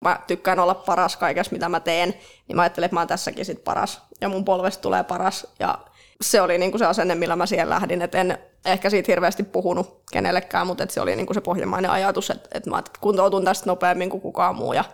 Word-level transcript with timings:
mä 0.00 0.20
tykkään 0.26 0.58
olla 0.58 0.74
paras 0.74 1.16
kaikessa, 1.16 1.52
mitä 1.52 1.68
mä 1.68 1.80
teen, 1.80 2.14
niin 2.48 2.56
mä 2.56 2.62
ajattelin, 2.62 2.84
että 2.84 2.94
mä 2.94 3.00
oon 3.00 3.08
tässäkin 3.08 3.44
sit 3.44 3.64
paras. 3.64 4.02
Ja 4.20 4.28
mun 4.28 4.44
polvesta 4.44 4.82
tulee 4.82 5.04
paras. 5.04 5.46
Ja 5.58 5.78
se 6.20 6.40
oli 6.40 6.58
niinku 6.58 6.78
se 6.78 6.86
asenne, 6.86 7.14
millä 7.14 7.36
mä 7.36 7.46
siihen 7.46 7.70
lähdin. 7.70 8.02
Et 8.02 8.14
en 8.14 8.38
ehkä 8.64 8.90
siitä 8.90 9.12
hirveästi 9.12 9.42
puhunut 9.42 10.02
kenellekään, 10.12 10.66
mutta 10.66 10.84
et 10.84 10.90
se 10.90 11.00
oli 11.00 11.16
niinku 11.16 11.34
se 11.34 11.40
pohjimmainen 11.40 11.90
ajatus, 11.90 12.30
että 12.30 12.48
et 12.54 12.66
mä 12.66 12.82
kuntoutun 13.00 13.44
tästä 13.44 13.66
nopeammin 13.66 14.10
kuin 14.10 14.20
kukaan 14.20 14.56
muu 14.56 14.72
ja 14.72 14.84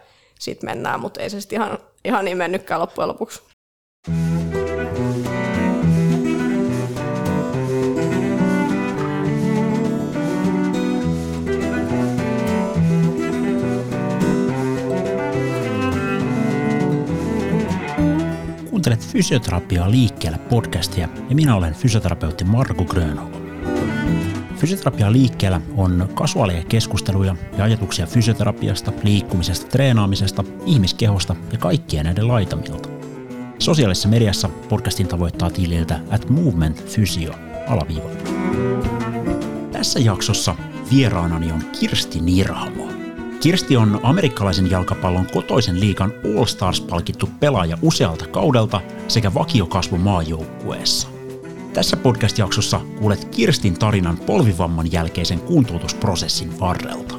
sitten 0.41 0.71
mennään. 0.71 1.01
Mutta 1.01 1.21
ei 1.21 1.31
se 1.31 1.41
sitten 1.41 1.57
ihan, 1.57 1.79
ihan 2.05 2.25
niin 2.25 2.37
mennytkään 2.37 2.81
loppujen 2.81 3.09
lopuksi. 3.09 3.43
Kuuntelet 18.85 19.13
Fysioterapiaa 19.13 19.91
liikkeellä 19.91 20.39
podcastia 20.39 21.09
ja 21.29 21.37
minä 21.37 21.57
olen 21.57 21.75
fysioterapeutti 21.75 22.45
Marko 22.45 22.85
Grönholm. 22.85 23.33
Fysioterapia 24.57 25.13
liikkeellä 25.13 25.61
on 25.77 26.09
kasuaalia 26.15 26.65
keskusteluja 26.65 27.37
ja 27.59 27.65
ajatuksia 27.65 28.07
fysioterapiasta, 28.07 28.93
liikkumisesta, 29.03 29.67
treenaamisesta, 29.67 30.45
ihmiskehosta 30.67 31.37
ja 31.53 31.59
kaikkien 31.59 32.05
näiden 32.05 32.29
laitamilta. 32.29 32.89
Sosiaalisessa 33.59 34.09
mediassa 34.09 34.49
podcastin 34.69 35.09
tavoittaa 35.09 35.51
tililtä 35.51 36.01
at 36.11 36.29
movement 36.29 36.85
physio 36.95 37.35
alaviiva. 37.69 38.09
Tässä 39.73 40.01
jaksossa 40.01 40.55
vieraanani 40.93 41.53
on 41.53 41.63
Kirsti 41.81 42.21
Nirhamo. 42.21 42.94
Kirsti 43.45 43.77
on 43.77 44.01
amerikkalaisen 44.03 44.71
jalkapallon 44.71 45.27
kotoisen 45.27 45.81
liikan 45.81 46.13
All 46.25 46.45
Stars-palkittu 46.45 47.29
pelaaja 47.41 47.79
usealta 47.83 48.27
kaudelta 48.27 48.81
sekä 49.09 49.35
vakiokasvu 49.35 49.99
maajoukkueessa. 49.99 51.09
Tässä 51.73 51.97
podcast-jaksossa 51.97 52.81
kuulet 52.99 53.25
Kirstin 53.25 53.79
tarinan 53.79 54.17
polvivamman 54.17 54.93
jälkeisen 54.93 55.41
kuntoutusprosessin 55.41 56.61
varrelta. 56.61 57.15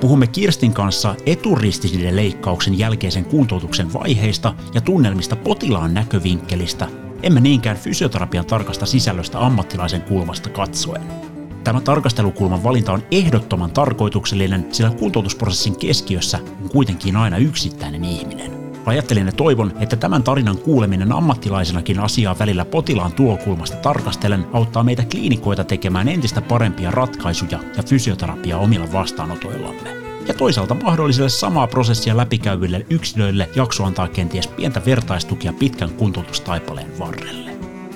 Puhumme 0.00 0.26
Kirstin 0.26 0.72
kanssa 0.72 1.14
eturistisille 1.26 2.16
leikkauksen 2.16 2.78
jälkeisen 2.78 3.24
kuntoutuksen 3.24 3.92
vaiheista 3.92 4.54
ja 4.74 4.80
tunnelmista 4.80 5.36
potilaan 5.36 5.94
näkövinkkelistä, 5.94 6.88
emme 7.22 7.40
niinkään 7.40 7.76
fysioterapian 7.76 8.46
tarkasta 8.46 8.86
sisällöstä 8.86 9.46
ammattilaisen 9.46 10.02
kulmasta 10.02 10.50
katsoen. 10.50 11.29
Tämä 11.70 11.80
tarkastelukulman 11.80 12.62
valinta 12.62 12.92
on 12.92 13.02
ehdottoman 13.10 13.70
tarkoituksellinen, 13.70 14.66
sillä 14.72 14.90
kuntoutusprosessin 14.90 15.76
keskiössä 15.76 16.38
on 16.62 16.68
kuitenkin 16.68 17.16
aina 17.16 17.36
yksittäinen 17.36 18.04
ihminen. 18.04 18.72
Ajattelin 18.86 19.26
ja 19.26 19.32
toivon, 19.32 19.72
että 19.80 19.96
tämän 19.96 20.22
tarinan 20.22 20.58
kuuleminen 20.58 21.12
ammattilaisenakin 21.12 22.00
asiaa 22.00 22.38
välillä 22.38 22.64
potilaan 22.64 23.12
tulokulmasta 23.12 23.76
tarkastellen 23.76 24.46
auttaa 24.52 24.82
meitä 24.82 25.04
kliinikoita 25.10 25.64
tekemään 25.64 26.08
entistä 26.08 26.40
parempia 26.40 26.90
ratkaisuja 26.90 27.58
ja 27.76 27.82
fysioterapiaa 27.82 28.60
omilla 28.60 28.92
vastaanotoillamme. 28.92 29.96
Ja 30.28 30.34
toisaalta 30.34 30.74
mahdollisille 30.74 31.28
samaa 31.28 31.66
prosessia 31.66 32.16
läpikäyville 32.16 32.86
yksilöille 32.90 33.50
jakso 33.56 33.84
antaa 33.84 34.08
kenties 34.08 34.48
pientä 34.48 34.82
vertaistukia 34.86 35.52
pitkän 35.52 35.90
kuntoutustaipaleen 35.90 36.98
varrelle. 36.98 37.50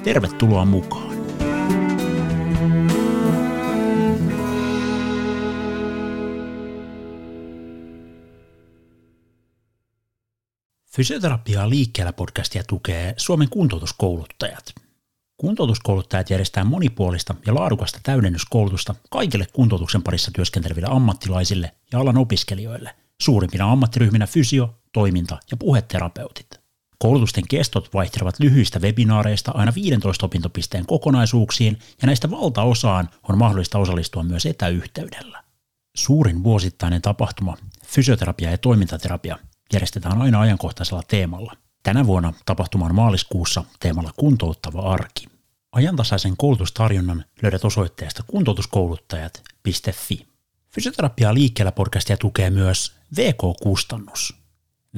Tervetuloa 0.05 0.65
mukaan! 0.65 1.14
Fysioterapiaa 10.97 11.71
liikkeellä 11.71 12.13
podcastia 12.13 12.63
tukee 12.69 13.15
Suomen 13.17 13.49
kuntoutuskouluttajat. 13.49 14.75
Kuntoutuskouluttajat 15.37 16.31
järjestää 16.31 16.65
monipuolista 16.65 17.35
ja 17.47 17.55
laadukasta 17.55 18.01
täydennyskoulutusta 18.03 18.95
kaikille 19.11 19.47
kuntoutuksen 19.53 20.03
parissa 20.03 20.31
työskenteleville 20.35 20.89
ammattilaisille 20.91 21.73
ja 21.93 22.01
alan 22.01 22.19
opiskelijoille, 22.19 22.95
suurimpina 23.23 23.73
ammattiryhminä 23.73 24.27
fysio, 24.27 24.75
toiminta 24.93 25.39
ja 25.51 25.57
puheterapeutit. 25.57 26.61
Koulutusten 26.99 27.45
kestot 27.49 27.95
vaihtelevat 27.95 28.41
lyhyistä 28.41 28.79
webinaareista 28.79 29.53
aina 29.55 29.73
15 29.75 30.27
opintopisteen 30.27 30.87
kokonaisuuksiin 30.87 31.79
ja 32.03 32.07
näistä 32.07 32.31
valtaosaan 32.31 33.09
on 33.29 33.39
mahdollista 33.39 33.79
osallistua 33.79 34.23
myös 34.23 34.47
etäyhteydellä. 34.47 35.45
Suurin 35.97 36.43
vuosittainen 36.43 37.03
tapahtuma, 37.03 37.57
fysioterapia 37.87 38.51
ja 38.51 38.59
toimintaterapia, 38.59 39.39
järjestetään 39.73 40.23
aina 40.23 40.41
ajankohtaisella 40.41 41.03
teemalla. 41.09 41.57
Tänä 41.83 42.07
vuonna 42.07 42.33
tapahtuma 42.47 42.87
on 42.87 42.95
maaliskuussa 42.95 43.65
teemalla 43.81 44.11
kuntouttava 44.17 44.81
arki. 44.81 45.27
Ajantasaisen 45.73 46.37
koulutustarjonnan 46.37 47.25
löydät 47.43 47.65
osoitteesta 47.65 48.23
kuntoutuskouluttajat.fi. 48.27 50.27
Fysioterapiaa 50.75 51.35
liikkeellä 51.35 51.73
podcastia 51.73 52.17
tukee 52.17 52.51
myös 52.51 52.93
VK-kustannus. 53.17 54.35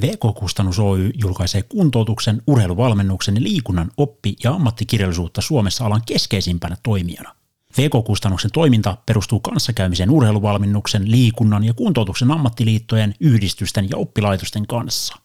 VK-kustannus 0.01 0.79
Oy 0.79 1.11
julkaisee 1.15 1.63
kuntoutuksen, 1.63 2.43
urheiluvalmennuksen 2.47 3.35
ja 3.35 3.43
liikunnan 3.43 3.91
oppi- 3.97 4.37
ja 4.45 4.51
ammattikirjallisuutta 4.51 5.41
Suomessa 5.41 5.87
alan 5.87 6.03
keskeisimpänä 6.07 6.77
toimijana. 6.83 7.35
VK-kustannuksen 7.79 8.51
toiminta 8.51 8.97
perustuu 9.07 9.41
kanssakäymisen 9.41 10.11
urheiluvalmennuksen, 10.11 11.11
liikunnan 11.11 11.65
ja 11.65 11.75
kuntoutuksen 11.75 12.31
ammattiliittojen, 12.31 13.15
yhdistysten 13.21 13.91
ja 13.91 13.97
oppilaitosten 13.97 14.67
kanssa. 14.67 15.17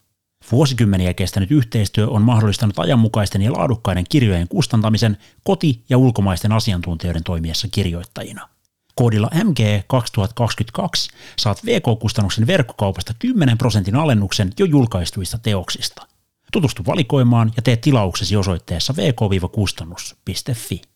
Vuosikymmeniä 0.52 1.14
kestänyt 1.14 1.52
yhteistyö 1.52 2.08
on 2.08 2.22
mahdollistanut 2.22 2.80
ajanmukaisten 2.80 3.42
ja 3.42 3.54
laadukkaiden 3.54 4.06
kirjojen 4.10 4.48
kustantamisen 4.48 5.18
koti- 5.44 5.84
ja 5.90 5.98
ulkomaisten 5.98 6.52
asiantuntijoiden 6.52 7.24
toimiessa 7.24 7.68
kirjoittajina. 7.72 8.50
Koodilla 8.96 9.30
MG2022 9.34 11.16
saat 11.40 11.66
VK-kustannuksen 11.66 12.48
verkkokaupasta 12.48 13.14
10 13.20 13.58
prosentin 13.58 13.96
alennuksen 13.96 14.54
jo 14.60 14.66
julkaistuista 14.66 15.38
teoksista. 15.38 16.08
Tutustu 16.52 16.84
valikoimaan 16.86 17.52
ja 17.56 17.62
tee 17.62 17.76
tilauksesi 17.76 18.36
osoitteessa 18.36 18.96
vk-kustannus.fi. 18.96 20.91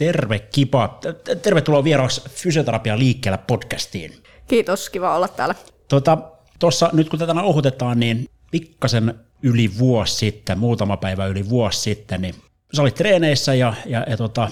Terve 0.00 0.38
Kipa. 0.38 1.00
Tervetuloa 1.42 1.84
vieraaksi 1.84 2.22
Fysioterapia 2.28 2.98
liikkeellä 2.98 3.38
podcastiin. 3.38 4.12
Kiitos, 4.48 4.90
kiva 4.90 5.16
olla 5.16 5.28
täällä. 5.28 5.54
Tuossa 5.88 6.16
tota, 6.58 6.96
nyt 6.96 7.08
kun 7.08 7.18
tätä 7.18 7.34
nauhoitetaan, 7.34 8.00
niin 8.00 8.28
pikkasen 8.50 9.14
yli 9.42 9.78
vuosi 9.78 10.14
sitten, 10.14 10.58
muutama 10.58 10.96
päivä 10.96 11.26
yli 11.26 11.48
vuosi 11.48 11.80
sitten, 11.80 12.22
niin 12.22 12.34
sä 12.76 12.82
olit 12.82 12.94
treeneissä 12.94 13.54
ja, 13.54 13.74
ja, 13.86 14.06
ja 14.10 14.16
tota, 14.16 14.50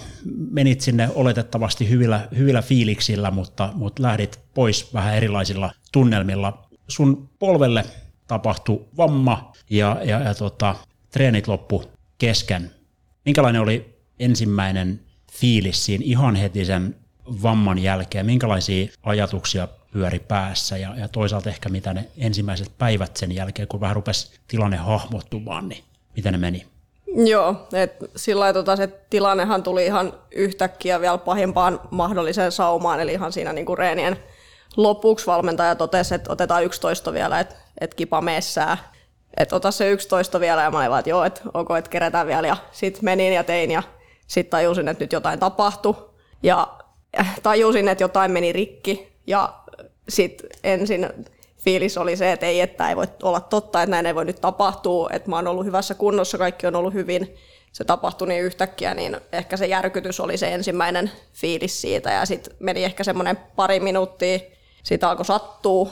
menit 0.51 0.81
sinne 0.81 1.11
oletettavasti 1.15 1.89
hyvillä, 1.89 2.29
hyvillä 2.37 2.63
fiiliksillä, 2.63 3.31
mutta, 3.31 3.71
mutta 3.75 4.03
lähdit 4.03 4.41
pois 4.55 4.95
vähän 4.95 5.15
erilaisilla 5.15 5.71
tunnelmilla. 5.93 6.69
Sun 6.89 7.29
polvelle 7.39 7.85
tapahtui 8.27 8.85
vamma 8.97 9.53
ja, 9.71 10.01
ja, 10.05 10.21
ja 10.21 10.35
tota, 10.35 10.75
treenit 11.11 11.49
loppu 11.49 11.85
kesken. 12.19 12.71
Minkälainen 13.25 13.63
oli 13.63 13.99
ensimmäinen 14.19 15.08
fiilis 15.33 15.85
siinä 15.85 16.05
ihan 16.07 16.37
heti 16.37 16.65
sen 16.65 16.97
vamman 17.43 17.79
jälkeen? 17.79 18.27
Minkälaisia 18.27 18.87
ajatuksia 19.03 19.69
pyöri 19.93 20.19
päässä 20.19 20.77
ja, 20.77 20.95
ja 20.97 21.09
toisaalta 21.09 21.51
ehkä 21.51 21.69
mitä 21.69 21.95
ne 21.95 22.09
ensimmäiset 22.19 22.73
päivät 22.79 23.17
sen 23.17 23.35
jälkeen, 23.35 23.69
kun 23.69 23.81
vähän 23.81 23.97
rupesi 23.97 24.31
tilanne 24.49 24.77
hahmottumaan, 24.77 25.69
niin 25.69 25.85
miten 26.17 26.33
ne 26.33 26.39
meni? 26.39 26.67
Joo, 27.15 27.69
että 27.73 28.07
sillä 28.17 28.53
tota, 28.53 28.77
se 28.77 28.87
tilannehan 29.11 29.63
tuli 29.63 29.87
ihan 29.87 30.13
yhtäkkiä 30.31 31.01
vielä 31.01 31.19
pahimpaan 31.19 31.81
mahdolliseen 31.91 32.53
saumaan, 32.53 33.01
eli 33.01 33.13
ihan 33.13 33.33
siinä 33.33 33.53
niinku 33.53 33.77
reenien 33.77 34.17
lopuksi 34.77 35.27
valmentaja 35.27 35.75
totesi, 35.75 36.15
että 36.15 36.33
otetaan 36.33 36.65
11 36.65 37.13
vielä, 37.13 37.41
että 37.41 37.55
et 37.81 37.95
kipa 37.95 38.21
meessää. 38.21 38.77
Että 39.37 39.57
ota 39.57 39.71
se 39.71 39.91
11 39.91 40.41
vielä, 40.41 40.63
ja 40.63 40.71
mä 40.71 40.79
olin 40.79 40.91
vaan, 40.91 40.99
että 40.99 41.11
joo, 41.11 41.25
että 41.25 41.41
ok, 41.55 41.69
että 41.79 41.91
kerätään 41.91 42.27
vielä, 42.27 42.47
ja 42.47 42.57
sitten 42.73 43.05
menin 43.05 43.33
ja 43.33 43.45
tein, 43.45 43.71
ja 43.71 43.83
sitten 44.29 44.51
tajusin, 44.51 44.89
että 44.89 45.05
nyt 45.05 45.13
jotain 45.13 45.39
tapahtui, 45.39 45.95
ja 46.43 46.79
tajusin, 47.43 47.89
että 47.89 48.05
jotain 48.05 48.31
meni 48.31 48.53
rikki, 48.53 49.13
ja 49.27 49.55
sitten 50.09 50.51
ensin 50.65 51.09
fiilis 51.65 51.99
oli 51.99 52.17
se, 52.17 52.33
että 52.33 52.47
ei, 52.47 52.61
että 52.61 52.89
ei 52.89 52.97
voi 52.97 53.07
olla 53.23 53.41
totta, 53.41 53.83
että 53.83 53.91
näin 53.91 54.07
ei 54.07 54.15
voi 54.15 54.25
nyt 54.25 54.41
tapahtua, 54.41 55.11
että 55.13 55.31
mä 55.31 55.37
oon 55.37 55.47
ollut 55.47 55.67
hyvässä 55.67 55.95
kunnossa, 55.95 56.39
kaikki 56.39 56.67
on 56.67 56.77
ollut 56.77 56.95
hyvin, 56.95 57.37
se 57.73 57.85
tapahtui 57.85 58.29
niin 58.29 58.45
yhtäkkiä, 58.45 58.95
niin 58.95 59.17
ehkä 59.33 59.57
se 59.57 59.67
järkytys 59.67 60.21
oli 60.21 60.37
se 60.37 60.55
ensimmäinen 60.55 61.11
fiilis 61.35 61.81
siitä, 61.81 62.11
ja 62.11 62.27
sitten 62.27 62.55
meni 62.59 62.85
ehkä 62.85 63.05
semmoinen 63.05 63.39
pari 63.57 63.81
minuuttia, 63.81 64.39
siitä 64.83 65.11
alkoi 65.11 65.25
sattua, 65.25 65.89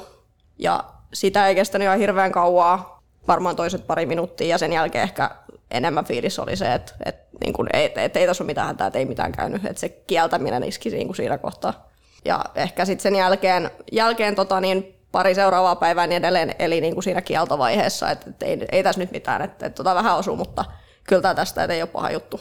ja 0.59 0.85
sitä 1.15 1.49
ei 1.49 1.55
kestänyt 1.55 1.87
ihan 1.87 1.99
hirveän 1.99 2.33
kauaa, 2.33 3.03
varmaan 3.29 3.57
toiset 3.57 3.87
pari 3.87 4.07
minuuttia, 4.07 4.47
ja 4.47 4.59
sen 4.59 4.73
jälkeen 4.73 5.05
ehkä 5.05 5.31
enemmän 5.71 6.05
fiilis 6.05 6.39
oli 6.39 6.57
se, 6.57 6.75
että, 6.75 6.93
että, 7.05 7.27
niin 7.45 7.53
kuin, 7.53 7.69
ei, 7.73 7.93
että 7.97 8.21
ei 8.21 8.27
tässä 8.27 8.45
ole 8.45 8.47
mitään 8.47 8.67
hätää, 8.67 8.87
että 8.87 8.99
ei 8.99 9.05
mitään 9.05 9.33
käynyt, 9.33 9.65
että 9.65 9.81
se 9.81 9.89
kieltäminen 9.89 10.65
iski 10.65 10.91
niin 10.91 11.07
kuin 11.07 11.17
siinä 11.17 11.39
kohtaa. 11.39 11.91
Ja 12.25 12.45
ehkä 12.55 12.85
sitten 12.85 13.03
sen 13.03 13.15
jälkeen, 13.15 13.71
jälkeen 13.93 14.35
tota, 14.35 14.61
niin 14.61 14.95
pari 15.13 15.35
seuraavaa 15.35 15.77
päivää 15.77 16.07
niin 16.07 16.17
edelleen 16.17 16.55
eli 16.59 16.81
niin 16.81 16.95
kuin 16.95 17.05
siinä 17.05 17.21
kieltovaiheessa, 17.23 18.11
että, 18.11 18.31
että 18.31 18.47
ei, 18.47 18.59
ei 18.73 18.83
tässä 18.83 19.01
nyt 19.01 19.11
mitään, 19.11 19.43
että, 19.43 19.67
että 19.67 19.77
tota 19.77 19.95
vähän 19.95 20.17
osuu, 20.17 20.37
mutta 20.37 20.65
kyllä 21.09 21.23
tämä 21.23 21.35
tästä, 21.35 21.65
että 21.65 21.75
ei 21.75 21.83
ole 21.83 21.89
paha 21.89 22.11
juttu. 22.11 22.41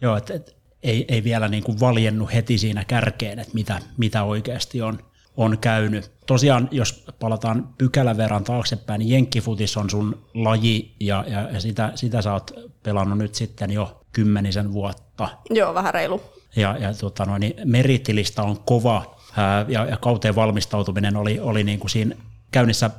Joo, 0.00 0.16
että, 0.16 0.34
että 0.34 0.52
ei, 0.82 1.04
ei 1.08 1.24
vielä 1.24 1.48
niin 1.48 1.62
kuin 1.62 1.80
valjennut 1.80 2.34
heti 2.34 2.58
siinä 2.58 2.84
kärkeen, 2.84 3.38
että 3.38 3.54
mitä, 3.54 3.80
mitä 3.96 4.24
oikeasti 4.24 4.82
on, 4.82 4.98
on 5.36 5.58
käynyt. 5.58 6.10
Tosiaan, 6.26 6.68
jos 6.70 7.04
palataan 7.20 7.68
pykälän 7.78 8.16
verran 8.16 8.44
taaksepäin, 8.44 8.98
niin 8.98 9.10
jenkkifutis 9.10 9.76
on 9.76 9.90
sun 9.90 10.24
laji 10.34 10.94
ja, 11.00 11.24
ja, 11.28 11.60
sitä, 11.60 11.92
sitä 11.94 12.22
sä 12.22 12.32
oot 12.32 12.50
pelannut 12.82 13.18
nyt 13.18 13.34
sitten 13.34 13.70
jo 13.70 14.02
kymmenisen 14.12 14.72
vuotta. 14.72 15.28
Joo, 15.50 15.74
vähän 15.74 15.94
reilu. 15.94 16.22
Ja, 16.56 16.76
ja 16.78 16.94
tota 16.94 17.24
noin, 17.24 17.40
niin 17.40 17.54
merittilista 17.64 18.42
on 18.42 18.60
kova 18.60 19.16
ää, 19.36 19.64
ja, 19.68 19.84
ja 19.84 19.96
kauteen 19.96 20.34
valmistautuminen 20.34 21.16
oli, 21.16 21.40
oli 21.40 21.64
niin 21.64 21.78
kuin 21.78 21.90
siinä 21.90 22.16
käynnissä, 22.50 22.90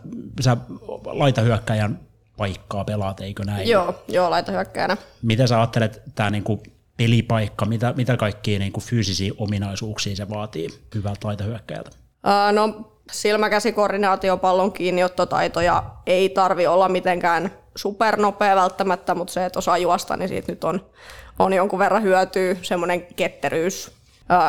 sä 0.41 0.57
laitahyökkäjän 1.05 1.99
paikkaa 2.37 2.83
pelaat, 2.83 3.21
eikö 3.21 3.43
näin? 3.43 3.69
Joo, 3.69 4.03
joo 4.07 4.29
laitahyökkäjänä. 4.29 4.97
Miten 5.21 5.47
sä 5.47 5.57
ajattelet 5.57 6.01
tämä 6.15 6.29
niin 6.29 6.43
kuin 6.43 6.61
pelipaikka, 6.97 7.65
mitä, 7.65 7.93
mitä 7.97 8.17
kaikkia 8.17 8.59
niin 8.59 8.71
kuin 8.71 8.83
fyysisiä 8.83 9.33
ominaisuuksia 9.37 10.15
se 10.15 10.29
vaatii 10.29 10.69
hyvältä 10.95 11.27
laitahyökkäjältä? 11.27 12.02
No 12.51 12.89
silmäkäsikoordinaatio, 13.11 14.37
pallon 14.37 14.73
kiinniottotaitoja 14.73 15.83
ei 16.05 16.29
tarvi 16.29 16.67
olla 16.67 16.89
mitenkään 16.89 17.51
supernopea 17.75 18.55
välttämättä, 18.55 19.15
mutta 19.15 19.33
se, 19.33 19.45
että 19.45 19.59
osaa 19.59 19.77
juosta, 19.77 20.17
niin 20.17 20.29
siitä 20.29 20.51
nyt 20.51 20.63
on, 20.63 20.85
on 21.39 21.53
jonkun 21.53 21.79
verran 21.79 22.03
hyötyä, 22.03 22.55
semmoinen 22.61 23.07
ketteryys, 23.15 23.91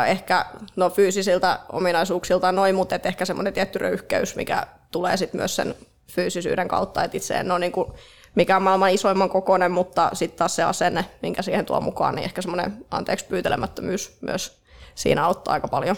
ehkä 0.07 0.47
no 0.77 0.91
fyysisiltä 0.91 1.59
ominaisuuksilta 1.73 2.53
noin, 2.53 2.75
mutta 2.75 2.95
et 2.95 3.07
ehkä 3.07 3.25
semmoinen 3.25 3.53
tietty 3.53 3.79
röyhkeys, 3.79 4.37
mikä 4.37 4.67
tulee 4.91 5.17
sitten 5.17 5.41
myös 5.41 5.57
sen 5.57 5.75
fyysisyyden 6.13 6.69
kautta, 6.69 7.05
että 7.05 7.17
itse 7.17 7.35
en 7.35 7.51
ole 7.51 7.59
niin 7.59 7.73
kuin 7.73 7.93
mikään 8.35 8.63
maailman 8.63 8.91
isoimman 8.91 9.31
kokoinen, 9.31 9.71
mutta 9.73 10.11
sitten 10.13 10.39
taas 10.39 10.57
se 10.57 10.63
asenne, 10.63 11.05
minkä 11.23 11.43
siihen 11.43 11.67
tuo 11.67 11.81
mukaan, 11.81 12.15
niin 12.15 12.25
ehkä 12.25 12.43
semmoinen 12.43 12.87
anteeksi 12.91 13.25
pyytelemättömyys 13.25 14.19
myös 14.21 14.63
siinä 14.95 15.25
auttaa 15.25 15.55
aika 15.55 15.69
paljon. 15.69 15.97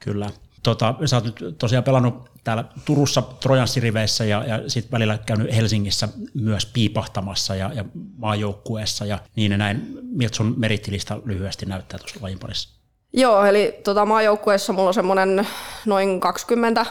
Kyllä. 0.00 0.30
Tota, 0.66 0.94
sä 1.04 1.16
oot 1.16 1.24
nyt 1.24 1.58
tosiaan 1.58 1.84
pelannut 1.84 2.30
täällä 2.44 2.64
Turussa 2.84 3.22
Trojanssiriveissä 3.22 4.24
ja, 4.24 4.44
ja 4.44 4.70
sitten 4.70 4.92
välillä 4.92 5.18
käynyt 5.18 5.56
Helsingissä 5.56 6.08
myös 6.34 6.66
piipahtamassa 6.66 7.54
ja, 7.54 7.70
ja 7.74 7.84
maajoukkueessa 8.16 9.04
ja 9.04 9.18
niin 9.36 9.52
ja 9.52 9.58
näin. 9.58 9.98
Miltä 10.02 10.36
sun 10.36 10.54
merittilista 10.56 11.18
lyhyesti 11.24 11.66
näyttää 11.66 11.98
tuossa 11.98 12.18
lajin 12.22 12.38
parissa? 12.38 12.78
Joo, 13.12 13.44
eli 13.44 13.80
tota, 13.84 14.06
maajoukkueessa 14.06 14.72
mulla 14.72 14.88
on 14.88 14.94
semmoinen 14.94 15.46
noin 15.84 16.20
20 16.20 16.86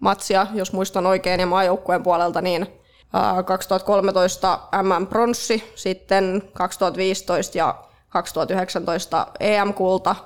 matsia, 0.00 0.46
jos 0.54 0.72
muistan 0.72 1.06
oikein, 1.06 1.40
ja 1.40 1.46
maajoukkueen 1.46 2.02
puolelta 2.02 2.40
niin 2.40 2.66
2013 3.46 4.60
MM-pronssi, 4.82 5.72
sitten 5.74 6.42
2015 6.52 7.58
ja 7.58 7.84
2019 8.08 9.26
EM-kulta, 9.40 10.16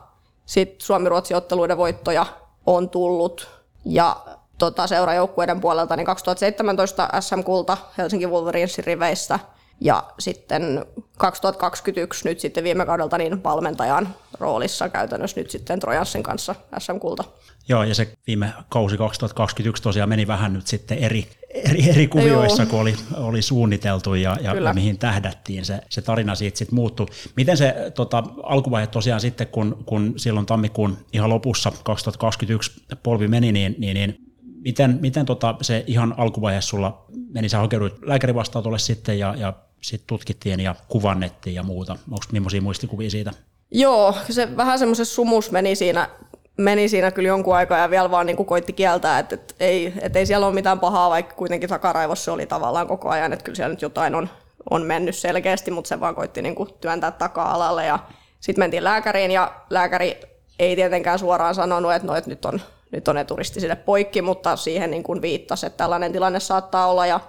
sitten 0.47 0.81
Suomi-Ruotsi-otteluiden 0.81 1.77
voittoja 1.77 2.42
on 2.67 2.89
tullut, 2.89 3.51
ja 3.85 4.17
tota, 4.59 4.87
seurajoukkueiden 4.87 5.61
puolelta 5.61 5.97
niin 5.97 6.07
2017 6.07 7.09
SM-kulta 7.21 7.77
Helsinki 7.99 8.27
Wolverinesin 8.27 8.85
riveistä, 8.85 9.39
ja 9.85 10.05
sitten 10.19 10.85
2021 11.19 12.29
nyt 12.29 12.41
sitten 12.41 12.65
viime 12.65 12.87
kaudelta 12.87 13.19
niin 13.19 13.45
valmentajan 13.45 14.09
roolissa 14.41 14.89
käytännössä 14.89 15.41
nyt 15.41 15.51
sitten 15.51 15.81
Trojanssin 15.81 16.23
kanssa 16.23 16.55
SM-kulta. 16.79 17.25
Joo, 17.69 17.83
ja 17.83 17.95
se 17.95 18.13
viime 18.27 18.53
kausi 18.69 18.97
2021 18.97 19.83
tosiaan 19.83 20.09
meni 20.09 20.27
vähän 20.27 20.53
nyt 20.53 20.67
sitten 20.67 20.99
eri, 20.99 21.27
eri, 21.51 21.91
eri 21.91 22.09
kuvioissa, 22.09 22.63
Joo. 22.63 22.71
kun 22.71 22.81
oli, 22.81 22.95
oli 23.17 23.43
suunniteltu 23.43 24.15
ja, 24.15 24.37
ja, 24.41 24.75
mihin 24.75 24.99
tähdättiin. 24.99 25.65
Se, 25.65 25.81
se 25.89 26.03
tarina 26.03 26.35
siitä 26.35 26.59
sitten 26.59 26.75
muuttui. 26.75 27.07
Miten 27.37 27.57
se 27.57 27.93
tota, 27.95 28.23
alkuvaihe 28.43 28.87
tosiaan 28.87 29.21
sitten, 29.21 29.47
kun, 29.47 29.83
kun 29.87 30.15
silloin 30.17 30.47
tammikuun 30.47 30.99
ihan 31.13 31.31
lopussa 31.31 31.73
2021 31.85 32.83
polvi 33.03 33.29
meni, 33.29 33.53
niin, 33.53 33.75
niin, 33.79 33.95
niin 33.95 34.17
miten, 34.43 34.99
miten 35.01 35.27
tota, 35.27 35.55
se 35.61 35.85
ihan 35.87 36.15
alkuvaihe 36.17 36.61
sulla 36.61 37.07
meni? 37.33 37.49
Sä 37.49 37.59
hakeuduit 37.59 37.95
lääkärivastaanotolle 38.03 38.79
sitten 38.79 39.19
ja, 39.19 39.35
ja 39.39 39.53
sitten 39.83 40.07
tutkittiin 40.07 40.61
ja 40.61 40.75
kuvannettiin 40.89 41.55
ja 41.55 41.63
muuta. 41.63 41.93
Onko 41.93 42.25
millaisia 42.33 42.63
muistikuvia 42.63 43.11
siitä? 43.11 43.31
Joo, 43.71 44.15
se 44.31 44.57
vähän 44.57 44.79
semmoisen 44.79 45.07
sumus 45.07 45.51
meni 45.51 45.77
siinä 45.77 46.09
meni 46.57 46.89
siinä 46.89 47.11
kyllä 47.11 47.29
jonkun 47.29 47.57
aikaa 47.57 47.79
ja 47.79 47.91
vielä 47.91 48.11
vaan 48.11 48.27
niin 48.27 48.37
kuin 48.37 48.47
koitti 48.47 48.73
kieltää, 48.73 49.19
että, 49.19 49.35
että, 49.35 49.55
ei, 49.61 49.93
että 50.01 50.19
ei 50.19 50.27
siellä 50.27 50.47
ole 50.47 50.55
mitään 50.55 50.81
pahaa, 50.81 51.11
vaikka 51.11 51.35
kuitenkin 51.35 51.69
takaraivossa 51.69 52.33
oli 52.33 52.47
tavallaan 52.47 52.87
koko 52.87 53.09
ajan, 53.09 53.33
että 53.33 53.45
kyllä 53.45 53.57
siellä 53.57 53.73
nyt 53.73 53.83
jotain 53.83 54.15
on, 54.15 54.29
on 54.71 54.83
mennyt 54.83 55.17
selkeästi, 55.17 55.71
mutta 55.71 55.89
se 55.89 56.01
vaan 56.01 56.15
koitti 56.15 56.43
niin 56.43 56.55
kuin 56.55 56.69
työntää 56.81 57.11
taka-alalle 57.11 57.87
ja 57.87 57.99
sitten 58.41 58.63
mentiin 58.63 58.85
lääkäriin 58.85 59.31
ja 59.31 59.53
lääkäri 59.71 60.21
ei 60.59 60.77
tietenkään 60.77 61.19
suoraan 61.19 61.55
sanonut, 61.55 61.93
että, 61.93 62.09
no, 62.09 62.15
että 62.17 62.31
nyt 62.31 62.45
on, 62.45 62.61
nyt 62.91 63.09
on 63.09 63.19
eturisti 63.19 63.61
sille 63.61 63.77
poikki, 63.77 64.23
mutta 64.23 64.57
siihen 64.57 64.91
niin 64.91 65.03
kuin 65.03 65.23
viittasi, 65.23 65.67
että 65.67 65.77
tällainen 65.77 66.13
tilanne 66.13 66.41
saattaa 66.41 66.87
olla 66.87 67.07
ja 67.07 67.21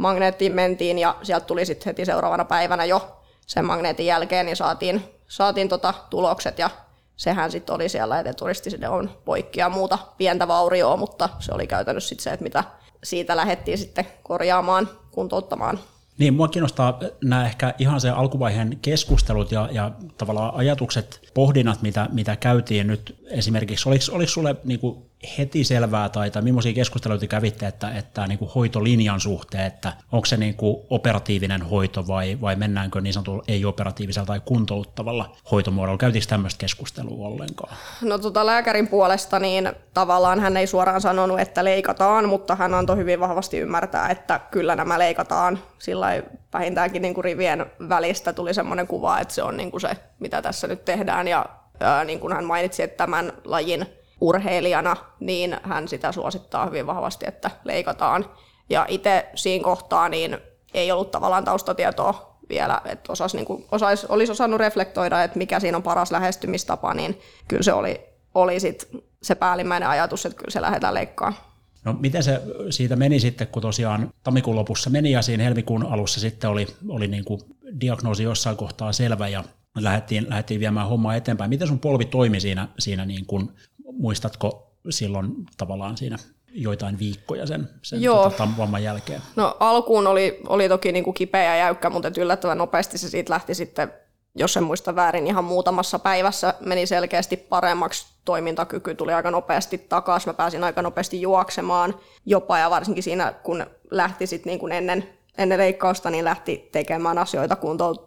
magneettiin 0.00 0.54
mentiin 0.54 0.98
ja 0.98 1.16
sieltä 1.22 1.46
tuli 1.46 1.66
sitten 1.66 1.84
heti 1.86 2.04
seuraavana 2.04 2.44
päivänä 2.44 2.84
jo 2.84 3.20
sen 3.46 3.64
magneetin 3.64 4.06
jälkeen, 4.06 4.46
niin 4.46 4.56
saatiin, 4.56 5.04
saatiin 5.28 5.68
tota 5.68 5.94
tulokset 6.10 6.58
ja 6.58 6.70
sehän 7.16 7.50
sitten 7.50 7.74
oli 7.74 7.88
siellä, 7.88 8.20
että 8.20 8.32
turistisille 8.32 8.88
on 8.88 9.10
poikki 9.24 9.60
ja 9.60 9.68
muuta 9.68 9.98
pientä 10.18 10.48
vaurioa, 10.48 10.96
mutta 10.96 11.28
se 11.38 11.52
oli 11.54 11.66
käytännössä 11.66 12.08
sitten 12.08 12.24
se, 12.24 12.30
että 12.30 12.42
mitä 12.42 12.64
siitä 13.04 13.36
lähdettiin 13.36 13.78
sitten 13.78 14.06
korjaamaan, 14.22 14.88
kuntouttamaan. 15.10 15.78
Niin, 16.18 16.34
mua 16.34 16.48
kiinnostaa 16.48 17.00
nämä 17.24 17.46
ehkä 17.46 17.74
ihan 17.78 18.00
se 18.00 18.10
alkuvaiheen 18.10 18.78
keskustelut 18.82 19.52
ja, 19.52 19.68
ja 19.72 19.90
tavallaan 20.18 20.54
ajatukset, 20.54 21.30
pohdinnat, 21.34 21.82
mitä, 21.82 22.08
mitä 22.12 22.36
käytiin 22.36 22.86
nyt 22.86 23.24
esimerkiksi. 23.30 23.88
Oliko, 23.88 24.04
oliko 24.12 24.30
sulle 24.30 24.56
niin 24.64 24.80
kuin 24.80 25.09
heti 25.38 25.64
selvää 25.64 26.08
tai, 26.08 26.30
tai 26.30 26.42
millaisia 26.42 26.72
keskusteluita 26.72 27.26
kävitte, 27.26 27.66
että, 27.66 27.90
että 27.90 28.26
niin 28.26 28.38
kuin 28.38 28.50
hoitolinjan 28.54 29.20
suhteen, 29.20 29.66
että 29.66 29.92
onko 30.12 30.26
se 30.26 30.36
niin 30.36 30.54
kuin 30.54 30.76
operatiivinen 30.90 31.62
hoito 31.62 32.06
vai, 32.06 32.38
vai 32.40 32.56
mennäänkö 32.56 33.00
niin 33.00 33.12
sanotulla 33.12 33.42
ei-operatiivisella 33.48 34.26
tai 34.26 34.40
kuntouttavalla 34.44 35.36
hoitomuodolla? 35.50 35.98
Käytiinkö 35.98 36.28
tämmöistä 36.28 36.60
keskustelua 36.60 37.28
ollenkaan? 37.28 37.76
No 38.02 38.18
tota, 38.18 38.46
lääkärin 38.46 38.88
puolesta 38.88 39.38
niin 39.38 39.72
tavallaan 39.94 40.40
hän 40.40 40.56
ei 40.56 40.66
suoraan 40.66 41.00
sanonut, 41.00 41.40
että 41.40 41.64
leikataan, 41.64 42.28
mutta 42.28 42.54
hän 42.54 42.74
antoi 42.74 42.96
hyvin 42.96 43.20
vahvasti 43.20 43.58
ymmärtää, 43.58 44.08
että 44.08 44.40
kyllä 44.50 44.76
nämä 44.76 44.98
leikataan. 44.98 45.58
Sillä 45.78 46.22
vähintäänkin 46.52 47.02
niin 47.02 47.14
kuin 47.14 47.24
rivien 47.24 47.66
välistä 47.88 48.32
tuli 48.32 48.54
semmoinen 48.54 48.86
kuva, 48.86 49.20
että 49.20 49.34
se 49.34 49.42
on 49.42 49.56
niin 49.56 49.70
kuin 49.70 49.80
se, 49.80 49.96
mitä 50.18 50.42
tässä 50.42 50.66
nyt 50.66 50.84
tehdään 50.84 51.28
ja 51.28 51.46
ää, 51.80 52.04
niin 52.04 52.20
kuin 52.20 52.32
hän 52.32 52.44
mainitsi, 52.44 52.82
että 52.82 52.96
tämän 52.96 53.32
lajin 53.44 53.86
urheilijana, 54.20 54.96
niin 55.20 55.56
hän 55.62 55.88
sitä 55.88 56.12
suosittaa 56.12 56.66
hyvin 56.66 56.86
vahvasti, 56.86 57.24
että 57.28 57.50
leikataan. 57.64 58.30
Ja 58.70 58.86
itse 58.88 59.28
siinä 59.34 59.64
kohtaa 59.64 60.08
niin 60.08 60.38
ei 60.74 60.92
ollut 60.92 61.10
tavallaan 61.10 61.44
taustatietoa 61.44 62.36
vielä, 62.48 62.80
että 62.84 63.12
osas, 63.12 63.34
niin 63.34 63.46
kuin, 63.46 63.64
osais, 63.72 64.04
olisi 64.04 64.32
osannut 64.32 64.60
reflektoida, 64.60 65.22
että 65.22 65.38
mikä 65.38 65.60
siinä 65.60 65.76
on 65.76 65.82
paras 65.82 66.12
lähestymistapa, 66.12 66.94
niin 66.94 67.20
kyllä 67.48 67.62
se 67.62 67.72
oli, 67.72 68.00
oli 68.34 68.60
sit 68.60 68.88
se 69.22 69.34
päällimmäinen 69.34 69.88
ajatus, 69.88 70.26
että 70.26 70.36
kyllä 70.36 70.50
se 70.50 70.60
lähdetään 70.60 70.94
leikkaamaan. 70.94 71.42
No 71.84 71.92
miten 71.92 72.22
se 72.22 72.42
siitä 72.70 72.96
meni 72.96 73.20
sitten, 73.20 73.46
kun 73.46 73.62
tosiaan 73.62 74.10
tammikuun 74.22 74.56
lopussa 74.56 74.90
meni 74.90 75.10
ja 75.10 75.22
siinä 75.22 75.44
helmikuun 75.44 75.86
alussa 75.86 76.20
sitten 76.20 76.50
oli, 76.50 76.66
oli 76.88 77.06
niin 77.06 77.24
kuin 77.24 77.40
diagnoosi 77.80 78.22
jossain 78.22 78.56
kohtaa 78.56 78.92
selvä 78.92 79.28
ja 79.28 79.44
lähdettiin, 79.78 80.26
lähdettiin 80.28 80.60
viemään 80.60 80.88
hommaa 80.88 81.16
eteenpäin. 81.16 81.50
Miten 81.50 81.68
sun 81.68 81.78
polvi 81.78 82.04
toimi 82.04 82.40
siinä, 82.40 82.68
siinä 82.78 83.04
niin 83.04 83.26
kuin 83.26 83.50
muistatko 83.92 84.72
silloin 84.90 85.32
tavallaan 85.56 85.96
siinä 85.96 86.16
joitain 86.52 86.98
viikkoja 86.98 87.46
sen, 87.46 87.68
sen 87.82 88.02
Joo. 88.02 88.30
Tota, 88.30 88.48
vamman 88.58 88.82
jälkeen? 88.82 89.22
No 89.36 89.56
alkuun 89.60 90.06
oli, 90.06 90.40
oli 90.46 90.68
toki 90.68 90.92
niin 90.92 91.04
kuin 91.04 91.14
kipeä 91.14 91.44
ja 91.44 91.56
jäykkä, 91.56 91.90
mutta 91.90 92.10
yllättävän 92.20 92.58
nopeasti 92.58 92.98
se 92.98 93.08
siitä 93.08 93.32
lähti 93.32 93.54
sitten, 93.54 93.92
jos 94.34 94.56
en 94.56 94.64
muista 94.64 94.94
väärin, 94.94 95.26
ihan 95.26 95.44
muutamassa 95.44 95.98
päivässä 95.98 96.54
meni 96.60 96.86
selkeästi 96.86 97.36
paremmaksi. 97.36 98.06
Toimintakyky 98.24 98.94
tuli 98.94 99.12
aika 99.12 99.30
nopeasti 99.30 99.78
takaisin, 99.78 100.28
mä 100.28 100.34
pääsin 100.34 100.64
aika 100.64 100.82
nopeasti 100.82 101.20
juoksemaan 101.20 101.94
jopa 102.26 102.58
ja 102.58 102.70
varsinkin 102.70 103.02
siinä, 103.02 103.32
kun 103.42 103.66
lähti 103.90 104.26
sitten 104.26 104.50
niin 104.50 104.60
kuin 104.60 104.72
ennen 104.72 105.08
ennen 105.40 105.58
leikkausta 105.58 106.10
niin 106.10 106.24
lähti 106.24 106.68
tekemään 106.72 107.18
asioita 107.18 107.56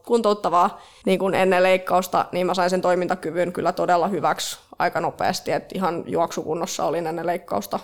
kuntouttavaa 0.06 0.82
niin 1.06 1.20
kuin 1.20 1.36
ennen 1.36 1.64
leikkausta, 1.64 2.26
niin 2.32 2.48
mä 2.48 2.54
sain 2.54 2.70
sen 2.70 2.82
toimintakyvyn 2.82 3.54
kyllä 3.54 3.72
todella 3.72 4.08
hyväksi 4.08 4.60
aika 4.80 5.02
nopeasti, 5.02 5.52
että 5.52 5.76
ihan 5.76 6.04
juoksukunnossa 6.08 6.86
olin 6.86 7.08
ennen 7.08 7.26
leikkausta. 7.26 7.80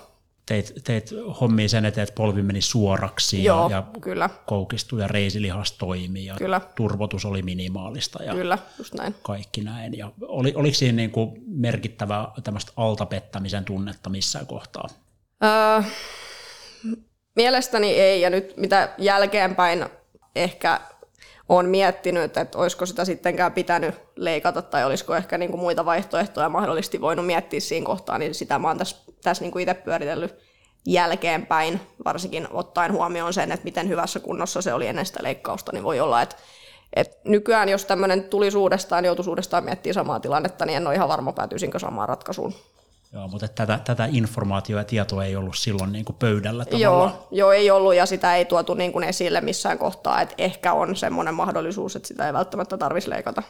Teit, 0.45 0.73
teit 0.83 1.09
hommia 1.41 1.69
sen 1.69 1.85
eteen, 1.85 2.03
että 2.03 2.15
polvi 2.15 2.41
meni 2.41 2.61
suoraksi 2.61 3.43
Joo, 3.43 3.69
ja, 3.69 3.75
ja 3.75 3.83
kyllä. 4.01 4.29
koukistui 4.45 5.01
ja 5.01 5.07
reisilihas 5.07 5.71
toimi 5.71 6.25
ja 6.25 6.35
kyllä. 6.37 6.61
turvotus 6.75 7.25
oli 7.25 7.41
minimaalista 7.41 8.23
ja 8.23 8.33
kyllä, 8.33 8.57
just 8.77 8.93
näin. 8.93 9.15
kaikki 9.21 9.61
näin. 9.61 9.97
Ja 9.97 10.11
oli, 10.21 10.53
oliko 10.55 10.75
siinä 10.75 10.95
niin 10.95 11.11
kuin 11.11 11.41
merkittävää 11.47 12.27
tämmöistä 12.43 12.71
altapettämisen 12.75 13.65
tunnetta 13.65 14.09
missään 14.09 14.47
kohtaa? 14.47 14.87
Öö, 15.43 15.83
mielestäni 17.39 17.93
ei, 17.93 18.21
ja 18.21 18.29
nyt 18.29 18.57
mitä 18.57 18.89
jälkeenpäin 18.97 19.85
ehkä 20.35 20.79
on 21.49 21.65
miettinyt, 21.65 22.37
että 22.37 22.57
olisiko 22.59 22.85
sitä 22.85 23.05
sittenkään 23.05 23.53
pitänyt 23.53 23.95
leikata 24.15 24.61
tai 24.61 24.85
olisiko 24.85 25.15
ehkä 25.15 25.37
niin 25.37 25.51
kuin 25.51 25.61
muita 25.61 25.85
vaihtoehtoja 25.85 26.49
mahdollisesti 26.49 27.01
voinut 27.01 27.25
miettiä 27.25 27.59
siinä 27.59 27.85
kohtaa, 27.85 28.17
niin 28.17 28.35
sitä 28.35 28.59
mä 28.59 28.67
oon 28.67 28.77
tässä, 28.77 28.97
tässä 29.23 29.43
niin 29.43 29.51
kuin 29.51 29.61
itse 29.61 29.73
pyöritellyt 29.73 30.35
jälkeenpäin, 30.85 31.79
varsinkin 32.05 32.47
ottaen 32.51 32.93
huomioon 32.93 33.33
sen, 33.33 33.51
että 33.51 33.63
miten 33.63 33.89
hyvässä 33.89 34.19
kunnossa 34.19 34.61
se 34.61 34.73
oli 34.73 34.87
ennen 34.87 35.05
sitä 35.05 35.23
leikkausta, 35.23 35.71
niin 35.71 35.83
voi 35.83 35.99
olla, 35.99 36.21
että, 36.21 36.35
että 36.95 37.17
nykyään 37.23 37.69
jos 37.69 37.85
tämmöinen 37.85 38.23
tulisi 38.23 38.57
uudestaan, 38.57 39.05
joutuisi 39.05 39.29
uudestaan 39.29 39.63
miettimään 39.63 39.93
samaa 39.93 40.19
tilannetta, 40.19 40.65
niin 40.65 40.77
en 40.77 40.87
ole 40.87 40.95
ihan 40.95 41.09
varma, 41.09 41.33
päätyisinkö 41.33 41.79
samaan 41.79 42.09
ratkaisuun. 42.09 42.53
Joo, 43.13 43.27
mutta 43.27 43.47
tätä, 43.47 43.79
tätä 43.85 44.07
informaatiota 44.11 44.79
ja 44.79 44.85
tietoa 44.85 45.25
ei 45.25 45.35
ollut 45.35 45.57
silloin 45.57 45.91
niin 45.91 46.05
kuin 46.05 46.15
pöydällä 46.15 46.65
tavallaan. 46.65 47.09
Joo, 47.09 47.27
joo, 47.31 47.51
ei 47.51 47.71
ollut 47.71 47.95
ja 47.95 48.05
sitä 48.05 48.35
ei 48.35 48.45
tuotu 48.45 48.73
niin 48.73 48.91
kuin 48.91 49.03
esille 49.03 49.41
missään 49.41 49.77
kohtaa, 49.77 50.21
että 50.21 50.35
ehkä 50.37 50.73
on 50.73 50.95
semmoinen 50.95 51.33
mahdollisuus, 51.33 51.95
että 51.95 52.07
sitä 52.07 52.27
ei 52.27 52.33
välttämättä 52.33 52.77
tarvitsisi 52.77 53.09
leikata. 53.09 53.43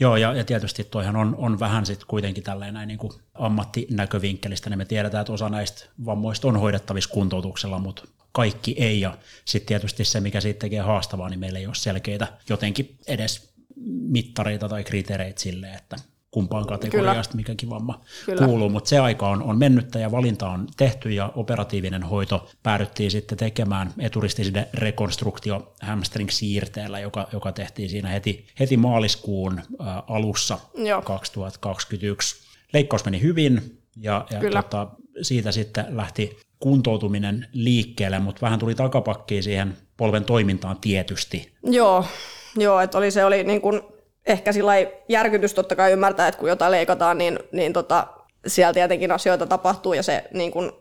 Joo, 0.00 0.16
ja, 0.16 0.32
ja 0.32 0.44
tietysti 0.44 0.84
toihan 0.84 1.16
on, 1.16 1.34
on 1.38 1.60
vähän 1.60 1.86
sitten 1.86 2.06
kuitenkin 2.06 2.44
tälleen 2.44 2.74
näin 2.74 2.88
niin 2.88 2.98
kuin 2.98 3.12
ammattinäkövinkkelistä, 3.34 4.70
niin 4.70 4.78
me 4.78 4.84
tiedetään, 4.84 5.20
että 5.20 5.32
osa 5.32 5.48
näistä 5.48 5.86
vammoista 6.04 6.48
on 6.48 6.56
hoidettavissa 6.56 7.10
kuntoutuksella, 7.10 7.78
mutta 7.78 8.02
kaikki 8.32 8.74
ei, 8.78 9.00
ja 9.00 9.18
sitten 9.44 9.68
tietysti 9.68 10.04
se, 10.04 10.20
mikä 10.20 10.40
siitä 10.40 10.58
tekee 10.58 10.80
haastavaa, 10.80 11.28
niin 11.28 11.40
meillä 11.40 11.58
ei 11.58 11.66
ole 11.66 11.74
selkeitä 11.74 12.26
jotenkin 12.48 12.96
edes 13.06 13.50
mittareita 13.86 14.68
tai 14.68 14.84
kriteereitä 14.84 15.40
sille, 15.40 15.66
että 15.66 15.96
kumpaan 16.36 16.66
kategoriasta 16.66 17.32
Kyllä. 17.32 17.40
mikäkin 17.40 17.70
vamma 17.70 18.00
Kyllä. 18.26 18.46
kuuluu, 18.46 18.68
mutta 18.68 18.88
se 18.88 18.98
aika 18.98 19.28
on, 19.28 19.42
on 19.42 19.58
mennyttä 19.58 19.98
ja 19.98 20.10
valinta 20.10 20.48
on 20.48 20.66
tehty 20.76 21.10
ja 21.10 21.32
operatiivinen 21.36 22.02
hoito 22.02 22.48
päädyttiin 22.62 23.10
sitten 23.10 23.38
tekemään 23.38 23.92
eturistisen 23.98 24.66
rekonstruktio 24.74 25.74
hamstring-siirteellä, 25.82 27.00
joka, 27.00 27.28
joka 27.32 27.52
tehtiin 27.52 27.88
siinä 27.88 28.08
heti, 28.08 28.46
heti 28.60 28.76
maaliskuun 28.76 29.58
äh, 29.58 29.86
alussa 30.08 30.58
Joo. 30.74 31.02
2021. 31.02 32.36
Leikkaus 32.72 33.04
meni 33.04 33.20
hyvin 33.22 33.80
ja, 33.96 34.26
ja 34.30 34.50
tota, 34.50 34.88
siitä 35.22 35.52
sitten 35.52 35.84
lähti 35.88 36.36
kuntoutuminen 36.60 37.48
liikkeelle, 37.52 38.18
mutta 38.18 38.40
vähän 38.42 38.58
tuli 38.58 38.74
takapakkiin 38.74 39.42
siihen 39.42 39.76
polven 39.96 40.24
toimintaan 40.24 40.76
tietysti. 40.80 41.52
Joo, 41.62 42.04
Joo 42.56 42.80
että 42.80 42.98
oli, 42.98 43.10
se 43.10 43.24
oli 43.24 43.44
niin 43.44 43.60
kuin 43.60 43.82
ehkä 44.26 44.52
sillä 44.52 44.72
järkytys 45.08 45.54
totta 45.54 45.76
kai 45.76 45.92
ymmärtää, 45.92 46.28
että 46.28 46.38
kun 46.40 46.48
jotain 46.48 46.72
leikataan, 46.72 47.18
niin, 47.18 47.38
niin 47.52 47.72
tota, 47.72 48.06
siellä 48.46 48.72
tietenkin 48.72 49.12
asioita 49.12 49.46
tapahtuu 49.46 49.92
ja 49.92 50.02
se 50.02 50.24
niin 50.34 50.50
kun, 50.50 50.72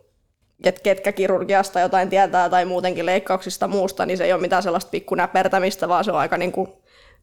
et 0.64 0.80
ketkä 0.80 1.12
kirurgiasta 1.12 1.80
jotain 1.80 2.10
tietää 2.10 2.50
tai 2.50 2.66
muutenkin 2.66 3.06
leikkauksista 3.06 3.68
muusta, 3.68 4.06
niin 4.06 4.18
se 4.18 4.24
ei 4.24 4.34
ole 4.34 4.42
mitään 4.42 4.64
sellaista 4.64 4.90
pikkunäpertämistä, 4.90 5.90
vaan 5.90 6.04
se 6.04 6.12
on 6.12 6.20
aika 6.20 6.38
niin 6.38 6.52
kuin 6.52 6.68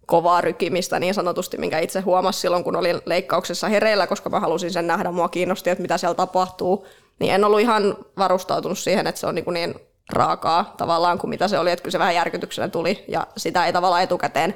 kovaa 0.07 0.41
rykimistä 0.41 0.99
niin 0.99 1.15
sanotusti, 1.15 1.59
minkä 1.59 1.79
itse 1.79 2.01
huomasin 2.01 2.41
silloin, 2.41 2.65
kun 2.65 2.77
olin 2.77 3.01
leikkauksessa 3.07 3.69
hereillä, 3.69 4.07
koska 4.07 4.31
mä 4.31 4.41
halusin 4.41 4.71
sen 4.71 4.87
nähdä, 4.87 5.11
mua 5.11 5.29
kiinnosti, 5.29 5.71
että 5.71 5.83
mitä 5.83 5.99
siellä 5.99 6.15
tapahtuu, 6.15 6.87
niin 7.21 7.35
en 7.35 7.45
ollut 7.45 7.61
ihan 7.61 7.97
varustautunut 8.19 8.79
siihen, 8.79 9.07
että 9.07 9.21
se 9.21 9.27
on 9.27 9.35
niin, 9.35 9.45
kuin 9.45 9.55
niin 9.55 9.75
raakaa 10.13 10.75
tavallaan 10.77 11.19
kuin 11.19 11.29
mitä 11.31 11.49
se 11.49 11.59
oli, 11.59 11.71
että 11.71 11.83
kyllä 11.83 11.93
se 11.93 11.99
vähän 11.99 12.15
järkytyksenä 12.15 12.69
tuli 12.69 13.05
ja 13.09 13.27
sitä 13.37 13.67
ei 13.67 13.73
tavallaan 13.73 14.03
etukäteen 14.03 14.55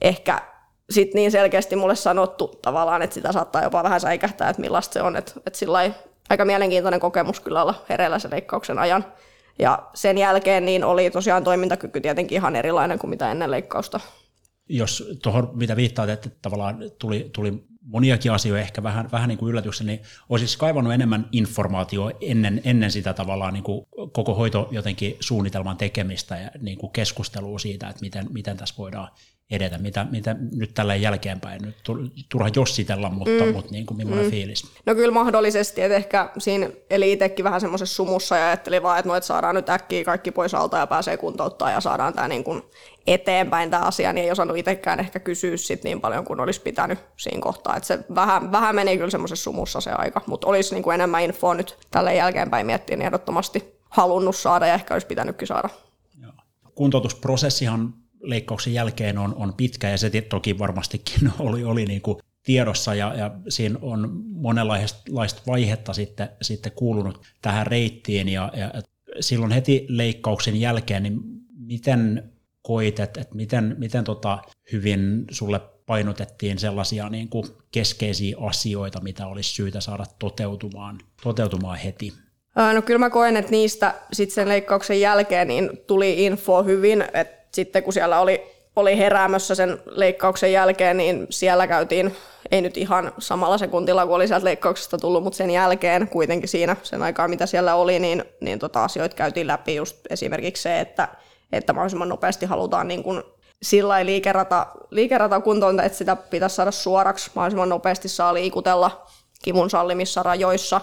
ehkä 0.00 0.53
sit 0.90 1.14
niin 1.14 1.30
selkeästi 1.30 1.76
mulle 1.76 1.96
sanottu 1.96 2.58
tavallaan, 2.62 3.02
että 3.02 3.14
sitä 3.14 3.32
saattaa 3.32 3.62
jopa 3.62 3.82
vähän 3.82 4.00
säikähtää, 4.00 4.50
että 4.50 4.62
millaista 4.62 4.92
se 4.92 5.02
on. 5.02 5.16
Että, 5.16 5.32
että 5.46 5.58
sillä 5.58 5.90
aika 6.28 6.44
mielenkiintoinen 6.44 7.00
kokemus 7.00 7.40
kyllä 7.40 7.62
olla 7.62 7.84
hereillä 7.88 8.18
sen 8.18 8.30
leikkauksen 8.30 8.78
ajan. 8.78 9.04
Ja 9.58 9.88
sen 9.94 10.18
jälkeen 10.18 10.64
niin 10.64 10.84
oli 10.84 11.10
tosiaan 11.10 11.44
toimintakyky 11.44 12.00
tietenkin 12.00 12.36
ihan 12.36 12.56
erilainen 12.56 12.98
kuin 12.98 13.10
mitä 13.10 13.30
ennen 13.30 13.50
leikkausta. 13.50 14.00
Jos 14.68 15.08
tuohon, 15.22 15.50
mitä 15.54 15.76
viittaat, 15.76 16.08
että 16.08 16.30
tavallaan 16.42 16.78
tuli, 16.98 17.30
tuli 17.32 17.64
moniakin 17.84 18.32
asioita 18.32 18.62
ehkä 18.62 18.82
vähän, 18.82 19.12
vähän 19.12 19.28
niin 19.28 19.38
kuin 19.38 19.50
yllätyksen, 19.50 19.86
niin 19.86 20.00
olisi 20.28 20.46
siis 20.46 20.56
kaivannut 20.56 20.94
enemmän 20.94 21.28
informaatiota 21.32 22.16
ennen, 22.20 22.60
ennen 22.64 22.90
sitä 22.90 23.14
tavallaan 23.14 23.54
niin 23.54 23.64
kuin 23.64 23.86
koko 24.12 24.34
hoito 24.34 24.68
jotenkin 24.70 25.16
suunnitelman 25.20 25.76
tekemistä 25.76 26.36
ja 26.36 26.50
niin 26.60 26.78
kuin 26.78 26.92
keskustelua 26.92 27.58
siitä, 27.58 27.88
että 27.88 28.00
miten, 28.00 28.26
miten 28.30 28.56
tässä 28.56 28.74
voidaan 28.78 29.08
edetä, 29.50 29.78
mitä, 29.78 30.06
mitä 30.10 30.36
nyt 30.56 30.74
tällä 30.74 30.94
jälkeenpäin, 30.94 31.62
nyt 31.62 31.76
turha 32.28 32.48
jossitella, 32.56 33.10
mutta, 33.10 33.44
mm. 33.44 33.52
mutta 33.52 33.72
niin 33.72 33.86
kuin 33.86 33.96
millainen 33.96 34.24
mm. 34.24 34.30
fiilis? 34.30 34.72
No 34.86 34.94
kyllä 34.94 35.14
mahdollisesti, 35.14 35.80
että 35.80 35.96
ehkä 35.96 36.30
siinä 36.38 36.70
eli 36.90 37.12
itsekin 37.12 37.44
vähän 37.44 37.60
semmoisessa 37.60 37.94
sumussa 37.94 38.36
ja 38.36 38.46
ajattelin 38.46 38.82
vaan, 38.82 38.98
että, 38.98 39.08
no, 39.08 39.14
että 39.14 39.26
saadaan 39.26 39.54
nyt 39.54 39.68
äkkiä 39.68 40.04
kaikki 40.04 40.30
pois 40.30 40.54
alta 40.54 40.78
ja 40.78 40.86
pääsee 40.86 41.16
kuntouttaa 41.16 41.70
ja 41.70 41.80
saadaan 41.80 42.14
tämä 42.14 42.28
niin 42.28 42.44
kuin 42.44 42.62
eteenpäin 43.06 43.70
tämä 43.70 43.82
asia, 43.82 44.12
niin 44.12 44.24
ei 44.24 44.30
osannut 44.30 44.56
itsekään 44.56 45.00
ehkä 45.00 45.20
kysyä 45.20 45.56
sit 45.56 45.84
niin 45.84 46.00
paljon 46.00 46.24
kuin 46.24 46.40
olisi 46.40 46.60
pitänyt 46.60 46.98
siinä 47.16 47.40
kohtaa. 47.40 47.76
Että 47.76 47.86
se 47.86 47.98
vähän, 48.14 48.52
vähän 48.52 48.74
meni 48.74 48.96
kyllä 48.96 49.10
semmoisessa 49.10 49.44
sumussa 49.44 49.80
se 49.80 49.90
aika, 49.90 50.20
mutta 50.26 50.46
olisi 50.46 50.74
niin 50.74 50.82
kuin 50.82 50.94
enemmän 50.94 51.22
infoa 51.22 51.54
nyt 51.54 51.78
tälle 51.90 52.14
jälkeenpäin 52.14 52.66
miettiä, 52.66 52.96
niin 52.96 53.06
ehdottomasti 53.06 53.74
halunnut 53.90 54.36
saada 54.36 54.66
ja 54.66 54.74
ehkä 54.74 54.94
olisi 54.94 55.06
pitänytkin 55.06 55.48
saada. 55.48 55.68
Kuntoutusprosessihan 56.74 57.94
leikkauksen 58.24 58.74
jälkeen 58.74 59.18
on, 59.18 59.34
on 59.34 59.54
pitkä 59.54 59.90
ja 59.90 59.98
se 59.98 60.10
toki 60.28 60.58
varmastikin 60.58 61.32
oli, 61.38 61.64
oli 61.64 61.84
niin 61.84 62.02
kuin 62.02 62.18
tiedossa 62.42 62.94
ja, 62.94 63.14
ja 63.14 63.30
siinä 63.48 63.78
on 63.82 64.10
monenlaista 64.24 65.42
vaihetta 65.46 65.92
sitten, 65.92 66.28
sitten 66.42 66.72
kuulunut 66.72 67.22
tähän 67.42 67.66
reittiin 67.66 68.28
ja, 68.28 68.52
ja 68.56 68.82
silloin 69.20 69.52
heti 69.52 69.86
leikkauksen 69.88 70.60
jälkeen, 70.60 71.02
niin 71.02 71.20
miten 71.58 72.32
koit, 72.62 73.00
että, 73.00 73.20
että 73.20 73.34
miten, 73.34 73.76
miten 73.78 74.04
tota 74.04 74.38
hyvin 74.72 75.24
sulle 75.30 75.60
painotettiin 75.86 76.58
sellaisia 76.58 77.08
niin 77.08 77.28
kuin 77.28 77.46
keskeisiä 77.70 78.36
asioita, 78.40 79.00
mitä 79.00 79.26
olisi 79.26 79.52
syytä 79.52 79.80
saada 79.80 80.04
toteutumaan, 80.18 80.98
toteutumaan 81.22 81.78
heti? 81.78 82.12
No 82.74 82.82
kyllä 82.82 82.98
mä 82.98 83.10
koen, 83.10 83.36
että 83.36 83.50
niistä 83.50 83.94
sitten 84.12 84.34
sen 84.34 84.48
leikkauksen 84.48 85.00
jälkeen 85.00 85.48
niin 85.48 85.70
tuli 85.86 86.24
info 86.24 86.62
hyvin, 86.62 87.02
että 87.02 87.43
sitten 87.54 87.82
kun 87.82 87.92
siellä 87.92 88.20
oli, 88.20 88.54
oli 88.76 88.98
heräämössä 88.98 89.54
sen 89.54 89.82
leikkauksen 89.86 90.52
jälkeen, 90.52 90.96
niin 90.96 91.26
siellä 91.30 91.66
käytiin, 91.66 92.16
ei 92.50 92.60
nyt 92.60 92.76
ihan 92.76 93.12
samalla 93.18 93.58
sekuntilla 93.58 94.06
kuin 94.06 94.16
oli 94.16 94.28
sieltä 94.28 94.44
leikkauksesta 94.44 94.98
tullut, 94.98 95.22
mutta 95.24 95.36
sen 95.36 95.50
jälkeen 95.50 96.08
kuitenkin 96.08 96.48
siinä 96.48 96.76
sen 96.82 97.02
aikaa, 97.02 97.28
mitä 97.28 97.46
siellä 97.46 97.74
oli, 97.74 97.98
niin, 97.98 98.24
niin 98.40 98.58
tota 98.58 98.84
asioita 98.84 99.16
käytiin 99.16 99.46
läpi 99.46 99.74
just 99.74 99.96
esimerkiksi 100.10 100.62
se, 100.62 100.80
että, 100.80 101.08
että 101.52 101.72
mahdollisimman 101.72 102.08
nopeasti 102.08 102.46
halutaan 102.46 102.88
niin 102.88 103.02
kuin 103.02 103.22
sillä 103.62 104.06
liikerata, 104.06 104.66
liikerata 104.90 105.40
kuntoon, 105.40 105.80
että 105.80 105.98
sitä 105.98 106.16
pitäisi 106.16 106.56
saada 106.56 106.70
suoraksi, 106.70 107.30
mahdollisimman 107.34 107.68
nopeasti 107.68 108.08
saa 108.08 108.34
liikutella 108.34 109.06
kivun 109.42 109.70
sallimissa 109.70 110.22
rajoissa. 110.22 110.80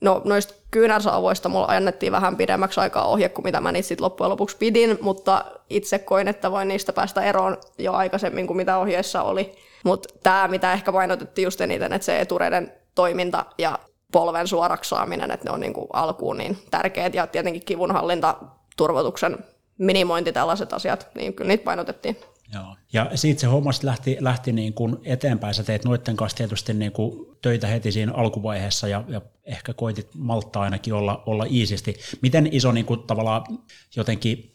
No 0.00 0.22
noista 0.24 0.54
kyynärsauvoista 0.70 1.48
mulla 1.48 1.66
annettiin 1.66 2.12
vähän 2.12 2.36
pidemmäksi 2.36 2.80
aikaa 2.80 3.04
ohje 3.06 3.28
kuin 3.28 3.44
mitä 3.44 3.60
mä 3.60 3.72
niitä 3.72 3.88
sitten 3.88 4.04
loppujen 4.04 4.30
lopuksi 4.30 4.56
pidin, 4.56 4.98
mutta 5.00 5.44
itse 5.70 5.98
koin, 5.98 6.28
että 6.28 6.50
voin 6.50 6.68
niistä 6.68 6.92
päästä 6.92 7.22
eroon 7.22 7.56
jo 7.78 7.92
aikaisemmin 7.92 8.46
kuin 8.46 8.56
mitä 8.56 8.78
ohjeessa 8.78 9.22
oli. 9.22 9.52
Mutta 9.84 10.14
tämä, 10.22 10.48
mitä 10.48 10.72
ehkä 10.72 10.92
painotettiin 10.92 11.44
just 11.44 11.60
eniten, 11.60 11.92
että 11.92 12.06
se 12.06 12.20
etureiden 12.20 12.72
toiminta 12.94 13.44
ja 13.58 13.78
polven 14.12 14.48
suoraksi 14.48 14.88
saaminen, 14.88 15.30
että 15.30 15.44
ne 15.44 15.50
on 15.50 15.60
niinku 15.60 15.86
alkuun 15.92 16.38
niin 16.38 16.58
tärkeät 16.70 17.14
ja 17.14 17.26
tietenkin 17.26 17.64
kivunhallinta, 17.64 18.34
turvotuksen 18.76 19.38
minimointi, 19.78 20.32
tällaiset 20.32 20.72
asiat, 20.72 21.08
niin 21.14 21.34
kyllä 21.34 21.48
niitä 21.48 21.64
painotettiin. 21.64 22.16
Joo. 22.54 22.76
Ja 22.92 23.10
siitä 23.14 23.40
se 23.40 23.46
homma 23.46 23.70
lähti, 23.82 24.16
lähti 24.20 24.52
niin 24.52 24.72
kuin 24.72 24.96
eteenpäin. 25.04 25.54
Sä 25.54 25.64
teit 25.64 25.84
noiden 25.84 26.16
kanssa 26.16 26.36
tietysti 26.36 26.74
niin 26.74 26.92
kuin 26.92 27.26
töitä 27.42 27.66
heti 27.66 27.92
siinä 27.92 28.12
alkuvaiheessa 28.12 28.88
ja, 28.88 29.04
ja 29.08 29.20
ehkä 29.44 29.74
koitit 29.74 30.08
malttaa 30.14 30.62
ainakin 30.62 30.94
olla, 30.94 31.22
olla 31.26 31.46
iisisti. 31.50 31.96
Miten 32.22 32.48
iso 32.52 32.72
niin 32.72 32.86
kuin 32.86 33.02
tavallaan 33.02 33.44
jotenkin 33.96 34.54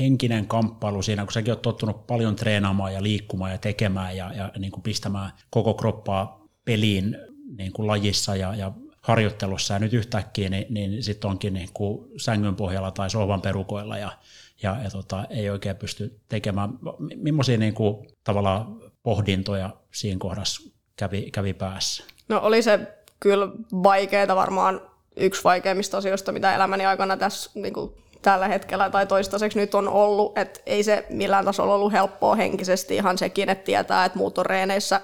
henkinen 0.00 0.46
kamppailu 0.46 1.02
siinä, 1.02 1.24
kun 1.24 1.32
säkin 1.32 1.52
oot 1.52 1.62
tottunut 1.62 2.06
paljon 2.06 2.36
treenaamaan 2.36 2.94
ja 2.94 3.02
liikkumaan 3.02 3.52
ja 3.52 3.58
tekemään 3.58 4.16
ja, 4.16 4.32
ja 4.32 4.52
niin 4.58 4.72
kuin 4.72 4.82
pistämään 4.82 5.30
koko 5.50 5.74
kroppaa 5.74 6.48
peliin 6.64 7.16
niin 7.56 7.72
kuin 7.72 7.86
lajissa 7.86 8.36
ja, 8.36 8.54
ja 8.54 8.72
harjoittelussa 9.00 9.74
ja 9.74 9.80
nyt 9.80 9.92
yhtäkkiä 9.92 10.48
niin, 10.48 10.66
niin 10.70 11.02
sitten 11.02 11.30
onkin 11.30 11.54
niin 11.54 11.68
kuin 11.74 12.08
sängyn 12.16 12.56
pohjalla 12.56 12.90
tai 12.90 13.10
sohvan 13.10 13.42
perukoilla 13.42 13.98
ja 13.98 14.12
ja, 14.62 14.76
ja 14.84 14.90
tota, 14.90 15.24
ei 15.30 15.50
oikein 15.50 15.76
pysty 15.76 16.20
tekemään. 16.28 16.70
Millaisia 17.16 17.58
niin 17.58 17.74
kuin, 17.74 18.06
tavallaan 18.24 18.80
pohdintoja 19.02 19.70
siinä 19.90 20.18
kohdassa 20.18 20.70
kävi, 20.96 21.30
kävi 21.30 21.54
päässä? 21.54 22.04
No 22.28 22.40
oli 22.42 22.62
se 22.62 22.80
kyllä 23.20 23.48
vaikeaa 23.82 24.36
varmaan 24.36 24.80
yksi 25.16 25.44
vaikeimmista 25.44 25.98
asioista, 25.98 26.32
mitä 26.32 26.54
elämäni 26.54 26.86
aikana 26.86 27.16
tässä 27.16 27.50
niin 27.54 27.74
kuin 27.74 27.92
tällä 28.22 28.48
hetkellä 28.48 28.90
tai 28.90 29.06
toistaiseksi 29.06 29.58
nyt 29.58 29.74
on 29.74 29.88
ollut, 29.88 30.38
että 30.38 30.60
ei 30.66 30.82
se 30.82 31.06
millään 31.10 31.44
tasolla 31.44 31.74
ollut 31.74 31.92
helppoa 31.92 32.34
henkisesti 32.34 32.96
ihan 32.96 33.18
sekin, 33.18 33.48
että 33.48 33.64
tietää, 33.64 34.04
että 34.04 34.18
muut 34.18 34.38
on 34.38 34.46
reeneissä 34.46 35.00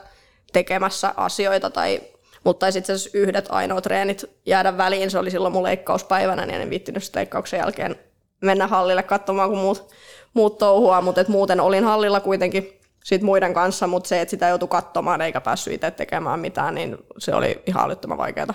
tekemässä 0.52 1.14
asioita 1.16 1.70
tai 1.70 2.00
Mutta 2.44 2.70
sitten 2.70 2.94
asiassa 2.94 3.18
yhdet 3.18 3.46
ainoat 3.50 3.84
treenit 3.84 4.24
jäädä 4.46 4.76
väliin, 4.76 5.10
se 5.10 5.18
oli 5.18 5.30
silloin 5.30 5.52
mun 5.52 5.62
leikkauspäivänä, 5.62 6.46
niin 6.46 6.60
en 6.60 6.70
viittinyt 6.70 7.10
leikkauksen 7.14 7.58
jälkeen 7.58 7.96
mennä 8.40 8.66
hallille 8.66 9.02
katsomaan, 9.02 9.48
kun 9.48 9.58
muut, 9.58 9.94
muut 10.34 10.58
touhua, 10.58 11.00
mutta 11.00 11.24
muuten 11.28 11.60
olin 11.60 11.84
hallilla 11.84 12.20
kuitenkin 12.20 12.78
sit 13.04 13.22
muiden 13.22 13.54
kanssa, 13.54 13.86
mutta 13.86 14.08
se, 14.08 14.20
että 14.20 14.30
sitä 14.30 14.48
joutui 14.48 14.68
katsomaan 14.68 15.20
eikä 15.20 15.40
päässyt 15.40 15.72
itse 15.72 15.90
tekemään 15.90 16.40
mitään, 16.40 16.74
niin 16.74 16.96
se 17.18 17.34
oli 17.34 17.62
ihan 17.66 17.84
älyttömän 17.84 18.18
vaikeaa. 18.18 18.54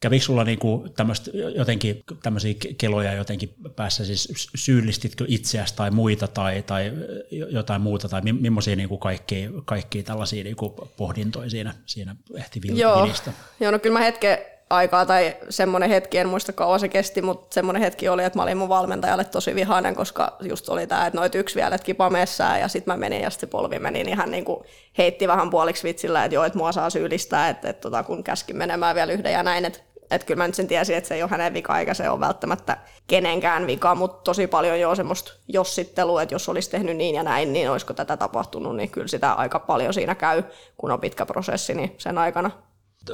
Kävikö 0.00 0.24
sulla 0.24 0.44
niinku 0.44 0.86
jotenkin 1.54 2.02
tämmöisiä 2.22 2.54
keloja 2.78 3.12
jotenkin 3.12 3.54
päässä, 3.76 4.04
siis 4.04 4.48
syyllistitkö 4.54 5.24
itseäsi 5.28 5.76
tai 5.76 5.90
muita 5.90 6.28
tai, 6.28 6.62
tai 6.62 6.92
jotain 7.30 7.80
muuta, 7.80 8.08
tai 8.08 8.20
millaisia 8.20 8.76
niinku 8.76 8.98
kaikkia, 8.98 9.50
kaikkia 9.64 10.02
tällaisia 10.02 10.44
niinku 10.44 10.90
pohdintoja 10.96 11.50
siinä, 11.50 11.74
siinä 11.86 12.16
ehti 12.36 12.60
Joo. 12.72 13.08
Joo, 13.60 13.72
no 13.72 13.78
kyllä 13.78 13.98
mä 13.98 14.04
hetken 14.04 14.38
aikaa 14.70 15.06
tai 15.06 15.36
semmoinen 15.50 15.90
hetki, 15.90 16.18
en 16.18 16.28
muista 16.28 16.52
kauan 16.52 16.80
se 16.80 16.88
kesti, 16.88 17.22
mutta 17.22 17.54
semmoinen 17.54 17.82
hetki 17.82 18.08
oli, 18.08 18.24
että 18.24 18.38
mä 18.38 18.42
olin 18.42 18.56
mun 18.56 18.68
valmentajalle 18.68 19.24
tosi 19.24 19.54
vihainen, 19.54 19.94
koska 19.94 20.36
just 20.40 20.68
oli 20.68 20.86
tämä, 20.86 21.06
että 21.06 21.18
noit 21.18 21.34
yksi 21.34 21.56
vielä, 21.56 21.74
että 21.74 21.84
kipa 21.84 22.10
messään 22.10 22.60
ja 22.60 22.68
sitten 22.68 22.94
mä 22.94 22.98
menin 22.98 23.22
ja 23.22 23.30
sitten 23.30 23.48
polvi 23.48 23.78
meni, 23.78 24.04
niin 24.04 24.16
hän 24.16 24.30
niinku 24.30 24.64
heitti 24.98 25.28
vähän 25.28 25.50
puoliksi 25.50 25.84
vitsillä, 25.84 26.24
että 26.24 26.34
joo, 26.34 26.44
että 26.44 26.58
mua 26.58 26.72
saa 26.72 26.90
syyllistää, 26.90 27.48
että, 27.48 27.68
että 27.68 27.80
tota, 27.80 28.02
kun 28.02 28.24
käskin 28.24 28.56
menemään 28.56 28.94
vielä 28.94 29.12
yhden 29.12 29.32
ja 29.32 29.42
näin, 29.42 29.64
että 29.64 29.78
että 30.10 30.26
kyllä 30.26 30.38
mä 30.38 30.46
nyt 30.46 30.54
sen 30.54 30.66
tiesin, 30.66 30.96
että 30.96 31.08
se 31.08 31.14
ei 31.14 31.22
ole 31.22 31.30
hänen 31.30 31.54
vika 31.54 31.78
eikä 31.78 31.94
se 31.94 32.10
ole 32.10 32.20
välttämättä 32.20 32.76
kenenkään 33.06 33.66
vika, 33.66 33.94
mutta 33.94 34.22
tosi 34.22 34.46
paljon 34.46 34.80
jo 34.80 34.94
semmoista 34.94 35.32
jossittelua, 35.48 36.22
että 36.22 36.34
jos 36.34 36.48
olisi 36.48 36.70
tehnyt 36.70 36.96
niin 36.96 37.14
ja 37.14 37.22
näin, 37.22 37.52
niin 37.52 37.70
olisiko 37.70 37.94
tätä 37.94 38.16
tapahtunut, 38.16 38.76
niin 38.76 38.90
kyllä 38.90 39.08
sitä 39.08 39.32
aika 39.32 39.58
paljon 39.58 39.94
siinä 39.94 40.14
käy, 40.14 40.42
kun 40.76 40.90
on 40.90 41.00
pitkä 41.00 41.26
prosessi 41.26 41.74
niin 41.74 41.94
sen 41.98 42.18
aikana. 42.18 42.50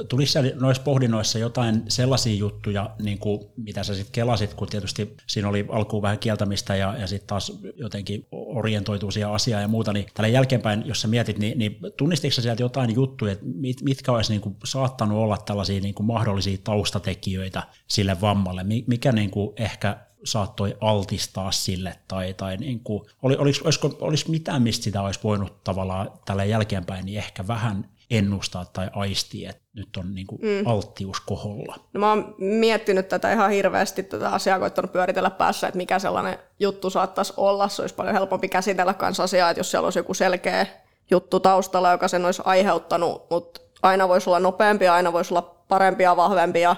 Tuliko 0.09 0.31
noissa 0.59 0.83
pohdinnoissa 0.83 1.39
jotain 1.39 1.83
sellaisia 1.87 2.35
juttuja, 2.35 2.89
niin 3.01 3.19
kuin, 3.19 3.41
mitä 3.57 3.83
sä 3.83 3.95
sitten 3.95 4.11
kelasit, 4.11 4.53
kun 4.53 4.67
tietysti 4.67 5.15
siinä 5.27 5.49
oli 5.49 5.65
alkuun 5.69 6.01
vähän 6.01 6.19
kieltämistä 6.19 6.75
ja, 6.75 6.97
ja 6.97 7.07
sitten 7.07 7.27
taas 7.27 7.59
jotenkin 7.75 8.27
orientoituu 8.31 9.11
siihen 9.11 9.29
asiaan 9.29 9.61
ja 9.61 9.67
muuta, 9.67 9.93
niin 9.93 10.05
tällä 10.13 10.27
jälkeenpäin, 10.27 10.83
jos 10.85 11.01
sä 11.01 11.07
mietit, 11.07 11.37
niin, 11.37 11.57
niin 11.57 11.79
tunnistitko 11.97 12.35
sä 12.35 12.41
sieltä 12.41 12.63
jotain 12.63 12.95
juttuja, 12.95 13.31
että 13.31 13.45
mit, 13.45 13.81
mitkä 13.81 14.11
olisi 14.11 14.31
niin 14.31 14.41
kuin, 14.41 14.55
saattanut 14.63 15.17
olla 15.17 15.37
tällaisia 15.37 15.81
niin 15.81 15.95
kuin, 15.95 16.07
mahdollisia 16.07 16.57
taustatekijöitä 16.63 17.63
sille 17.87 18.21
vammalle, 18.21 18.65
mikä 18.87 19.11
niin 19.11 19.31
kuin, 19.31 19.53
ehkä 19.57 19.97
saattoi 20.25 20.77
altistaa 20.81 21.51
sille, 21.51 21.95
tai, 22.07 22.33
tai 22.33 22.57
niin 22.57 22.79
kuin, 22.79 23.09
oli, 23.21 23.35
olis, 23.35 23.61
olisiko, 23.61 23.97
olis 24.01 24.27
mitään, 24.27 24.61
mistä 24.61 24.83
sitä 24.83 25.01
olisi 25.01 25.19
voinut 25.23 25.63
tavallaan 25.63 26.11
tällä 26.25 26.43
jälkeenpäin, 26.43 27.05
niin 27.05 27.17
ehkä 27.17 27.47
vähän 27.47 27.89
ennustaa 28.09 28.65
tai 28.65 28.89
aistia, 28.95 29.49
että 29.49 29.63
nyt 29.73 29.97
on 29.97 30.15
niin 30.15 30.27
kuin 30.27 30.41
mm. 30.41 30.67
alttius 30.67 31.19
koholla? 31.19 31.75
No 31.93 31.99
mä 31.99 32.09
oon 32.09 32.35
miettinyt 32.37 33.09
tätä 33.09 33.33
ihan 33.33 33.51
hirveästi, 33.51 34.03
tätä 34.03 34.29
asiaa 34.29 34.59
koittanut 34.59 34.91
pyöritellä 34.91 35.29
päässä, 35.29 35.67
että 35.67 35.77
mikä 35.77 35.99
sellainen 35.99 36.39
juttu 36.59 36.89
saattaisi 36.89 37.33
olla. 37.37 37.69
Se 37.69 37.81
olisi 37.81 37.95
paljon 37.95 38.15
helpompi 38.15 38.47
käsitellä 38.47 38.93
kanssa 38.93 39.23
asiaa, 39.23 39.49
että 39.49 39.59
jos 39.59 39.71
siellä 39.71 39.85
olisi 39.85 39.99
joku 39.99 40.13
selkeä 40.13 40.65
juttu 41.11 41.39
taustalla, 41.39 41.91
joka 41.91 42.07
sen 42.07 42.25
olisi 42.25 42.41
aiheuttanut, 42.45 43.29
mutta 43.29 43.61
aina 43.81 44.07
voisi 44.07 44.29
olla 44.29 44.39
nopeampia, 44.39 44.93
aina 44.93 45.13
voisi 45.13 45.33
olla 45.33 45.55
parempia, 45.67 46.15
vahvempia, 46.15 46.75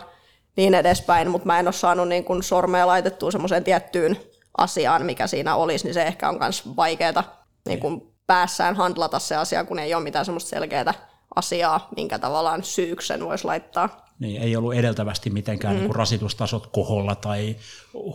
niin 0.57 0.73
edespäin, 0.73 1.29
mutta 1.29 1.45
mä 1.45 1.59
en 1.59 1.67
ole 1.67 1.73
saanut 1.73 2.07
niin 2.07 2.23
kuin 2.23 2.43
sormea 2.43 2.87
laitettua 2.87 3.31
semmoiseen 3.31 3.63
tiettyyn 3.63 4.17
asiaan, 4.57 5.05
mikä 5.05 5.27
siinä 5.27 5.55
olisi, 5.55 5.85
niin 5.85 5.93
se 5.93 6.03
ehkä 6.03 6.29
on 6.29 6.37
myös 6.39 6.75
vaikeaa 6.75 7.45
niin 7.67 7.79
kuin 7.79 8.13
päässään 8.27 8.75
handlata 8.75 9.19
se 9.19 9.35
asia, 9.35 9.65
kun 9.65 9.79
ei 9.79 9.93
ole 9.93 10.03
mitään 10.03 10.25
semmoista 10.25 10.49
selkeää 10.49 10.93
asiaa, 11.37 11.87
minkä 11.95 12.19
tavallaan 12.19 12.63
syyksen 12.63 13.25
voisi 13.25 13.45
laittaa. 13.45 14.07
Niin, 14.19 14.41
ei 14.41 14.55
ollut 14.55 14.73
edeltävästi 14.73 15.29
mitenkään 15.29 15.73
mm. 15.73 15.79
niin 15.79 15.87
kuin 15.87 15.95
rasitustasot 15.95 16.67
koholla 16.67 17.15
tai 17.15 17.55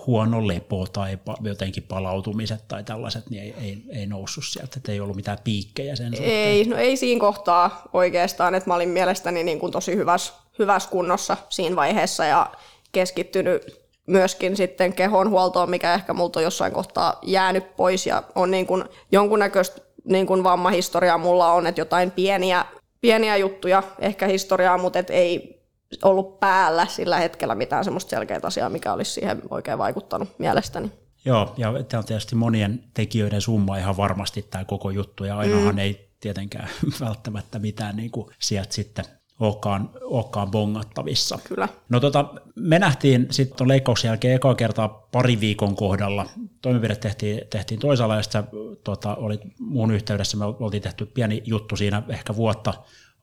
huono 0.07 0.47
lepo 0.47 0.87
tai 0.93 1.19
pa- 1.31 1.49
jotenkin 1.49 1.83
palautumiset 1.83 2.69
tai 2.69 2.85
tällaiset, 2.85 3.31
niin 3.31 3.43
ei, 3.43 3.55
ei, 3.61 3.83
ei 3.89 4.07
noussut 4.07 4.45
sieltä, 4.47 4.73
että 4.77 4.93
ei 4.93 5.01
ollut 5.01 5.17
mitään 5.17 5.39
piikkejä 5.45 5.97
sen 5.97 6.17
suhteen. 6.17 6.49
Ei, 6.49 6.65
no 6.65 6.77
ei 6.77 6.97
siinä 6.97 7.21
kohtaa 7.21 7.83
oikeastaan, 7.93 8.55
että 8.55 8.71
mä 8.71 8.75
olin 8.75 8.89
mielestäni 8.89 9.45
niin 9.45 9.59
kuin 9.59 9.73
tosi 9.73 9.97
hyvässä, 9.97 10.33
hyvässä 10.59 10.91
kunnossa 10.91 11.37
siinä 11.49 11.77
vaiheessa 11.77 12.25
ja 12.25 12.53
keskittynyt 12.93 13.83
myöskin 14.07 14.57
sitten 14.57 14.93
kehonhuoltoon, 14.93 15.71
mikä 15.71 15.95
ehkä 15.95 16.13
multa 16.13 16.41
on 16.41 16.45
jossain 16.45 16.73
kohtaa 16.73 17.19
jäänyt 17.23 17.77
pois 17.77 18.07
ja 18.07 18.23
on 18.35 18.51
niin 18.51 18.67
kuin 18.67 18.85
jonkunnäköistä 19.13 19.81
niin 20.05 20.27
kuin 20.27 20.45
vammahistoriaa 20.45 21.19
mulla 21.19 21.53
on, 21.53 21.67
että 21.67 21.81
jotain 21.81 22.11
pieniä 22.11 22.65
pieniä 23.03 23.37
juttuja, 23.37 23.83
ehkä 23.99 24.27
historiaa, 24.27 24.79
mutta 24.79 24.99
et 24.99 25.11
ei 25.11 25.63
ollut 26.03 26.41
päällä 26.41 26.87
sillä 26.87 27.19
hetkellä 27.19 27.55
mitään 27.55 27.85
semmoista 27.85 28.11
selkeää 28.11 28.41
asiaa, 28.43 28.69
mikä 28.69 28.93
olisi 28.93 29.11
siihen 29.11 29.43
oikein 29.51 29.79
vaikuttanut 29.79 30.39
mielestäni. 30.39 30.93
Joo, 31.25 31.55
ja 31.57 31.73
tämä 31.89 31.99
on 31.99 32.05
tietysti 32.05 32.35
monien 32.35 32.85
tekijöiden 32.95 33.41
summa 33.41 33.77
ihan 33.77 33.97
varmasti 33.97 34.43
tämä 34.43 34.65
koko 34.65 34.91
juttu, 34.91 35.25
ja 35.25 35.39
ainahan 35.39 35.75
mm. 35.75 35.79
ei 35.79 36.13
tietenkään 36.21 36.69
välttämättä 37.07 37.59
mitään 37.59 37.97
niin 37.97 38.11
kuin 38.11 38.35
sieltä 38.39 38.75
sitten 38.75 39.05
olekaan, 39.43 39.91
olekaan 40.01 40.51
bongattavissa. 40.51 41.39
Kyllä. 41.49 41.69
No 41.89 42.01
tota, 42.01 42.35
me 42.55 42.79
nähtiin 42.79 43.27
sitten 43.31 43.69
leikkauksen 43.69 44.09
jälkeen 44.09 44.35
eka 44.35 44.55
kertaa 44.55 44.89
pari 44.89 45.41
viikon 45.41 45.77
kohdalla. 45.77 46.27
Toimenpide 46.63 46.97
tehtiin, 46.97 47.41
tehtiin 47.51 47.81
toisaalla 47.81 48.17
ja 48.17 48.23
sitten 48.23 48.45
tota, 48.85 49.15
olit 49.15 49.41
muun 49.59 49.91
yhteydessä, 49.91 50.37
me 50.37 50.45
oltiin 50.45 50.83
tehty 50.83 51.07
pieni 51.07 51.43
juttu 51.47 51.77
siinä 51.77 52.03
ehkä 52.09 52.37
vuotta 52.37 52.75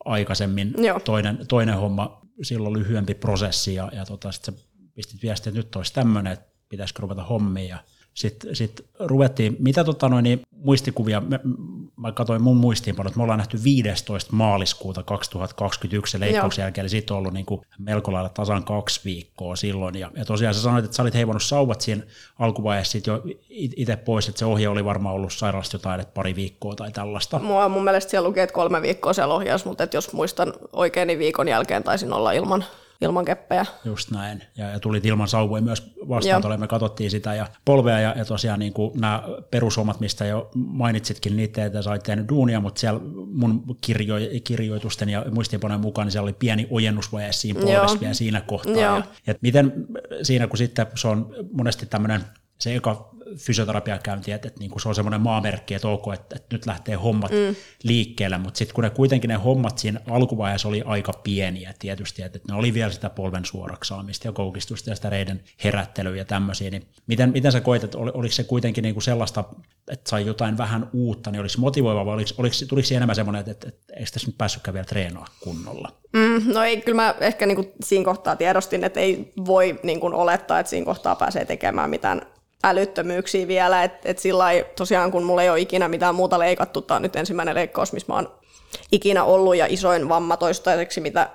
aikaisemmin. 0.06 0.74
Toinen, 1.04 1.40
toinen 1.48 1.76
homma, 1.76 2.22
silloin 2.42 2.74
lyhyempi 2.74 3.14
prosessi 3.14 3.76
ja, 3.76 3.90
ja 3.94 4.06
tota, 4.06 4.32
sitten 4.32 4.56
pistit 4.94 5.22
viestiä, 5.24 5.50
että 5.50 5.60
nyt 5.60 5.76
olisi 5.76 5.94
tämmöinen, 5.94 6.34
että 6.34 6.46
pitäisikö 6.70 7.02
ruveta 7.02 7.24
hommiin 7.24 7.70
ja 7.70 7.78
sitten 8.14 8.56
sit 8.56 8.86
ruvettiin, 9.00 9.56
mitä 9.60 9.84
tota 9.84 10.10
noin, 10.10 10.24
niin 10.24 10.42
muistikuvia, 10.52 11.22
mä, 11.22 11.40
mä 11.98 12.12
katsoin 12.12 12.42
mun 12.42 12.58
muistiinpanot, 12.58 13.16
me 13.16 13.24
ollaan 13.24 13.38
nähty 13.38 13.64
15. 13.64 14.36
maaliskuuta 14.36 15.04
2021 15.04 16.20
leikkauksen 16.20 16.64
jälkeen, 16.64 16.84
eli 16.84 16.90
siitä 16.90 17.14
on 17.14 17.18
ollut 17.18 17.34
niin 17.34 17.46
kuin 17.46 17.62
melko 17.80 18.14
lailla 18.14 18.30
tasan 18.30 18.64
kaksi 18.64 19.02
viikkoa 19.06 19.56
silloin, 19.56 19.96
ja, 19.96 20.12
ja 20.16 20.26
tosiaan 20.26 20.54
sä 20.54 20.62
sanoit, 20.62 20.86
että 20.86 20.98
sä 20.98 21.04
olit 21.04 21.14
heivannut 21.14 21.44
sauvat 21.44 21.82
siinä 21.82 22.04
alkuvaiheessa 22.40 22.98
jo 23.08 23.24
itse 23.50 23.96
pois, 23.96 24.28
että 24.28 24.40
se 24.40 24.46
ohje 24.46 24.70
oli 24.70 24.86
varmaan 24.86 25.16
ollut 25.16 25.34
sairaalasta 25.34 25.76
jotain, 25.76 26.02
että 26.02 26.14
pari 26.14 26.36
viikkoa 26.36 26.76
tai 26.76 26.92
tällaista. 26.92 27.40
Mua 27.40 27.70
mun 27.70 27.84
mielestä 27.84 28.12
siellä 28.12 28.28
lukee, 28.28 28.44
että 28.44 28.54
kolme 28.54 28.82
viikkoa 28.82 29.14
siellä 29.14 29.34
ohjaus, 29.34 29.66
mutta 29.66 29.84
että 29.84 29.98
jos 29.98 30.14
muistan 30.14 30.54
oikein, 30.74 31.08
niin 31.08 31.20
viikon 31.20 31.48
jälkeen 31.48 31.84
taisin 31.84 32.14
olla 32.14 32.32
ilman 32.32 32.66
ilman 33.02 33.26
keppejä. 33.26 33.66
Just 33.86 34.12
näin. 34.12 34.44
Ja, 34.58 34.70
ja 34.70 34.80
tulit 34.80 35.06
ilman 35.06 35.28
sauvoja 35.28 35.62
myös 35.62 35.94
vastaan, 36.10 36.60
me 36.60 36.68
katsottiin 36.68 37.12
sitä 37.12 37.36
ja 37.36 37.48
polvea 37.66 38.00
ja, 38.00 38.14
ja 38.18 38.26
tosiaan 38.26 38.60
niin 38.60 38.74
kuin 38.74 39.02
nämä 39.02 39.24
perushommat, 39.52 40.00
mistä 40.00 40.26
jo 40.26 40.50
mainitsitkin, 40.56 41.38
niitä 41.38 41.66
että 41.66 41.82
sait 41.82 42.04
tehnyt 42.04 42.30
duunia, 42.30 42.60
mutta 42.60 42.80
siellä 42.80 43.00
mun 43.34 43.78
kirjo, 43.82 44.16
kirjoitusten 44.44 45.10
ja 45.10 45.26
muistiinpanojen 45.32 45.82
mukaan 45.82 46.06
niin 46.06 46.12
siellä 46.12 46.26
oli 46.26 46.34
pieni 46.34 46.68
ojennusvaje 46.70 47.32
siinä 47.32 47.60
polvessa 47.62 48.00
vielä 48.00 48.14
siinä 48.14 48.42
kohtaa. 48.42 48.76
Ja, 48.76 49.04
ja 49.28 49.36
miten 49.42 49.74
siinä, 50.22 50.48
kun 50.48 50.58
sitten 50.58 50.88
se 50.96 51.08
on 51.08 51.36
monesti 51.52 51.86
tämmöinen 51.86 52.22
se 52.58 52.76
eka 52.76 53.10
fysioterapiakäynti, 53.38 54.32
että, 54.32 54.48
että 54.48 54.60
niin 54.60 54.72
kuin 54.72 54.82
se 54.82 54.90
on 54.90 54.96
semmoinen 54.96 55.22
maamerkki, 55.22 55.74
että 55.74 55.88
ok, 55.88 56.14
että, 56.14 56.36
että 56.36 56.56
nyt 56.56 56.66
lähtee 56.66 56.96
hommat 56.96 57.32
mm. 57.32 57.56
liikkeelle, 57.84 58.38
mutta 58.38 58.58
sitten 58.58 58.76
kun 58.76 58.84
ne 58.84 58.90
kuitenkin 58.90 59.28
ne 59.28 59.36
hommat 59.36 59.78
siinä 59.78 60.00
alkuvaiheessa 60.10 60.68
oli 60.68 60.82
aika 60.86 61.14
pieniä 61.24 61.74
tietysti, 61.80 62.22
että, 62.22 62.38
että 62.38 62.54
ne 62.54 62.60
oli 62.60 62.74
vielä 62.74 62.92
sitä 62.92 63.10
polven 63.10 63.46
suoraksaamista 63.46 64.28
ja 64.28 64.32
koukistusta 64.32 64.90
ja 64.90 64.96
sitä 64.96 65.10
reiden 65.10 65.44
herättelyä 65.64 66.16
ja 66.16 66.26
tämmöisiä, 66.26 66.70
niin 66.70 66.88
miten, 67.08 67.32
miten 67.32 67.52
sä 67.52 67.62
koit, 67.62 67.84
että 67.84 67.98
oliko 67.98 68.32
se 68.32 68.44
kuitenkin 68.44 68.82
niin 68.82 68.96
kuin 68.96 69.04
sellaista, 69.04 69.44
että 69.92 70.10
sai 70.10 70.26
jotain 70.26 70.58
vähän 70.58 70.90
uutta, 70.94 71.32
niin 71.32 71.42
olisi 71.42 71.60
motivoiva 71.60 72.06
vai 72.06 72.14
oliko, 72.14 72.30
oliko, 72.38 72.56
tuliko 72.68 72.88
enemmän 72.96 73.16
semmoinen, 73.16 73.40
että, 73.40 73.52
että, 73.52 73.68
että 73.68 73.94
eikö 73.94 74.12
tässä 74.12 74.28
nyt 74.28 74.38
päässytkään 74.38 74.74
vielä 74.74 74.86
treenaa 74.86 75.26
kunnolla? 75.44 75.92
Mm, 76.14 76.54
no 76.54 76.64
ei, 76.64 76.82
kyllä 76.82 77.02
mä 77.02 77.16
ehkä 77.20 77.46
niin 77.46 77.56
kuin 77.56 77.72
siinä 77.84 78.06
kohtaa 78.06 78.36
tiedostin, 78.36 78.84
että 78.84 79.00
ei 79.00 79.34
voi 79.46 79.80
niin 79.84 80.00
kuin 80.00 80.14
olettaa, 80.14 80.60
että 80.60 80.70
siinä 80.70 80.86
kohtaa 80.86 81.16
pääsee 81.16 81.46
tekemään 81.46 81.90
mitään 81.90 82.22
älyttömyyksiä 82.64 83.48
vielä, 83.48 83.84
että 83.84 84.10
et 84.10 84.20
sillä 84.20 84.46
tosiaan 84.76 85.12
kun 85.12 85.24
mulla 85.24 85.44
ei 85.44 85.50
ole 85.50 85.60
ikinä 85.60 85.88
mitään 85.88 86.16
muuta 86.16 86.40
leikattu, 86.40 86.82
tämä 86.82 86.96
on 86.96 87.02
nyt 87.02 87.16
ensimmäinen 87.16 87.56
leikkaus, 87.56 87.94
missä 87.94 88.14
mä 88.14 88.16
oon 88.16 88.32
ikinä 88.92 89.24
ollut 89.24 89.56
ja 89.56 89.66
isoin 89.70 90.10
vamma 90.10 90.38
toistaiseksi, 90.38 91.02
mitä 91.02 91.30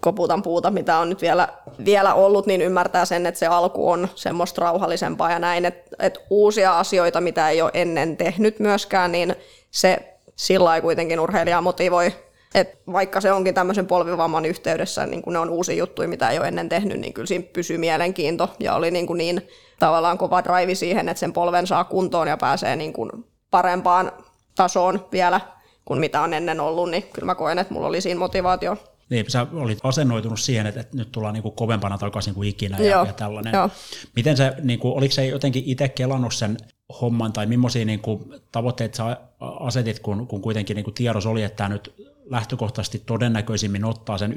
koputan 0.00 0.42
puuta, 0.42 0.70
mitä 0.70 0.98
on 0.98 1.08
nyt 1.08 1.22
vielä, 1.22 1.48
vielä 1.84 2.14
ollut, 2.14 2.46
niin 2.46 2.62
ymmärtää 2.62 3.04
sen, 3.04 3.26
että 3.26 3.38
se 3.38 3.46
alku 3.46 3.90
on 3.90 4.08
semmoista 4.14 4.60
rauhallisempaa 4.60 5.30
ja 5.30 5.38
näin, 5.38 5.64
että, 5.64 5.96
että 5.98 6.20
uusia 6.30 6.78
asioita, 6.78 7.20
mitä 7.20 7.48
ei 7.50 7.62
ole 7.62 7.70
ennen 7.74 8.16
tehnyt 8.16 8.58
myöskään, 8.58 9.12
niin 9.12 9.36
se 9.70 9.98
sillä 10.36 10.80
kuitenkin 10.80 11.20
urheilijaa 11.20 11.60
motivoi 11.60 12.12
et 12.54 12.78
vaikka 12.92 13.20
se 13.20 13.32
onkin 13.32 13.54
tämmöisen 13.54 13.86
polvivamman 13.86 14.44
yhteydessä, 14.44 15.06
niin 15.06 15.22
kun 15.22 15.32
ne 15.32 15.38
on 15.38 15.50
uusi 15.50 15.78
juttu, 15.78 16.02
mitä 16.06 16.30
ei 16.30 16.38
ole 16.38 16.48
ennen 16.48 16.68
tehnyt, 16.68 17.00
niin 17.00 17.12
kyllä 17.12 17.26
siinä 17.26 17.44
pysyy 17.52 17.78
mielenkiinto 17.78 18.50
ja 18.60 18.74
oli 18.74 18.90
niin, 18.90 19.06
kuin 19.06 19.18
niin 19.18 19.48
tavallaan 19.78 20.18
kova 20.18 20.44
drive 20.44 20.74
siihen, 20.74 21.08
että 21.08 21.20
sen 21.20 21.32
polven 21.32 21.66
saa 21.66 21.84
kuntoon 21.84 22.28
ja 22.28 22.36
pääsee 22.36 22.76
niin 22.76 22.92
kuin 22.92 23.10
parempaan 23.50 24.12
tasoon 24.54 25.06
vielä 25.12 25.40
kuin 25.84 26.00
mitä 26.00 26.20
on 26.20 26.34
ennen 26.34 26.60
ollut, 26.60 26.90
niin 26.90 27.02
kyllä 27.12 27.26
mä 27.26 27.34
koen, 27.34 27.58
että 27.58 27.74
mulla 27.74 27.86
oli 27.86 28.00
siinä 28.00 28.18
motivaatio 28.18 28.76
Niin, 29.10 29.30
sä 29.30 29.46
olit 29.52 29.78
asennoitunut 29.82 30.40
siihen, 30.40 30.66
että, 30.66 30.80
että 30.80 30.96
nyt 30.96 31.12
tullaan 31.12 31.34
niin 31.34 31.42
kuin 31.42 31.54
kovempana 31.54 31.98
takaisin 31.98 32.34
kuin 32.34 32.48
ikinä 32.48 32.78
ja, 32.78 32.90
Joo, 32.90 33.04
ja 33.04 33.12
tällainen. 33.12 33.52
joo. 33.54 33.70
Miten 34.16 34.36
se, 34.36 34.52
niin 34.62 34.78
kuin, 34.78 34.94
oliko 34.94 35.14
se 35.14 35.26
jotenkin 35.26 35.62
itse 35.66 35.88
kelannut 35.88 36.34
sen 36.34 36.56
homman, 37.00 37.32
tai 37.32 37.46
millaisia 37.46 37.84
niin 37.84 38.00
kuin, 38.00 38.34
tavoitteita 38.52 38.96
sä 38.96 39.16
asetit, 39.40 39.98
kun, 40.00 40.26
kun 40.26 40.42
kuitenkin 40.42 40.74
niin 40.74 40.84
kuin 40.84 40.94
tiedos 40.94 41.26
oli, 41.26 41.42
että 41.42 41.56
tämä 41.56 41.68
nyt 41.68 41.94
lähtökohtaisesti 42.30 43.02
todennäköisimmin 43.06 43.84
ottaa 43.84 44.18
sen 44.18 44.32
9-12 44.32 44.36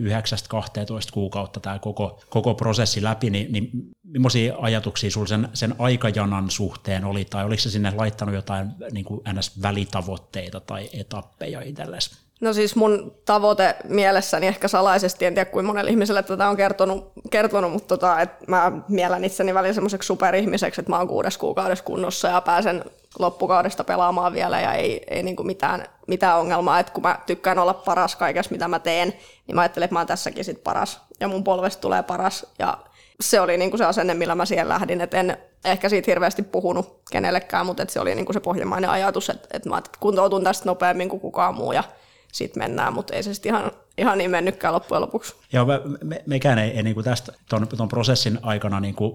kuukautta 1.14 1.60
tämä 1.60 1.80
koko, 1.80 2.22
koko 2.30 2.54
prosessi 2.54 3.04
läpi, 3.04 3.30
niin, 3.30 3.52
niin 3.52 3.70
millaisia 4.04 4.56
ajatuksia 4.58 5.12
sinulla 5.12 5.28
sen, 5.28 5.50
sen 5.54 5.76
aikajanan 5.80 6.50
suhteen 6.50 7.06
oli, 7.06 7.26
tai 7.26 7.46
oliko 7.46 7.62
se 7.62 7.70
sinne 7.70 7.94
laittanut 7.96 8.36
jotain 8.36 8.68
niin 8.92 9.06
kuin 9.06 9.22
NS-välitavoitteita 9.34 10.60
tai 10.60 10.90
etappeja 10.94 11.62
itsellesi? 11.62 12.31
No 12.42 12.54
siis 12.54 12.76
mun 12.76 13.16
tavoite 13.26 13.76
mielessäni 13.84 14.48
ehkä 14.48 14.68
salaisesti, 14.68 15.26
en 15.26 15.34
tiedä 15.34 15.52
kuinka 15.52 15.68
monelle 15.68 15.92
ihmiselle 15.92 16.24
tätä 16.24 16.50
on 16.50 16.58
kertonut, 16.58 17.12
kertonut 17.32 17.72
mutta 17.72 17.98
tota, 17.98 18.22
että 18.22 18.46
mä 18.48 18.72
miellän 18.88 19.26
itseni 19.26 19.54
välillä 19.54 19.74
semmoiseksi 19.74 20.08
superihmiseksi, 20.08 20.82
että 20.82 20.90
mä 20.90 20.98
oon 20.98 21.08
kuudes 21.08 21.38
kuukaudessa 21.38 21.86
kunnossa 21.86 22.28
ja 22.28 22.42
pääsen 22.42 22.84
loppukaudesta 23.20 23.84
pelaamaan 23.84 24.34
vielä 24.34 24.62
ja 24.62 24.74
ei, 24.74 25.04
ei 25.10 25.24
niin 25.24 25.36
kuin 25.36 25.48
mitään, 25.48 25.86
mitään 26.08 26.40
ongelmaa, 26.40 26.80
että 26.80 26.94
kun 26.94 27.04
mä 27.04 27.20
tykkään 27.26 27.60
olla 27.60 27.74
paras 27.74 28.16
kaikessa, 28.16 28.52
mitä 28.52 28.68
mä 28.68 28.80
teen, 28.80 29.14
niin 29.48 29.56
mä 29.56 29.62
ajattelen, 29.62 29.86
että 29.86 29.96
mä 29.96 30.00
oon 30.00 30.08
tässäkin 30.08 30.46
sit 30.46 30.64
paras 30.64 31.02
ja 31.20 31.28
mun 31.28 31.44
polvesta 31.44 31.82
tulee 31.82 32.04
paras. 32.04 32.46
Ja 32.60 32.78
se 33.20 33.42
oli 33.42 33.58
niin 33.58 33.72
kuin 33.72 33.78
se 33.78 33.86
asenne, 33.86 34.14
millä 34.14 34.36
mä 34.36 34.46
siihen 34.46 34.70
lähdin, 34.70 35.02
että 35.02 35.20
en 35.20 35.38
ehkä 35.66 35.90
siitä 35.90 36.12
hirveästi 36.12 36.42
puhunut 36.42 37.02
kenellekään, 37.12 37.66
mutta 37.66 37.84
että 37.84 37.94
se 37.94 38.00
oli 38.00 38.16
niin 38.16 38.26
kuin 38.26 38.34
se 38.34 38.40
pohjimmainen 38.40 38.90
ajatus, 38.90 39.30
että, 39.30 39.48
että 39.54 39.70
mä 39.70 39.82
kuntoutun 40.00 40.44
tästä 40.44 40.66
nopeammin 40.66 41.10
kuin 41.10 41.20
kukaan 41.20 41.56
muu 41.56 41.72
ja 41.72 41.84
sitten 42.32 42.64
mennään, 42.64 42.94
mutta 42.94 43.16
ei 43.16 43.24
se 43.24 43.34
sitten 43.34 43.50
ihan, 43.50 43.72
ihan 43.98 44.18
niin 44.18 44.32
mennytkään 44.32 44.74
loppujen 44.74 45.02
lopuksi. 45.02 45.36
Joo, 45.54 45.66
me, 45.66 45.82
me, 46.04 46.24
mekään 46.26 46.60
ei, 46.60 46.70
ei 46.70 46.84
niin 46.84 46.94
kuin 46.94 47.04
tästä 47.04 47.34
ton, 47.50 47.68
ton 47.68 47.88
prosessin 47.88 48.40
aikana 48.42 48.80
niin 48.80 48.96
kuin 48.96 49.14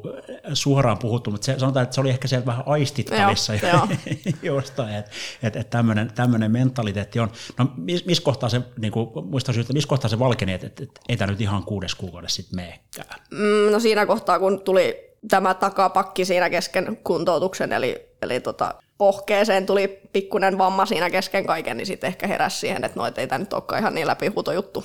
suoraan 0.55 0.99
puhuttu, 0.99 1.31
mutta 1.31 1.45
se, 1.45 1.59
sanotaan, 1.59 1.83
että 1.83 1.95
se 1.95 2.01
oli 2.01 2.11
ehkä 2.11 2.29
sieltä 2.29 2.47
vähän 2.47 2.65
aistittavissa 2.67 3.55
Joo, 3.55 3.73
joo. 3.73 3.89
jostain, 4.55 4.95
että 4.95 5.11
et, 5.43 5.57
et 5.57 5.71
tämmöinen, 5.71 6.13
tämmöinen 6.15 6.53
mentaliteetti 6.53 7.21
on. 7.21 7.31
No 7.59 7.67
missä 7.77 8.07
mis 8.07 8.21
kohtaa 8.21 8.49
se, 8.49 8.61
niin 8.79 8.93
kuin, 8.93 9.11
muistan 9.31 9.61
että 9.61 9.73
missä 9.73 9.89
kohtaa 9.89 10.11
se 10.11 10.19
valkeni, 10.19 10.53
että 10.53 10.67
et, 10.67 10.81
et, 10.81 10.91
ei 11.09 11.17
tämä 11.17 11.31
nyt 11.31 11.41
ihan 11.41 11.63
kuudes 11.63 11.95
kuukaudessa 11.95 12.37
sitten 12.37 12.57
meekään? 12.57 13.21
Mm, 13.31 13.73
no 13.73 13.81
siinä 13.81 14.07
kohtaa, 14.07 14.39
kun 14.39 14.61
tuli 14.61 15.16
tämä 15.29 15.55
takapakki 15.55 16.25
siinä 16.25 16.51
kesken 16.51 16.99
kuntoutuksen, 17.05 17.73
eli, 17.73 18.09
eli 18.23 18.41
tota, 18.41 18.75
pohkeeseen 18.99 19.67
tuli 19.67 20.01
pikkuinen 20.13 20.59
vamma 20.59 20.87
siinä 20.87 21.11
kesken 21.11 21.47
kaiken, 21.47 21.77
niin 21.77 21.87
sitten 21.87 22.09
ehkä 22.09 22.27
heräsi 22.27 22.59
siihen, 22.59 22.85
että 22.85 22.99
noita 22.99 23.21
ei 23.21 23.27
tämä 23.27 23.39
nyt 23.39 23.53
olekaan 23.53 23.81
ihan 23.81 23.95
niin 23.95 24.07
läpihuutojuttu. 24.07 24.85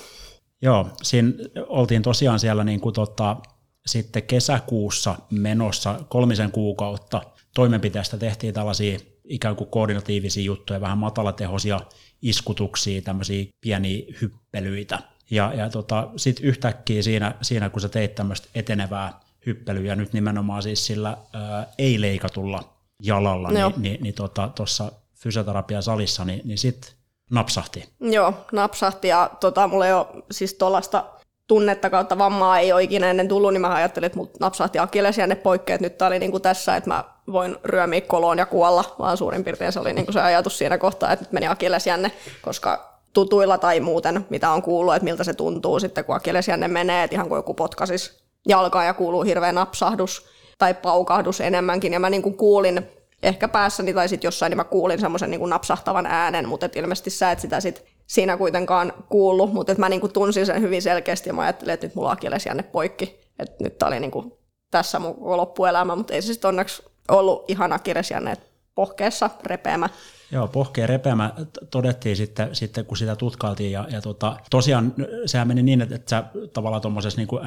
Joo, 0.61 0.87
siinä 1.01 1.31
oltiin 1.67 2.01
tosiaan 2.01 2.39
siellä 2.39 2.63
niin 2.63 2.81
kuin 2.81 2.93
tota, 2.93 3.37
sitten 3.85 4.23
kesäkuussa 4.23 5.15
menossa 5.31 5.99
kolmisen 6.09 6.51
kuukautta 6.51 7.21
toimenpiteestä 7.55 8.17
tehtiin 8.17 8.53
tällaisia 8.53 8.99
ikään 9.23 9.55
kuin 9.55 9.69
koordinatiivisia 9.69 10.43
juttuja, 10.43 10.81
vähän 10.81 10.97
matalatehoisia 10.97 11.79
iskutuksia, 12.21 13.01
tämmöisiä 13.01 13.45
pieniä 13.61 14.05
hyppelyitä. 14.21 14.99
Ja, 15.31 15.53
ja 15.53 15.69
tota, 15.69 16.09
sitten 16.15 16.45
yhtäkkiä 16.45 17.01
siinä, 17.01 17.35
siinä, 17.41 17.69
kun 17.69 17.81
sä 17.81 17.89
teit 17.89 18.15
tämmöistä 18.15 18.47
etenevää 18.55 19.19
hyppelyä, 19.45 19.95
nyt 19.95 20.13
nimenomaan 20.13 20.63
siis 20.63 20.85
sillä 20.85 21.17
ää, 21.33 21.67
ei-leikatulla 21.77 22.63
jalalla, 23.03 23.51
Joo. 23.51 23.69
niin, 23.69 23.81
niin, 23.81 24.03
niin 24.03 24.15
tuossa 24.55 24.83
tota, 24.83 25.01
fysioterapiasalissa, 25.15 26.25
niin, 26.25 26.41
niin 26.43 26.57
sitten 26.57 26.91
napsahti. 27.31 27.89
Joo, 27.99 28.33
napsahti 28.51 29.07
ja 29.07 29.29
tota, 29.39 29.67
mulla 29.67 29.87
ei 29.87 29.93
ole 29.93 30.07
siis 30.31 30.53
tuollaista 30.53 31.05
tunnetta 31.47 31.89
kautta 31.89 32.17
vammaa 32.17 32.59
ei 32.59 32.73
ole 32.73 32.83
ikinä 32.83 33.09
ennen 33.09 33.27
tullut, 33.27 33.53
niin 33.53 33.61
mä 33.61 33.73
ajattelin, 33.73 34.05
että 34.05 34.17
mut 34.17 34.39
napsahti 34.39 34.79
akillesjänne 34.79 35.35
poikki, 35.35 35.73
että 35.73 35.85
nyt 35.85 35.97
tää 35.97 36.07
oli 36.07 36.19
niinku 36.19 36.39
tässä, 36.39 36.75
että 36.75 36.89
mä 36.89 37.03
voin 37.31 37.57
ryömiä 37.63 38.01
koloon 38.01 38.37
ja 38.37 38.45
kuolla, 38.45 38.95
vaan 38.99 39.17
suurin 39.17 39.43
piirtein 39.43 39.71
se 39.71 39.79
oli 39.79 39.93
niinku 39.93 40.11
se 40.11 40.21
ajatus 40.21 40.57
siinä 40.57 40.77
kohtaa, 40.77 41.11
että 41.11 41.25
nyt 41.25 41.31
meni 41.31 41.47
akillesjänne, 41.47 42.11
koska 42.41 42.99
tutuilla 43.13 43.57
tai 43.57 43.79
muuten, 43.79 44.25
mitä 44.29 44.49
on 44.49 44.61
kuullut, 44.61 44.95
että 44.95 45.03
miltä 45.03 45.23
se 45.23 45.33
tuntuu 45.33 45.79
sitten, 45.79 46.05
kun 46.05 46.15
akillesjänne 46.15 46.67
menee, 46.67 47.03
että 47.03 47.15
ihan 47.15 47.27
kuin 47.27 47.37
joku 47.37 47.53
potkasis 47.53 48.23
jalkaa 48.47 48.83
ja 48.83 48.93
kuuluu 48.93 49.23
hirveä 49.23 49.51
napsahdus 49.51 50.25
tai 50.57 50.73
paukahdus 50.73 51.41
enemmänkin, 51.41 51.93
ja 51.93 51.99
mä 51.99 52.09
niinku 52.09 52.31
kuulin 52.31 52.87
ehkä 53.23 53.47
päässäni 53.47 53.93
tai 53.93 54.09
sitten 54.09 54.27
jossain, 54.27 54.49
niin 54.49 54.57
mä 54.57 54.63
kuulin 54.63 54.99
semmoisen 54.99 55.31
niin 55.31 55.49
napsahtavan 55.49 56.05
äänen, 56.05 56.49
mutta 56.49 56.65
et 56.65 56.75
ilmeisesti 56.75 57.09
sä 57.09 57.31
et 57.31 57.39
sitä 57.39 57.59
sit 57.59 57.85
siinä 58.07 58.37
kuitenkaan 58.37 58.93
kuullut, 59.09 59.53
mutta 59.53 59.71
et 59.71 59.77
mä 59.77 59.89
niin 59.89 60.01
kuin 60.01 60.13
tunsin 60.13 60.45
sen 60.45 60.61
hyvin 60.61 60.81
selkeästi 60.81 61.29
ja 61.29 61.33
mä 61.33 61.41
ajattelin, 61.41 61.73
että 61.73 61.87
nyt 61.87 61.95
mulla 61.95 62.09
on 62.09 62.17
jänne 62.45 62.63
poikki, 62.63 63.19
että 63.39 63.63
nyt 63.63 63.77
tää 63.77 63.87
oli 63.87 63.99
niin 63.99 64.11
kuin 64.11 64.33
tässä 64.71 64.99
mun 64.99 65.37
loppuelämä, 65.37 65.95
mutta 65.95 66.13
ei 66.13 66.21
se 66.21 66.33
sitten 66.33 66.49
onneksi 66.49 66.83
ollut 67.09 67.49
ihan 67.49 67.73
akillesjänne, 67.73 68.31
että 68.31 68.45
pohkeessa 68.75 69.29
repeämä. 69.45 69.89
Joo, 70.31 70.47
pohkeen 70.47 70.89
repeämä. 70.89 71.33
Todettiin 71.71 72.15
sitten, 72.15 72.55
sitten 72.55 72.85
kun 72.85 72.97
sitä 72.97 73.15
tutkailtiin 73.15 73.71
ja, 73.71 73.87
ja 73.89 74.01
tota, 74.01 74.37
tosiaan 74.49 74.93
sehän 75.25 75.47
meni 75.47 75.63
niin, 75.63 75.81
että, 75.81 75.95
että 75.95 76.09
sä 76.09 76.23
tavallaan 76.53 76.81
tuommoisessa 76.81 77.19
niin 77.19 77.27
kuin 77.27 77.43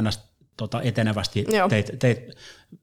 tota, 0.56 0.82
etenevästi 0.82 1.44
Joo. 1.48 1.68
teit, 1.68 1.90
teit 1.98 2.18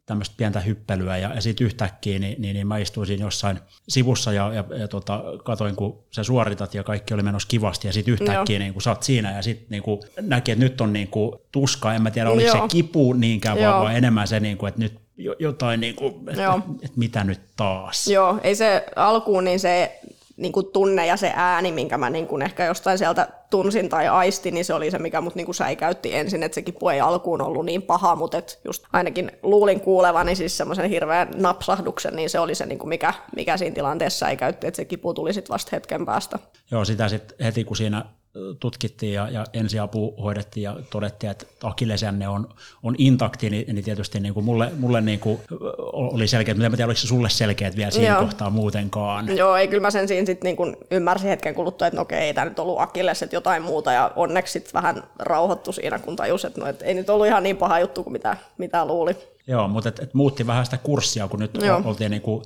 tämmöistä 0.06 0.36
pientä 0.38 0.60
hyppelyä 0.60 1.18
ja, 1.18 1.36
ja 1.36 1.42
sitten 1.42 1.66
yhtäkkiä 1.66 2.20
niin, 2.20 2.42
niin, 2.42 2.54
niin 2.54 2.68
mä 2.68 2.78
istuisin 2.78 3.20
jossain 3.20 3.60
sivussa 3.90 4.34
ja, 4.34 4.54
ja, 4.54 4.64
ja 4.78 4.88
tota, 4.88 5.24
katoin, 5.44 5.76
kun 5.76 6.04
sä 6.12 6.24
suoritat 6.24 6.74
ja 6.74 6.84
kaikki 6.84 7.14
oli 7.14 7.24
menossa 7.24 7.48
kivasti 7.48 7.88
ja 7.88 7.94
sitten 7.94 8.14
yhtäkkiä 8.14 8.60
niin 8.60 8.74
kun 8.74 8.82
sä 8.82 8.90
oot 8.90 9.04
siinä 9.04 9.36
ja 9.36 9.42
sitten 9.42 9.68
niin 9.70 9.84
näki, 10.22 10.52
että 10.52 10.64
nyt 10.64 10.82
on 10.82 10.94
niin 10.94 11.08
kuin 11.08 11.36
tuska, 11.52 11.94
en 11.94 12.02
mä 12.02 12.12
tiedä 12.12 12.30
oliko 12.30 12.48
Joo. 12.48 12.68
se 12.68 12.76
kipu 12.76 13.14
niinkään, 13.14 13.60
vaan, 13.60 13.82
vaan 13.82 13.96
enemmän 13.96 14.28
se, 14.28 14.40
niin 14.40 14.68
että 14.68 14.80
nyt 14.80 15.02
jotain, 15.40 15.80
niin 15.80 15.96
kuin, 15.96 16.30
että, 16.30 16.60
että 16.82 16.98
mitä 16.98 17.24
nyt 17.24 17.42
taas. 17.58 18.08
Joo, 18.08 18.40
ei 18.44 18.56
se 18.56 18.86
alkuun, 18.96 19.44
niin 19.44 19.60
se 19.60 20.00
niin 20.42 20.52
kuin 20.52 20.66
tunne 20.66 21.06
ja 21.06 21.18
se 21.18 21.34
ääni, 21.36 21.72
minkä 21.72 21.98
mä 21.98 22.10
niin 22.10 22.28
kuin 22.28 22.42
ehkä 22.42 22.66
jostain 22.66 22.98
sieltä 22.98 23.28
tunsin 23.50 23.90
tai 23.90 24.08
aistin, 24.08 24.54
niin 24.54 24.66
se 24.66 24.74
oli 24.74 24.92
se, 24.92 25.00
mikä 25.00 25.22
mut 25.22 25.36
niin 25.36 25.46
kuin 25.46 25.56
säikäytti 25.56 26.16
ensin, 26.16 26.44
että 26.44 26.56
se 26.56 26.62
kipu 26.62 26.90
ei 26.90 27.02
alkuun 27.02 27.42
ollut 27.42 27.66
niin 27.66 27.82
paha, 27.82 28.16
mutta 28.16 28.38
et 28.38 28.60
just 28.66 28.84
ainakin 28.94 29.32
luulin 29.44 29.80
kuulevani 29.80 30.36
siis 30.36 30.58
semmoisen 30.58 30.90
hirveän 30.90 31.32
napsahduksen, 31.36 32.16
niin 32.16 32.30
se 32.30 32.40
oli 32.40 32.56
se, 32.56 32.66
niin 32.66 32.80
kuin 32.80 32.90
mikä, 32.90 33.14
mikä 33.36 33.58
siinä 33.58 33.76
tilanteessa 33.76 34.30
ei 34.30 34.38
käytti, 34.38 34.68
että 34.68 34.76
se 34.76 34.86
kipu 34.86 35.14
tuli 35.14 35.34
sitten 35.34 35.54
vasta 35.54 35.70
hetken 35.72 36.06
päästä. 36.06 36.40
Joo, 36.72 36.86
sitä 36.86 37.10
sitten 37.10 37.38
heti 37.46 37.64
kun 37.64 37.78
siinä 37.78 38.06
tutkittiin 38.60 39.14
ja, 39.14 39.30
ja 39.30 39.46
ensiapu 39.54 40.16
hoidettiin 40.24 40.64
ja 40.64 40.76
todettiin, 40.90 41.32
että 41.32 41.46
akillesjänne 41.64 42.28
on, 42.28 42.50
on 42.84 42.96
intakti, 42.98 43.50
niin, 43.50 43.76
niin 43.76 43.86
tietysti 43.86 44.20
niin 44.20 44.34
kuin 44.34 44.44
mulle, 44.46 44.72
mulle 44.78 45.02
niin 45.02 45.20
kuin 45.20 45.40
oli 45.94 46.28
selkeä, 46.28 46.54
mutta 46.54 46.66
en 46.66 46.72
tiedä, 46.72 46.86
oliko 46.86 47.00
se 47.00 47.08
sulle 47.08 47.30
selkeät 47.30 47.76
vielä 47.76 47.92
siinä 47.92 48.14
Joo. 48.14 48.22
kohtaa 48.22 48.50
muutenkaan. 48.50 49.38
Joo, 49.38 49.56
ei 49.56 49.68
kyllä 49.68 49.82
mä 49.82 49.92
sen 49.92 50.08
siinä 50.08 50.26
sitten 50.26 50.56
niin 50.58 50.78
ymmärsin 50.92 51.30
hetken 51.30 51.56
kuluttua, 51.56 51.88
että 51.88 51.96
no 51.96 52.02
okei, 52.02 52.20
ei 52.20 52.34
tämä 52.34 52.46
nyt 52.46 52.60
ollut 52.60 52.80
akilles, 52.80 53.24
että 53.24 53.36
jotain 53.36 53.64
muuta, 53.64 53.92
ja 53.92 54.12
onneksi 54.16 54.54
sitten 54.54 54.74
vähän 54.74 55.04
rauhoittu 55.20 55.72
siinä, 55.72 56.00
kun 56.00 56.16
tajusi, 56.16 56.48
että, 56.48 56.62
no, 56.62 56.68
että 56.68 56.86
ei 56.86 56.94
nyt 56.94 57.10
ollut 57.10 57.28
ihan 57.28 57.44
niin 57.44 57.58
paha 57.58 57.80
juttu 57.80 58.04
kuin 58.04 58.14
mitä, 58.14 58.38
mitä 58.58 58.86
luuli. 58.86 59.18
Joo, 59.48 59.68
mutta 59.68 59.90
et, 59.90 60.00
et 60.00 60.14
muutti 60.14 60.48
vähän 60.48 60.66
sitä 60.66 60.78
kurssia, 60.78 61.28
kun 61.28 61.40
nyt 61.40 61.58
Joo. 61.62 61.82
oltiin 61.86 62.12
niinku, 62.12 62.44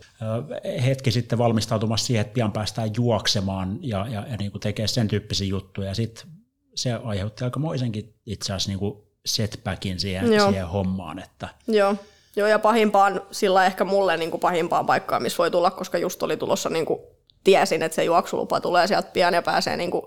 hetki 0.86 1.12
sitten 1.12 1.38
valmistautumassa 1.38 2.06
siihen, 2.06 2.22
että 2.22 2.34
pian 2.34 2.52
päästään 2.52 2.90
juoksemaan 2.98 3.80
ja, 3.82 4.08
ja, 4.10 4.26
ja 4.32 4.38
niinku 4.38 4.60
tekee 4.60 4.88
sen 4.88 5.08
tyyppisiä 5.08 5.48
juttuja. 5.48 5.94
Sitten 5.94 6.28
se 6.76 6.94
aiheutti 6.94 7.44
aikamoisenkin 7.44 8.16
itse 8.26 8.54
asiassa 8.54 8.72
niinku 8.72 9.08
setbackin 9.26 10.00
siihen, 10.00 10.34
Joo. 10.34 10.50
siihen 10.50 10.68
hommaan. 10.68 11.20
Että. 11.20 11.50
Joo. 11.68 11.96
Joo, 12.36 12.48
ja 12.48 12.60
pahimpaan, 12.60 13.22
sillä 13.32 13.66
ehkä 13.66 13.84
mulle 13.84 14.18
niin 14.18 14.32
kuin 14.32 14.42
pahimpaan 14.42 14.86
paikkaan, 14.86 15.24
missä 15.24 15.38
voi 15.38 15.52
tulla, 15.52 15.72
koska 15.72 15.98
just 15.98 16.24
oli 16.24 16.38
tulossa, 16.38 16.70
niin 16.70 16.86
kuin, 16.86 17.00
tiesin, 17.44 17.84
että 17.84 17.96
se 17.96 18.04
juoksulupa 18.04 18.62
tulee 18.62 18.88
sieltä 18.88 19.10
pian 19.14 19.34
ja 19.34 19.42
pääsee 19.42 19.78
niin 19.78 19.92
kuin, 19.92 20.06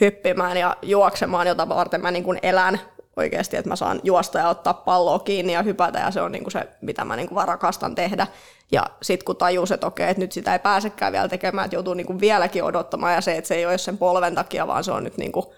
hyppimään 0.00 0.56
ja 0.56 0.76
juoksemaan, 0.82 1.46
jota 1.46 1.68
varten 1.68 2.00
mä 2.00 2.10
niin 2.10 2.24
kuin 2.24 2.38
elän 2.42 2.80
oikeasti, 3.16 3.56
että 3.56 3.68
mä 3.68 3.76
saan 3.76 4.00
juosta 4.02 4.38
ja 4.38 4.48
ottaa 4.48 4.74
palloa 4.74 5.18
kiinni 5.18 5.52
ja 5.52 5.62
hypätä 5.62 5.98
ja 5.98 6.10
se 6.10 6.20
on 6.20 6.32
niinku 6.32 6.50
se, 6.50 6.68
mitä 6.80 7.04
mä 7.04 7.16
niinku 7.16 7.34
vaan 7.34 7.48
rakastan 7.48 7.94
tehdä. 7.94 8.26
Ja 8.72 8.86
sitten 9.02 9.24
kun 9.24 9.36
tajus, 9.36 9.72
että 9.72 9.86
okei, 9.86 10.10
että 10.10 10.20
nyt 10.20 10.32
sitä 10.32 10.52
ei 10.52 10.58
pääsekään 10.58 11.12
vielä 11.12 11.28
tekemään, 11.28 11.64
että 11.64 11.76
joutuu 11.76 11.94
niinku 11.94 12.20
vieläkin 12.20 12.64
odottamaan 12.64 13.14
ja 13.14 13.20
se, 13.20 13.36
että 13.36 13.48
se 13.48 13.54
ei 13.54 13.66
ole 13.66 13.78
sen 13.78 13.98
polven 13.98 14.34
takia, 14.34 14.66
vaan 14.66 14.84
se 14.84 14.92
on 14.92 15.04
nyt 15.04 15.16
niinku 15.16 15.54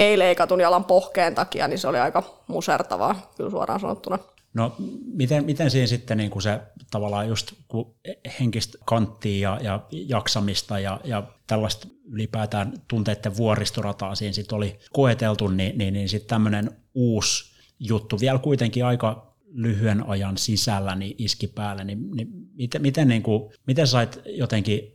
ei 0.00 0.18
leikatun 0.18 0.60
jalan 0.60 0.84
pohkeen 0.84 1.34
takia, 1.34 1.68
niin 1.68 1.78
se 1.78 1.88
oli 1.88 1.98
aika 1.98 2.22
musertavaa, 2.46 3.30
kyllä 3.36 3.50
suoraan 3.50 3.80
sanottuna. 3.80 4.18
No 4.54 4.76
miten, 5.14 5.44
miten 5.44 5.70
siinä 5.70 5.86
sitten 5.86 6.16
niin 6.16 6.30
kuin 6.30 6.42
se 6.42 6.60
tavallaan 6.90 7.28
just 7.28 7.52
kun 7.68 7.94
henkistä 8.40 8.78
kanttia 8.84 9.40
ja, 9.40 9.60
ja 9.62 9.80
jaksamista 9.90 10.78
ja, 10.78 11.00
ja 11.04 11.22
tällaista 11.46 11.88
ylipäätään 12.10 12.72
tunteiden 12.88 13.36
vuoristorataa 13.36 14.14
siinä 14.14 14.32
sitten 14.32 14.56
oli 14.56 14.78
koeteltu, 14.92 15.48
niin, 15.48 15.78
niin, 15.78 15.94
niin 15.94 16.08
sitten 16.08 16.28
tämmöinen 16.28 16.70
uusi 16.94 17.44
juttu 17.80 18.20
vielä 18.20 18.38
kuitenkin 18.38 18.84
aika 18.84 19.34
lyhyen 19.52 20.08
ajan 20.08 20.38
sisällä 20.38 20.94
niin 20.94 21.14
iski 21.18 21.46
päälle, 21.46 21.84
niin, 21.84 22.10
niin 22.10 22.28
miten, 22.54 22.82
miten, 22.82 23.08
niin 23.08 23.22
kuin, 23.22 23.52
miten 23.66 23.86
sait 23.86 24.20
jotenkin 24.26 24.94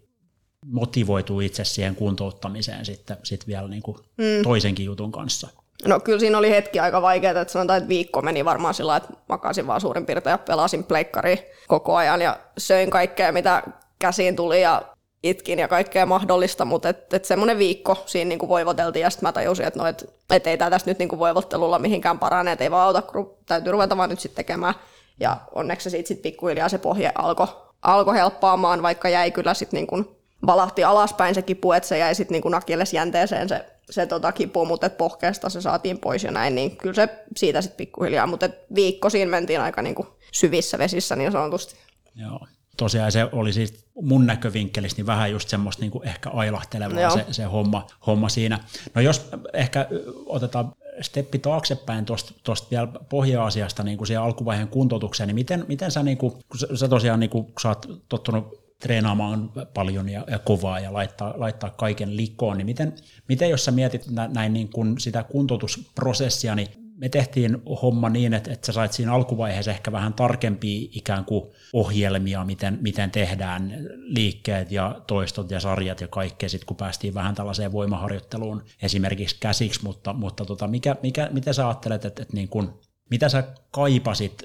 motivoitua 0.65 1.41
itse 1.41 1.63
siihen 1.63 1.95
kuntouttamiseen 1.95 2.86
sitten 2.86 3.17
sit 3.24 3.48
vielä 3.48 3.67
niin 3.67 3.84
kuin 3.84 3.98
mm. 3.98 4.43
toisenkin 4.43 4.86
jutun 4.86 5.12
kanssa? 5.12 5.48
No 5.86 6.00
kyllä 6.00 6.20
siinä 6.20 6.38
oli 6.38 6.50
hetki 6.50 6.80
aika 6.80 7.02
vaikeaa, 7.02 7.42
että 7.42 7.52
sanotaan, 7.52 7.78
että 7.78 7.89
viikko 7.89 8.22
meni 8.22 8.46
varmaan 8.46 8.74
sillä 8.74 8.96
että 8.96 9.13
makasin 9.30 9.68
vaan 9.68 9.82
suurin 9.82 10.06
piirtein 10.06 10.32
ja 10.32 10.38
pelasin 10.38 10.84
pleikkari 10.84 11.52
koko 11.68 11.96
ajan 11.96 12.22
ja 12.22 12.39
söin 12.58 12.89
kaikkea, 12.89 13.32
mitä 13.32 13.63
käsiin 14.00 14.36
tuli 14.36 14.62
ja 14.62 14.82
itkin 15.24 15.60
ja 15.60 15.68
kaikkea 15.68 16.06
mahdollista, 16.06 16.65
mutta 16.65 16.89
et, 16.89 17.13
et 17.13 17.26
semmoinen 17.26 17.58
viikko 17.58 18.04
siinä 18.06 18.30
niinku 18.30 18.48
voivoteltiin 18.48 19.04
ja 19.04 19.10
sitten 19.10 19.28
mä 19.28 19.32
tajusin, 19.32 19.65
että 19.65 19.80
no, 19.80 19.86
et, 19.86 20.13
et 20.30 20.48
ei 20.48 20.58
tämä 20.58 20.70
tästä 20.70 20.92
nyt 20.92 21.00
niinku 21.00 21.20
voivottelulla 21.20 21.80
mihinkään 21.80 22.20
parane, 22.20 22.52
että 22.52 22.63
ei 22.63 22.72
vaan 22.72 22.86
auta, 22.86 23.02
kun 23.02 23.38
täytyy 23.46 23.72
ruveta 23.72 23.98
vaan 23.98 24.10
nyt 24.10 24.20
sitten 24.20 24.46
tekemään. 24.46 24.74
Ja 25.20 25.38
onneksi 25.56 25.84
se 25.84 25.89
siitä 25.89 26.08
sitten 26.08 26.32
pikkuhiljaa 26.32 26.70
se 26.70 26.78
pohje 26.78 27.12
alkoi 27.15 27.48
alko 27.82 28.13
helppaamaan, 28.13 28.82
vaikka 28.82 29.10
jäi 29.10 29.32
kyllä 29.32 29.54
sitten 29.54 29.78
niinku, 29.78 30.18
valahti 30.46 30.84
alaspäin 30.84 31.36
se 31.36 31.42
kipu, 31.42 31.72
että 31.72 31.89
se 31.89 31.98
jäi 31.98 32.15
sitten 32.15 32.34
niinku 32.34 32.50
jänteeseen 32.94 33.50
se, 33.50 33.65
se 33.89 34.06
tota 34.06 34.32
kipu, 34.32 34.65
mutta 34.65 34.88
et 34.88 34.97
pohkeesta 34.97 35.49
se 35.49 35.62
saatiin 35.62 35.99
pois 35.99 36.23
ja 36.23 36.32
näin, 36.32 36.56
niin 36.56 36.78
kyllä 36.78 36.95
se 36.95 37.10
siitä 37.38 37.62
sitten 37.62 37.78
pikkuhiljaa, 37.78 38.28
mutta 38.28 38.49
viikko 38.75 39.10
siinä 39.10 39.32
mentiin 39.32 39.62
aika 39.62 39.82
niinku 39.82 40.08
syvissä 40.34 40.78
vesissä 40.78 41.15
niin 41.15 41.32
sanotusti. 41.32 41.75
Joo 42.15 42.39
tosiaan 42.80 43.12
se 43.12 43.30
oli 43.32 43.54
siis 43.54 43.86
mun 44.02 44.25
näkövinkkelistä 44.25 44.99
niin 44.99 45.06
vähän 45.06 45.32
just 45.32 45.49
semmoista 45.49 45.82
niin 45.82 45.91
kuin 45.91 46.08
ehkä 46.08 46.30
ailahtelevaa 46.30 47.10
se, 47.10 47.25
se 47.32 47.43
homma, 47.43 47.88
homma 48.08 48.30
siinä. 48.30 48.60
No 48.95 49.02
jos 49.02 49.30
ehkä 49.54 49.88
otetaan 50.25 50.73
steppi 51.02 51.39
taaksepäin 51.39 52.06
tuosta 52.43 52.67
vielä 52.71 52.88
pohja-asiasta 53.10 53.84
niin 53.84 53.97
kuin 53.97 54.08
siihen 54.08 54.23
alkuvaiheen 54.23 54.67
kuntoutukseen, 54.67 55.28
niin 55.28 55.36
miten, 55.36 55.65
miten 55.67 55.91
sä, 55.91 56.04
niin 56.04 56.17
kuin, 56.17 56.32
kun 56.32 56.78
sä 56.78 56.88
tosiaan 56.88 57.19
niin 57.19 57.30
kuin, 57.30 57.45
kun 57.45 57.62
sä 57.62 57.69
oot 57.69 57.86
tottunut 58.10 58.68
treenaamaan 58.80 59.52
paljon 59.74 60.10
ja, 60.10 60.26
ja 60.32 60.39
kovaa 60.39 60.80
ja 60.80 60.94
laittaa, 60.94 61.34
laittaa 61.38 61.70
kaiken 61.70 62.18
likoon, 62.18 62.58
niin 62.58 62.65
miten, 62.65 62.94
miten 63.28 63.50
jos 63.50 63.65
sä 63.65 63.72
mietit 63.72 64.06
näin 64.34 64.54
niin 64.54 64.70
kuin 64.70 65.00
sitä 65.00 65.24
kuntoutusprosessia, 65.24 66.56
niin 66.56 66.68
me 67.00 67.10
tehtiin 67.10 67.58
homma 67.82 68.10
niin, 68.10 68.34
että, 68.34 68.54
että 68.54 68.65
sä 68.65 68.72
sait 68.72 68.94
siinä 68.94 69.13
alkuvaiheessa 69.13 69.72
ehkä 69.72 69.92
vähän 69.92 70.13
tarkempia 70.13 70.88
ikään 70.92 71.26
kuin 71.26 71.52
ohjelmia, 71.74 72.46
miten, 72.46 72.78
miten 72.82 73.12
tehdään 73.12 73.74
liikkeet 73.96 74.72
ja 74.72 75.02
toistot 75.08 75.52
ja 75.52 75.60
sarjat 75.60 76.02
ja 76.02 76.08
kaikkea, 76.08 76.50
sitten 76.50 76.68
kun 76.68 76.78
päästiin 76.78 77.13
vähän 77.13 77.36
tällaiseen 77.36 77.72
voimaharjoitteluun 77.72 78.63
esimerkiksi 78.82 79.38
käsiksi, 79.39 79.84
mutta, 79.84 80.13
mutta 80.13 80.46
tota, 80.46 80.68
mikä, 80.68 80.96
mikä, 81.04 81.30
mitä 81.32 81.54
sä 81.54 81.68
ajattelet, 81.68 82.06
että, 82.06 82.22
että 82.22 82.34
niin 82.34 82.50
kuin 82.50 82.70
mitä 83.10 83.30
sä 83.30 83.44
kaipasit, 83.72 84.44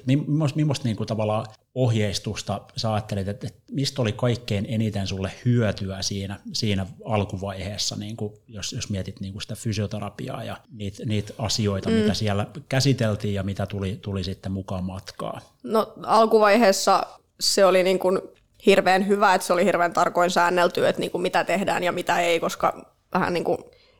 millaista 0.55 0.83
niin 0.83 0.97
kuin 0.97 1.07
tavallaan 1.07 1.45
ohjeistusta 1.75 2.61
sä 2.77 2.93
ajattelit, 2.93 3.27
että, 3.27 3.47
että 3.47 3.59
mistä 3.71 4.01
oli 4.01 4.11
kaikkein 4.11 4.65
eniten 4.69 5.07
sulle 5.07 5.31
hyötyä 5.45 6.01
siinä, 6.01 6.39
siinä 6.53 6.85
alkuvaiheessa, 7.05 7.95
niin 7.95 8.17
kuin 8.17 8.33
jos, 8.47 8.73
jos 8.73 8.89
mietit 8.89 9.19
niin 9.19 9.33
kuin 9.33 9.41
sitä 9.41 9.55
fysioterapiaa 9.55 10.43
ja 10.43 10.57
niitä, 10.71 11.05
niitä 11.05 11.33
asioita, 11.37 11.89
mm. 11.89 11.95
mitä 11.95 12.13
siellä 12.13 12.47
käsiteltiin 12.69 13.33
ja 13.33 13.43
mitä 13.43 13.65
tuli, 13.65 13.99
tuli 14.01 14.23
sitten 14.23 14.51
mukaan 14.51 14.83
matkaa? 14.83 15.41
No 15.63 15.93
alkuvaiheessa 16.03 17.05
se 17.39 17.65
oli 17.65 17.83
niin 17.83 17.99
kuin 17.99 18.21
hirveän 18.65 19.07
hyvä, 19.07 19.33
että 19.33 19.47
se 19.47 19.53
oli 19.53 19.65
hirveän 19.65 19.93
tarkoin 19.93 20.31
säännelty, 20.31 20.87
että 20.87 20.99
niin 20.99 21.11
kuin 21.11 21.21
mitä 21.21 21.43
tehdään 21.43 21.83
ja 21.83 21.91
mitä 21.91 22.19
ei, 22.19 22.39
koska 22.39 22.91
vähän 23.13 23.33
niin 23.33 23.43
kuin 23.43 23.57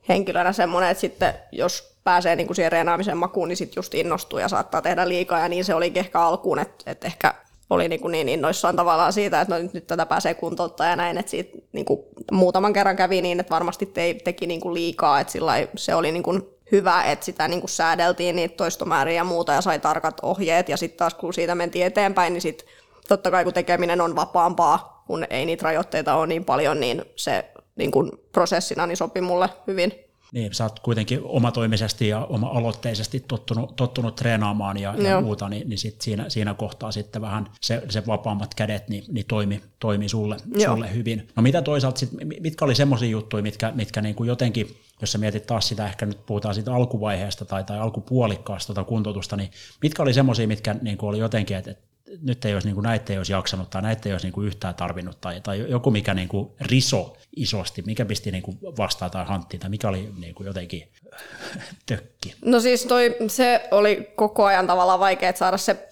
henkilönä 0.09 0.53
semmoinen, 0.53 0.89
että 0.89 1.01
sitten 1.01 1.33
jos 1.51 1.95
pääsee 2.03 2.35
niin 2.35 2.47
kuin 2.47 2.55
siihen 2.55 2.71
reenaamisen 2.71 3.17
makuun, 3.17 3.47
niin 3.47 3.57
sitten 3.57 3.75
just 3.75 3.93
innostuu 3.93 4.39
ja 4.39 4.47
saattaa 4.47 4.81
tehdä 4.81 5.07
liikaa, 5.07 5.39
ja 5.39 5.49
niin 5.49 5.65
se 5.65 5.73
oli 5.73 5.91
ehkä 5.95 6.21
alkuun, 6.21 6.59
että, 6.59 6.91
että 6.91 7.07
ehkä 7.07 7.33
oli 7.69 7.87
niin, 7.89 8.01
kuin 8.01 8.11
niin 8.11 8.29
innoissaan 8.29 8.75
tavallaan 8.75 9.13
siitä, 9.13 9.41
että 9.41 9.55
no 9.55 9.61
nyt, 9.61 9.73
nyt 9.73 9.87
tätä 9.87 10.05
pääsee 10.05 10.33
kuntouttaa 10.33 10.87
ja 10.87 10.95
näin, 10.95 11.17
että 11.17 11.29
siitä 11.29 11.57
niin 11.71 11.85
kuin 11.85 11.99
muutaman 12.31 12.73
kerran 12.73 12.95
kävi 12.95 13.21
niin, 13.21 13.39
että 13.39 13.53
varmasti 13.53 13.85
te, 13.85 14.15
teki 14.23 14.47
niin 14.47 14.61
kuin 14.61 14.73
liikaa, 14.73 15.19
että 15.19 15.33
sillä 15.33 15.53
se 15.75 15.95
oli 15.95 16.11
niin 16.11 16.23
kuin 16.23 16.41
hyvä, 16.71 17.03
että 17.03 17.25
sitä 17.25 17.47
niin 17.47 17.59
kuin 17.59 17.69
säädeltiin 17.69 18.35
niitä 18.35 18.55
toistomääriä 18.55 19.15
ja 19.15 19.23
muuta 19.23 19.53
ja 19.53 19.61
sai 19.61 19.79
tarkat 19.79 20.17
ohjeet, 20.21 20.69
ja 20.69 20.77
sitten 20.77 20.97
taas 20.97 21.13
kun 21.13 21.33
siitä 21.33 21.55
mentiin 21.55 21.85
eteenpäin, 21.85 22.33
niin 22.33 22.41
sitten 22.41 22.67
totta 23.07 23.31
kai 23.31 23.43
kun 23.43 23.53
tekeminen 23.53 24.01
on 24.01 24.15
vapaampaa, 24.15 25.03
kun 25.07 25.25
ei 25.29 25.45
niitä 25.45 25.63
rajoitteita 25.63 26.15
ole 26.15 26.27
niin 26.27 26.45
paljon, 26.45 26.79
niin 26.79 27.05
se 27.15 27.51
niin 27.75 27.91
kuin 27.91 28.11
prosessina 28.31 28.87
niin 28.87 28.97
sopi 28.97 29.21
mulle 29.21 29.49
hyvin. 29.67 30.04
Niin, 30.35 30.53
sä 30.53 30.63
oot 30.63 30.79
kuitenkin 30.79 31.19
omatoimisesti 31.23 32.07
ja 32.07 32.25
oma-aloitteisesti 32.25 33.19
tottunut, 33.27 33.75
tottunut 33.75 34.15
treenaamaan 34.15 34.77
ja, 34.77 34.95
ja 34.97 35.21
muuta, 35.21 35.49
niin, 35.49 35.69
niin 35.69 35.77
sit 35.77 36.01
siinä, 36.01 36.29
siinä 36.29 36.53
kohtaa 36.53 36.91
sitten 36.91 37.21
vähän 37.21 37.47
se, 37.61 37.83
se 37.89 38.03
vapaammat 38.07 38.55
kädet 38.55 38.89
niin, 38.89 39.03
niin 39.07 39.25
toimi, 39.25 39.61
toimi 39.79 40.09
sulle, 40.09 40.37
sulle 40.65 40.93
hyvin. 40.93 41.27
No 41.35 41.43
mitä 41.43 41.61
toisaalta 41.61 41.99
sit, 41.99 42.09
mitkä 42.39 42.65
oli 42.65 42.75
semmoisia 42.75 43.09
juttuja, 43.09 43.43
mitkä, 43.43 43.71
mitkä 43.75 44.01
niin 44.01 44.15
kuin 44.15 44.27
jotenkin, 44.27 44.77
jos 45.01 45.11
sä 45.11 45.17
mietit 45.17 45.45
taas 45.45 45.67
sitä, 45.67 45.87
ehkä 45.87 46.05
nyt 46.05 46.25
puhutaan 46.25 46.55
siitä 46.55 46.75
alkuvaiheesta 46.75 47.45
tai, 47.45 47.63
tai 47.63 47.79
alkupuolikkaasta 47.79 48.73
tai 48.73 48.83
kuntoutusta, 48.83 49.35
niin 49.35 49.51
mitkä 49.81 50.03
oli 50.03 50.13
semmoisia, 50.13 50.47
mitkä 50.47 50.75
niin 50.81 50.97
kuin 50.97 51.09
oli 51.09 51.19
jotenkin, 51.19 51.57
että, 51.57 51.71
että 51.71 51.83
nyt 52.21 52.45
ei 52.45 52.53
olisi, 52.53 52.67
niin 52.67 52.75
kuin, 52.75 52.83
näitä 52.83 53.13
ei 53.13 53.17
olisi 53.17 53.33
jaksanut 53.33 53.69
tai 53.69 53.81
näitä 53.81 54.09
ei 54.09 54.13
olisi 54.13 54.25
niin 54.25 54.33
kuin 54.33 54.47
yhtään 54.47 54.75
tarvinnut 54.75 55.21
tai, 55.21 55.41
tai 55.41 55.65
joku 55.67 55.91
mikä 55.91 56.13
niin 56.13 56.27
kuin 56.27 56.51
riso 56.61 57.17
isosti, 57.35 57.81
mikä 57.81 58.05
pisti 58.05 58.31
niin 58.31 58.43
kuin 58.43 58.57
vastaan 58.77 59.11
tai 59.11 59.25
hanttiin 59.25 59.59
tai 59.59 59.69
mikä 59.69 59.89
oli 59.89 60.09
niin 60.19 60.35
kuin 60.35 60.47
jotenkin 60.47 60.91
tökki? 61.85 62.35
No 62.45 62.59
siis 62.59 62.85
toi, 62.85 63.15
se 63.27 63.67
oli 63.71 64.11
koko 64.15 64.45
ajan 64.45 64.67
tavallaan 64.67 64.99
vaikea 64.99 65.33
saada 65.35 65.57
se 65.57 65.89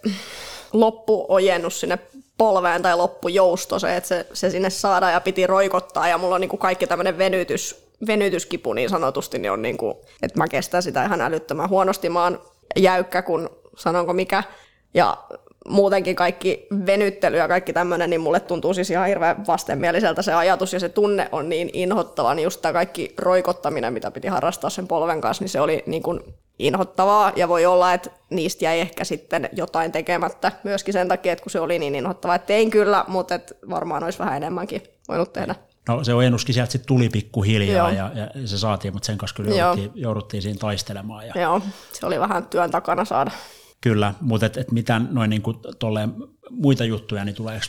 loppuojennus 0.74 1.80
sinne 1.80 2.00
polveen 2.38 2.82
tai 2.82 2.98
loppujousto, 2.98 3.80
se, 3.80 3.96
että 3.96 4.08
se, 4.08 4.28
se 4.34 4.50
sinne 4.50 4.70
saada 4.70 5.12
ja 5.12 5.22
piti 5.22 5.48
roikottaa 5.48 6.08
ja 6.08 6.18
mulla 6.18 6.36
on 6.36 6.42
niin 6.42 6.50
kuin 6.50 6.60
kaikki 6.60 6.88
tämmöinen 6.88 7.18
venytys, 7.18 7.88
venytyskipu 8.08 8.74
niin 8.74 8.90
sanotusti, 8.90 9.40
niin 9.40 9.52
on 9.52 9.62
niin 9.62 9.78
kuin, 9.78 9.96
että 10.22 10.38
mä 10.38 10.48
kestän 10.48 10.84
sitä 10.84 11.06
ihan 11.06 11.22
älyttömän 11.22 11.70
huonosti. 11.70 12.10
Mä 12.10 12.24
oon 12.24 12.42
jäykkä, 12.76 13.22
kun 13.22 13.50
sanonko 13.78 14.14
mikä, 14.14 14.44
ja 14.94 15.18
muutenkin 15.70 16.16
kaikki 16.16 16.68
venyttely 16.86 17.38
ja 17.38 17.48
kaikki 17.48 17.74
tämmöinen, 17.74 18.10
niin 18.10 18.22
mulle 18.22 18.40
tuntuu 18.40 18.74
siis 18.74 18.90
ihan 18.90 19.08
hirveän 19.08 19.48
vastenmieliseltä 19.48 20.22
se 20.22 20.34
ajatus 20.34 20.74
ja 20.74 20.80
se 20.80 20.90
tunne 20.90 21.30
on 21.32 21.50
niin 21.50 21.70
inhottava, 21.74 22.34
niin 22.34 22.44
just 22.44 22.62
tämä 22.62 22.74
kaikki 22.74 23.14
roikottaminen, 23.18 23.94
mitä 23.94 24.12
piti 24.12 24.28
harrastaa 24.28 24.70
sen 24.70 24.88
polven 24.88 25.22
kanssa, 25.22 25.44
niin 25.44 25.50
se 25.50 25.62
oli 25.62 25.84
niin 25.86 26.04
kuin 26.04 26.20
inhottavaa 26.60 27.32
ja 27.36 27.48
voi 27.48 27.66
olla, 27.66 27.94
että 27.94 28.10
niistä 28.30 28.66
jäi 28.66 28.80
ehkä 28.80 29.04
sitten 29.04 29.50
jotain 29.54 29.92
tekemättä 29.92 30.52
myöskin 30.64 30.94
sen 30.94 31.08
takia, 31.08 31.34
että 31.34 31.44
kun 31.44 31.52
se 31.52 31.60
oli 31.60 31.80
niin 31.80 31.96
inhottavaa, 31.96 32.36
että 32.36 32.48
tein 32.48 32.70
kyllä, 32.70 33.06
mutta 33.08 33.36
et 33.36 33.58
varmaan 33.70 34.04
olisi 34.04 34.20
vähän 34.20 34.38
enemmänkin 34.38 34.84
voinut 35.08 35.34
tehdä. 35.34 35.56
No 35.88 36.04
se 36.04 36.14
ojennuskin 36.14 36.54
sieltä 36.54 36.72
sitten 36.72 36.88
tuli 36.88 37.10
pikkuhiljaa 37.10 37.92
ja, 37.92 38.12
ja, 38.14 38.48
se 38.48 38.58
saatiin, 38.58 38.94
mutta 38.94 39.06
sen 39.06 39.18
kanssa 39.18 39.36
kyllä 39.36 39.56
jouduttiin, 39.56 39.92
jouduttiin 39.96 40.42
siinä 40.42 40.60
taistelemaan. 40.60 41.28
Ja... 41.28 41.42
Joo, 41.42 41.62
se 41.94 42.06
oli 42.06 42.20
vähän 42.20 42.46
työn 42.46 42.72
takana 42.72 43.06
saada. 43.06 43.32
Kyllä, 43.84 44.14
mutta 44.22 44.46
et, 44.46 44.58
et 44.58 44.72
mitä 44.72 45.02
noin 45.12 45.44
tolleen 45.80 46.14
muita 46.50 46.84
juttuja, 46.86 47.26
niin 47.26 47.36
tulee 47.36 47.60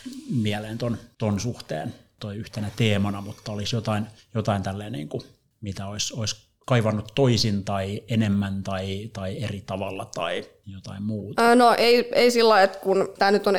mieleen 0.42 0.78
ton, 0.78 0.98
ton 1.18 1.40
suhteen 1.40 1.94
toi 2.20 2.36
yhtenä 2.36 2.70
teemana, 2.76 3.20
mutta 3.20 3.52
olisi 3.52 3.76
jotain, 3.76 4.06
jotain 4.34 4.62
tälleen, 4.62 4.92
niinku, 4.92 5.22
mitä 5.60 5.86
olisi, 5.86 6.14
olisi 6.16 6.36
kaivannut 6.66 7.12
toisin 7.14 7.64
tai 7.64 8.02
enemmän 8.08 8.62
tai, 8.62 9.10
tai 9.12 9.42
eri 9.42 9.62
tavalla 9.66 10.04
tai 10.04 10.44
jotain 10.66 11.02
muuta? 11.02 11.54
No 11.54 11.74
ei, 11.78 12.08
ei 12.12 12.30
sillä 12.30 12.62
että 12.62 12.78
kun 12.78 13.08
tämä 13.18 13.30
nyt 13.30 13.46
on 13.46 13.58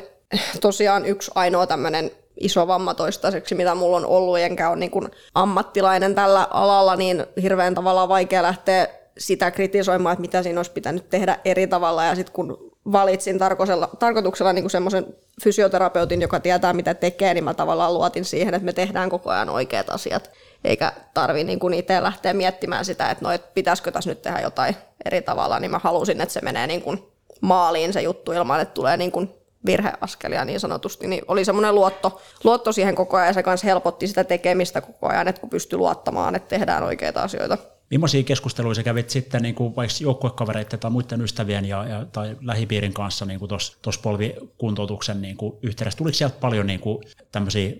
tosiaan 0.61 1.05
yksi 1.05 1.31
ainoa 1.35 1.67
tämmöinen 1.67 2.11
iso 2.39 2.67
vamma 2.67 2.93
toistaiseksi, 2.93 3.55
mitä 3.55 3.75
mulla 3.75 3.97
on 3.97 4.05
ollut, 4.05 4.39
enkä 4.39 4.69
ole 4.69 4.79
niin 4.79 4.91
kuin 4.91 5.07
ammattilainen 5.33 6.15
tällä 6.15 6.47
alalla, 6.51 6.95
niin 6.95 7.25
hirveän 7.41 7.75
tavalla 7.75 8.09
vaikea 8.09 8.43
lähteä 8.43 8.87
sitä 9.17 9.51
kritisoimaan, 9.51 10.13
että 10.13 10.21
mitä 10.21 10.43
siinä 10.43 10.59
olisi 10.59 10.71
pitänyt 10.71 11.09
tehdä 11.09 11.39
eri 11.45 11.67
tavalla. 11.67 12.05
Ja 12.05 12.15
sitten 12.15 12.33
kun 12.33 12.71
valitsin 12.91 13.39
tarkoituksella 13.99 14.53
niin 14.53 14.69
semmoisen 14.69 15.05
fysioterapeutin, 15.43 16.21
joka 16.21 16.39
tietää 16.39 16.73
mitä 16.73 16.93
tekee, 16.93 17.33
niin 17.33 17.43
mä 17.43 17.53
tavallaan 17.53 17.93
luotin 17.93 18.25
siihen, 18.25 18.53
että 18.53 18.65
me 18.65 18.73
tehdään 18.73 19.09
koko 19.09 19.29
ajan 19.29 19.49
oikeat 19.49 19.89
asiat. 19.89 20.31
Eikä 20.63 20.93
tarvi 21.13 21.43
niin 21.43 21.59
kuin 21.59 21.73
itse 21.73 22.03
lähteä 22.03 22.33
miettimään 22.33 22.85
sitä, 22.85 23.11
että 23.11 23.25
no, 23.25 23.31
et 23.31 23.53
pitäisikö 23.53 23.91
tässä 23.91 24.09
nyt 24.09 24.21
tehdä 24.21 24.39
jotain 24.39 24.75
eri 25.05 25.21
tavalla, 25.21 25.59
niin 25.59 25.71
mä 25.71 25.79
halusin, 25.83 26.21
että 26.21 26.33
se 26.33 26.41
menee 26.41 26.67
niin 26.67 26.81
kuin 26.81 27.11
maaliin 27.41 27.93
se 27.93 28.01
juttu 28.01 28.31
ilman, 28.31 28.61
että 28.61 28.73
tulee 28.73 28.97
niin 28.97 29.11
kuin 29.11 29.29
virheaskelia 29.65 30.45
niin 30.45 30.59
sanotusti, 30.59 31.07
niin 31.07 31.23
oli 31.27 31.45
semmoinen 31.45 31.75
luotto, 31.75 32.21
luotto 32.43 32.71
siihen 32.71 32.95
koko 32.95 33.17
ajan 33.17 33.27
ja 33.27 33.33
se 33.33 33.43
kanssa 33.43 33.67
helpotti 33.67 34.07
sitä 34.07 34.23
tekemistä 34.23 34.81
koko 34.81 35.07
ajan, 35.09 35.27
että 35.27 35.41
kun 35.41 35.49
pystyi 35.49 35.77
luottamaan, 35.77 36.35
että 36.35 36.49
tehdään 36.49 36.83
oikeita 36.83 37.21
asioita. 37.21 37.57
Millaisia 37.89 38.23
keskusteluja 38.23 38.83
kävit 38.83 39.09
sitten 39.09 39.41
niin 39.41 39.55
kuin 39.55 39.75
vaikka 39.75 39.95
joukkuekavereiden 40.01 40.79
tai 40.79 40.91
muiden 40.91 41.21
ystävien 41.21 41.65
ja, 41.65 41.85
ja, 41.85 42.05
tai 42.11 42.37
lähipiirin 42.41 42.93
kanssa 42.93 43.25
niin 43.25 43.39
tuossa 43.81 44.01
polvikuntoutuksen 44.01 45.21
niin 45.21 45.37
kuin 45.37 45.53
yhteydessä? 45.61 45.97
Tuliko 45.97 46.13
sieltä 46.13 46.35
paljon 46.39 46.67
niin 46.67 46.79
kuin 46.79 47.03
tämmöisiä 47.31 47.71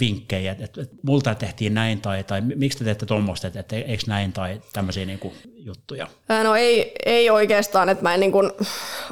vinkkejä, 0.00 0.52
että, 0.52 0.80
että 0.82 0.96
multa 1.02 1.34
tehtiin 1.34 1.74
näin 1.74 2.00
tai, 2.00 2.24
tai 2.24 2.40
miksi 2.40 2.78
te 2.78 2.84
teette 2.84 3.06
tuommoista, 3.06 3.46
että, 3.46 3.60
että 3.60 3.76
eikö 3.76 4.04
näin 4.06 4.32
tai 4.32 4.62
tämmöisiä 4.72 5.04
niin 5.04 5.18
kuin 5.18 5.34
juttuja? 5.56 6.06
No 6.42 6.54
ei, 6.54 6.94
ei 7.06 7.30
oikeastaan, 7.30 7.88
että 7.88 8.02
mä 8.02 8.14
en 8.14 8.20
niin 8.20 8.32
kuin 8.32 8.52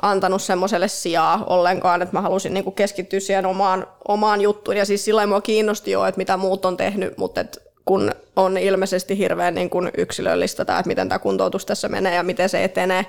antanut 0.02 0.42
semmoiselle 0.42 0.88
sijaa 0.88 1.44
ollenkaan, 1.44 2.02
että 2.02 2.16
mä 2.16 2.20
halusin 2.20 2.54
niin 2.54 2.64
kuin 2.64 2.74
keskittyä 2.74 3.20
siihen 3.20 3.46
omaan, 3.46 3.86
omaan 4.08 4.40
juttuun 4.40 4.76
ja 4.76 4.84
siis 4.84 5.04
sillä 5.04 5.26
mua 5.26 5.40
kiinnosti 5.40 5.90
jo, 5.90 6.04
että 6.04 6.18
mitä 6.18 6.36
muut 6.36 6.64
on 6.64 6.76
tehnyt, 6.76 7.18
mutta 7.18 7.40
että 7.40 7.69
kun 7.84 8.12
on 8.36 8.58
ilmeisesti 8.58 9.18
hirveän 9.18 9.54
niin 9.54 9.70
kuin 9.70 9.90
yksilöllistä 9.96 10.64
tämä, 10.64 10.78
että 10.78 10.88
miten 10.88 11.08
tämä 11.08 11.18
kuntoutus 11.18 11.66
tässä 11.66 11.88
menee 11.88 12.14
ja 12.14 12.22
miten 12.22 12.48
se 12.48 12.64
etenee, 12.64 13.06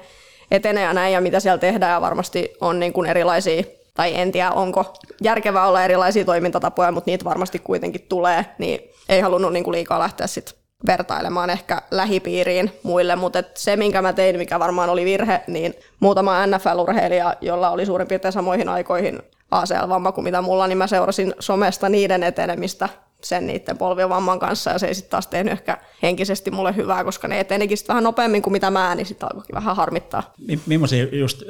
etenee 0.51 0.83
ja 0.83 0.93
näin 0.93 1.13
ja 1.13 1.21
mitä 1.21 1.39
siellä 1.39 1.57
tehdään 1.57 1.91
ja 1.91 2.01
varmasti 2.01 2.53
on 2.61 2.79
niin 2.79 2.93
kuin 2.93 3.09
erilaisia 3.09 3.63
tai 3.93 4.13
en 4.15 4.31
tiedä 4.31 4.51
onko 4.51 4.93
järkevää 5.21 5.67
olla 5.67 5.83
erilaisia 5.83 6.25
toimintatapoja, 6.25 6.91
mutta 6.91 7.11
niitä 7.11 7.25
varmasti 7.25 7.59
kuitenkin 7.59 8.05
tulee, 8.09 8.45
niin 8.57 8.79
ei 9.09 9.21
halunnut 9.21 9.53
niin 9.53 9.63
kuin 9.63 9.71
liikaa 9.71 9.99
lähteä 9.99 10.27
sitten 10.27 10.55
vertailemaan 10.87 11.49
ehkä 11.49 11.81
lähipiiriin 11.91 12.71
muille, 12.83 13.15
mutta 13.15 13.43
se, 13.53 13.75
minkä 13.75 14.01
mä 14.01 14.13
tein, 14.13 14.37
mikä 14.37 14.59
varmaan 14.59 14.89
oli 14.89 15.05
virhe, 15.05 15.41
niin 15.47 15.73
muutama 15.99 16.45
NFL-urheilija, 16.45 17.35
jolla 17.41 17.69
oli 17.69 17.85
suurin 17.85 18.07
piirtein 18.07 18.31
samoihin 18.31 18.69
aikoihin 18.69 19.19
ACL-vamma 19.51 20.11
kuin 20.11 20.23
mitä 20.23 20.41
mulla, 20.41 20.67
niin 20.67 20.77
mä 20.77 20.87
seurasin 20.87 21.33
somesta 21.39 21.89
niiden 21.89 22.23
etenemistä 22.23 22.89
sen 23.23 23.47
niiden 23.47 23.77
polviovamman 23.77 24.39
kanssa, 24.39 24.71
ja 24.71 24.79
se 24.79 24.87
ei 24.87 24.95
sitten 24.95 25.11
taas 25.11 25.27
tehnyt 25.27 25.53
ehkä 25.53 25.77
henkisesti 26.01 26.51
mulle 26.51 26.75
hyvää, 26.75 27.03
koska 27.03 27.27
ne 27.27 27.39
etenikin 27.39 27.77
sitten 27.77 27.93
vähän 27.93 28.03
nopeammin 28.03 28.41
kuin 28.41 28.51
mitä 28.51 28.71
mä, 28.71 28.95
niin 28.95 29.05
sitten 29.05 29.29
alkoikin 29.31 29.55
vähän 29.55 29.75
harmittaa. 29.75 30.33
Millaisia 30.65 31.05
just, 31.11 31.43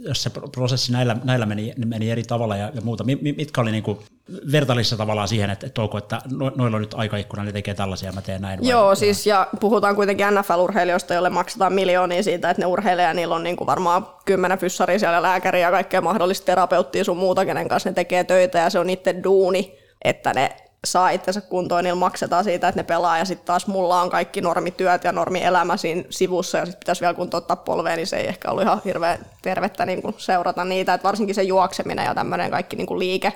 jos 0.00 0.22
se 0.22 0.30
prosessi 0.52 0.92
näillä, 0.92 1.16
näillä 1.24 1.46
meni, 1.46 1.72
meni 1.86 2.10
eri 2.10 2.22
tavalla 2.22 2.56
ja, 2.56 2.70
ja 2.74 2.80
muuta, 2.80 3.04
mitkä 3.20 3.60
oli 3.60 3.70
niinku 3.70 4.02
vertailissa 4.52 4.96
tavallaan 4.96 5.28
siihen, 5.28 5.50
että, 5.50 5.66
että, 5.66 5.82
onko, 5.82 5.98
että 5.98 6.20
no, 6.30 6.52
noilla 6.56 6.76
on 6.76 6.80
nyt 6.80 6.94
aikaikkuna, 6.94 7.44
ne 7.44 7.52
tekee 7.52 7.74
tällaisia, 7.74 8.12
mä 8.12 8.22
teen 8.22 8.42
näin. 8.42 8.68
Joo, 8.68 8.86
vai? 8.86 8.96
siis 8.96 9.26
ja 9.26 9.46
puhutaan 9.60 9.96
kuitenkin 9.96 10.26
NFL-urheilijoista, 10.26 11.14
joille 11.14 11.30
maksetaan 11.30 11.72
miljoonia 11.72 12.22
siitä, 12.22 12.50
että 12.50 12.62
ne 12.62 12.66
urheilijat, 12.66 13.16
niillä 13.16 13.34
on 13.34 13.42
niinku 13.42 13.66
varmaan 13.66 14.06
kymmenen 14.24 14.58
fyssaria 14.58 14.98
siellä 14.98 15.22
lääkäriä 15.22 15.66
ja 15.66 15.70
kaikkea 15.70 16.00
mahdollista 16.00 16.46
terapeuttia 16.46 17.04
sun 17.04 17.16
muuta, 17.16 17.44
kenen 17.44 17.68
kanssa 17.68 17.88
ne 17.90 17.94
tekee 17.94 18.24
töitä 18.24 18.58
ja 18.58 18.70
se 18.70 18.78
on 18.78 18.86
niiden 18.86 19.24
duuni, 19.24 19.78
että 20.04 20.32
ne 20.34 20.67
saa 20.84 21.10
itsensä 21.10 21.40
kuntoon, 21.40 21.84
niin 21.84 21.98
maksetaan 21.98 22.44
siitä, 22.44 22.68
että 22.68 22.80
ne 22.80 22.84
pelaa, 22.84 23.18
ja 23.18 23.24
sitten 23.24 23.46
taas 23.46 23.66
mulla 23.66 24.02
on 24.02 24.10
kaikki 24.10 24.40
normityöt 24.40 25.04
ja 25.04 25.12
normielämä 25.12 25.76
siinä 25.76 26.02
sivussa, 26.10 26.58
ja 26.58 26.64
sitten 26.66 26.80
pitäisi 26.80 27.00
vielä 27.00 27.14
kuntouttaa 27.14 27.56
polveen, 27.56 27.96
niin 27.96 28.06
se 28.06 28.16
ei 28.16 28.28
ehkä 28.28 28.50
ollut 28.50 28.62
ihan 28.62 28.80
hirveän 28.84 29.18
tervettä 29.42 29.86
niin 29.86 30.02
kuin 30.02 30.14
seurata 30.18 30.64
niitä, 30.64 30.94
että 30.94 31.08
varsinkin 31.08 31.34
se 31.34 31.42
juokseminen 31.42 32.04
ja 32.04 32.14
tämmöinen 32.14 32.50
kaikki 32.50 32.76
niin 32.76 32.86
kuin 32.86 32.98
liike 32.98 33.32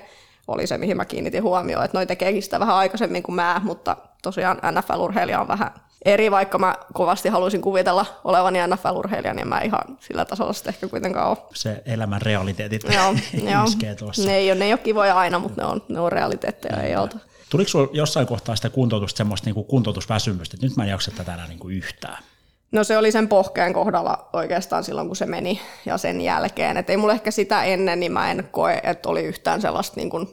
oli 0.48 0.66
se, 0.66 0.78
mihin 0.78 0.96
mä 0.96 1.05
kiinnitin 1.05 1.42
huomioon, 1.42 1.85
että 1.85 1.98
noi 1.98 2.07
tekeekin 2.07 2.42
sitä 2.42 2.61
vähän 2.61 2.76
aikaisemmin 2.76 3.22
kuin 3.22 3.35
mä, 3.35 3.61
mutta 3.64 3.96
tosiaan 4.22 4.57
NFL-urheilija 4.59 5.40
on 5.40 5.48
vähän 5.48 5.70
eri, 6.05 6.31
vaikka 6.31 6.59
mä 6.59 6.74
kovasti 6.92 7.28
haluaisin 7.28 7.61
kuvitella 7.61 8.07
olevani 8.24 8.59
NFL-urheilija, 8.59 9.35
niin 9.35 9.48
mä 9.48 9.61
ihan 9.61 9.98
sillä 10.00 10.24
tasolla 10.24 10.52
sitten 10.52 10.74
ehkä 10.74 10.88
kuitenkaan 10.88 11.28
ole. 11.28 11.38
Se 11.55 11.83
elämän 11.87 12.22
realiteetit 12.22 12.83
joo, 12.85 13.14
joo. 13.52 13.94
tuossa. 13.98 14.26
Ne 14.26 14.37
ei, 14.37 14.50
ole, 14.50 14.59
ne 14.59 14.64
ei 14.64 14.72
ole 14.72 14.78
kivoja 14.78 15.18
aina, 15.18 15.38
mutta 15.38 15.62
ne 15.62 15.68
on, 15.68 15.83
ne 15.88 16.00
on 16.00 16.12
realiteetteja, 16.12 16.83
ei 16.83 16.94
auta. 16.94 17.18
Tuliko 17.52 17.68
sinulla 17.68 17.90
jossain 17.92 18.26
kohtaa 18.26 18.56
sitä 18.56 18.70
kuntoutusta 18.70 19.16
semmoista 19.16 19.46
niin 19.46 19.54
kuin 19.54 19.66
kuntoutusväsymystä, 19.66 20.56
että 20.56 20.66
nyt 20.66 20.76
mä 20.76 20.84
en 20.84 20.90
jaksa 20.90 21.10
tätä 21.16 21.34
enää 21.34 21.48
niin 21.48 21.58
kuin 21.58 21.76
yhtään? 21.76 22.18
No 22.72 22.84
se 22.84 22.98
oli 22.98 23.12
sen 23.12 23.28
pohkeen 23.28 23.72
kohdalla 23.72 24.28
oikeastaan 24.32 24.84
silloin, 24.84 25.06
kun 25.06 25.16
se 25.16 25.26
meni 25.26 25.60
ja 25.86 25.98
sen 25.98 26.20
jälkeen. 26.20 26.76
Että 26.76 26.92
ei 26.92 26.96
mulla 26.96 27.12
ehkä 27.12 27.30
sitä 27.30 27.64
ennen, 27.64 28.00
niin 28.00 28.12
mä 28.12 28.30
en 28.30 28.48
koe, 28.50 28.80
että 28.82 29.08
oli 29.08 29.22
yhtään 29.22 29.60
sellaista 29.60 29.96
niin 29.96 30.10
kuin 30.10 30.28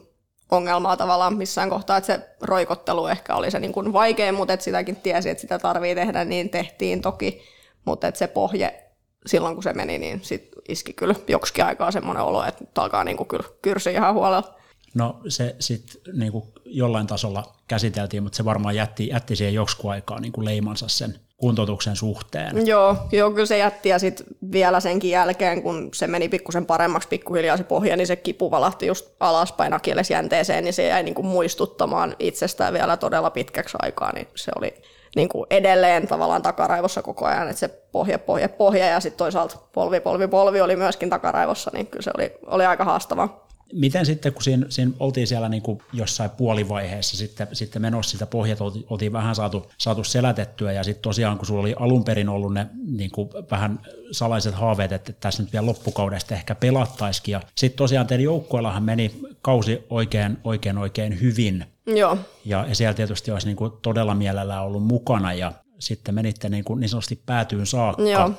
ongelmaa 0.50 0.96
tavallaan 0.96 1.36
missään 1.36 1.70
kohtaa, 1.70 1.96
että 1.96 2.06
se 2.06 2.28
roikottelu 2.42 3.06
ehkä 3.06 3.34
oli 3.34 3.50
se 3.50 3.60
niin 3.60 3.72
kuin 3.72 3.92
vaikein, 3.92 4.34
mutta 4.34 4.52
että 4.52 4.64
sitäkin 4.64 4.96
tiesi, 4.96 5.30
että 5.30 5.40
sitä 5.40 5.58
tarvii 5.58 5.94
tehdä, 5.94 6.24
niin 6.24 6.50
tehtiin 6.50 7.02
toki, 7.02 7.42
mutta 7.84 8.12
se 8.14 8.26
pohje 8.26 8.84
silloin, 9.26 9.54
kun 9.54 9.62
se 9.62 9.72
meni, 9.72 9.98
niin 9.98 10.20
sit 10.22 10.48
iski 10.68 10.92
kyllä 10.92 11.14
joksikin 11.28 11.64
aikaa 11.64 11.90
semmoinen 11.90 12.22
olo, 12.22 12.44
että 12.44 12.64
nyt 12.64 12.78
alkaa 12.78 13.04
niin 13.04 13.16
kuin 13.16 13.28
kyllä 13.28 13.48
kyrsi 13.62 13.92
ihan 13.92 14.14
huolella. 14.14 14.59
No 14.94 15.20
se 15.28 15.56
sitten 15.58 16.18
niin 16.18 16.32
jollain 16.64 17.06
tasolla 17.06 17.52
käsiteltiin, 17.68 18.22
mutta 18.22 18.36
se 18.36 18.44
varmaan 18.44 18.76
jätti, 18.76 19.08
jätti 19.08 19.36
siihen 19.36 19.54
joksikin 19.54 19.90
aikaa 19.90 20.20
niin 20.20 20.32
kuin 20.32 20.44
leimansa 20.44 20.88
sen 20.88 21.20
kuntoutuksen 21.36 21.96
suhteen. 21.96 22.66
Joo, 22.66 22.96
joo 23.12 23.30
kyllä 23.30 23.46
se 23.46 23.58
jätti 23.58 23.88
ja 23.88 23.98
sitten 23.98 24.26
vielä 24.52 24.80
senkin 24.80 25.10
jälkeen, 25.10 25.62
kun 25.62 25.88
se 25.94 26.06
meni 26.06 26.28
pikkusen 26.28 26.66
paremmaksi 26.66 27.08
pikkuhiljaa 27.08 27.56
se 27.56 27.64
pohja, 27.64 27.96
niin 27.96 28.06
se 28.06 28.16
kipu 28.16 28.50
valahti 28.50 28.86
just 28.86 29.06
alaspäin 29.20 29.72
akillesjänteeseen, 29.72 30.64
niin 30.64 30.74
se 30.74 30.86
jäi 30.86 31.02
niin 31.02 31.14
kuin 31.14 31.26
muistuttamaan 31.26 32.16
itsestään 32.18 32.72
vielä 32.72 32.96
todella 32.96 33.30
pitkäksi 33.30 33.76
aikaa, 33.82 34.12
niin 34.12 34.28
se 34.34 34.52
oli 34.58 34.74
niin 35.16 35.28
kuin 35.28 35.46
edelleen 35.50 36.08
tavallaan 36.08 36.42
takaraivossa 36.42 37.02
koko 37.02 37.26
ajan, 37.26 37.48
että 37.48 37.60
se 37.60 37.68
pohja, 37.68 38.18
pohja, 38.18 38.48
pohja 38.48 38.86
ja 38.86 39.00
sitten 39.00 39.18
toisaalta 39.18 39.56
polvi, 39.72 40.00
polvi, 40.00 40.28
polvi 40.28 40.60
oli 40.60 40.76
myöskin 40.76 41.10
takaraivossa, 41.10 41.70
niin 41.74 41.86
kyllä 41.86 42.02
se 42.02 42.10
oli, 42.16 42.32
oli 42.46 42.66
aika 42.66 42.84
haastavaa. 42.84 43.49
Miten 43.72 44.06
sitten, 44.06 44.32
kun 44.32 44.42
siinä, 44.42 44.66
siinä 44.68 44.92
oltiin 45.00 45.26
siellä 45.26 45.48
niin 45.48 45.62
kuin 45.62 45.82
jossain 45.92 46.30
puolivaiheessa 46.30 47.16
sitten, 47.16 47.48
sitten 47.52 47.82
menossa 47.82 48.10
sitä 48.10 48.26
pohjat, 48.26 48.58
oltiin 48.90 49.12
vähän 49.12 49.34
saatu, 49.34 49.70
saatu 49.78 50.04
selätettyä 50.04 50.72
ja 50.72 50.84
sitten 50.84 51.02
tosiaan, 51.02 51.38
kun 51.38 51.46
sulla 51.46 51.60
oli 51.60 51.74
alun 51.78 52.04
perin 52.04 52.28
ollut 52.28 52.54
ne 52.54 52.66
niin 52.86 53.10
kuin 53.10 53.28
vähän 53.50 53.80
salaiset 54.12 54.54
haaveet, 54.54 54.92
että 54.92 55.12
tässä 55.12 55.42
nyt 55.42 55.52
vielä 55.52 55.66
loppukaudesta 55.66 56.34
ehkä 56.34 56.54
pelattaisikin 56.54 57.32
ja 57.32 57.40
sitten 57.54 57.78
tosiaan 57.78 58.06
teidän 58.06 58.24
joukkueellahan 58.24 58.82
meni 58.82 59.20
kausi 59.42 59.84
oikein, 59.90 60.38
oikein, 60.44 60.78
oikein 60.78 61.20
hyvin. 61.20 61.64
Joo. 61.86 62.18
Ja, 62.44 62.64
ja 62.68 62.74
siellä 62.74 62.94
tietysti 62.94 63.30
olisi 63.30 63.46
niin 63.46 63.56
kuin 63.56 63.72
todella 63.82 64.14
mielellään 64.14 64.62
ollut 64.64 64.84
mukana 64.84 65.32
ja 65.32 65.52
sitten 65.78 66.14
menitte 66.14 66.48
niin, 66.48 66.64
kuin 66.64 66.80
niin 66.80 66.88
sanotusti 66.88 67.22
päätyyn 67.26 67.66
saakka. 67.66 68.02
Joo. 68.02 68.30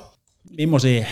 Millaisia 0.56 1.06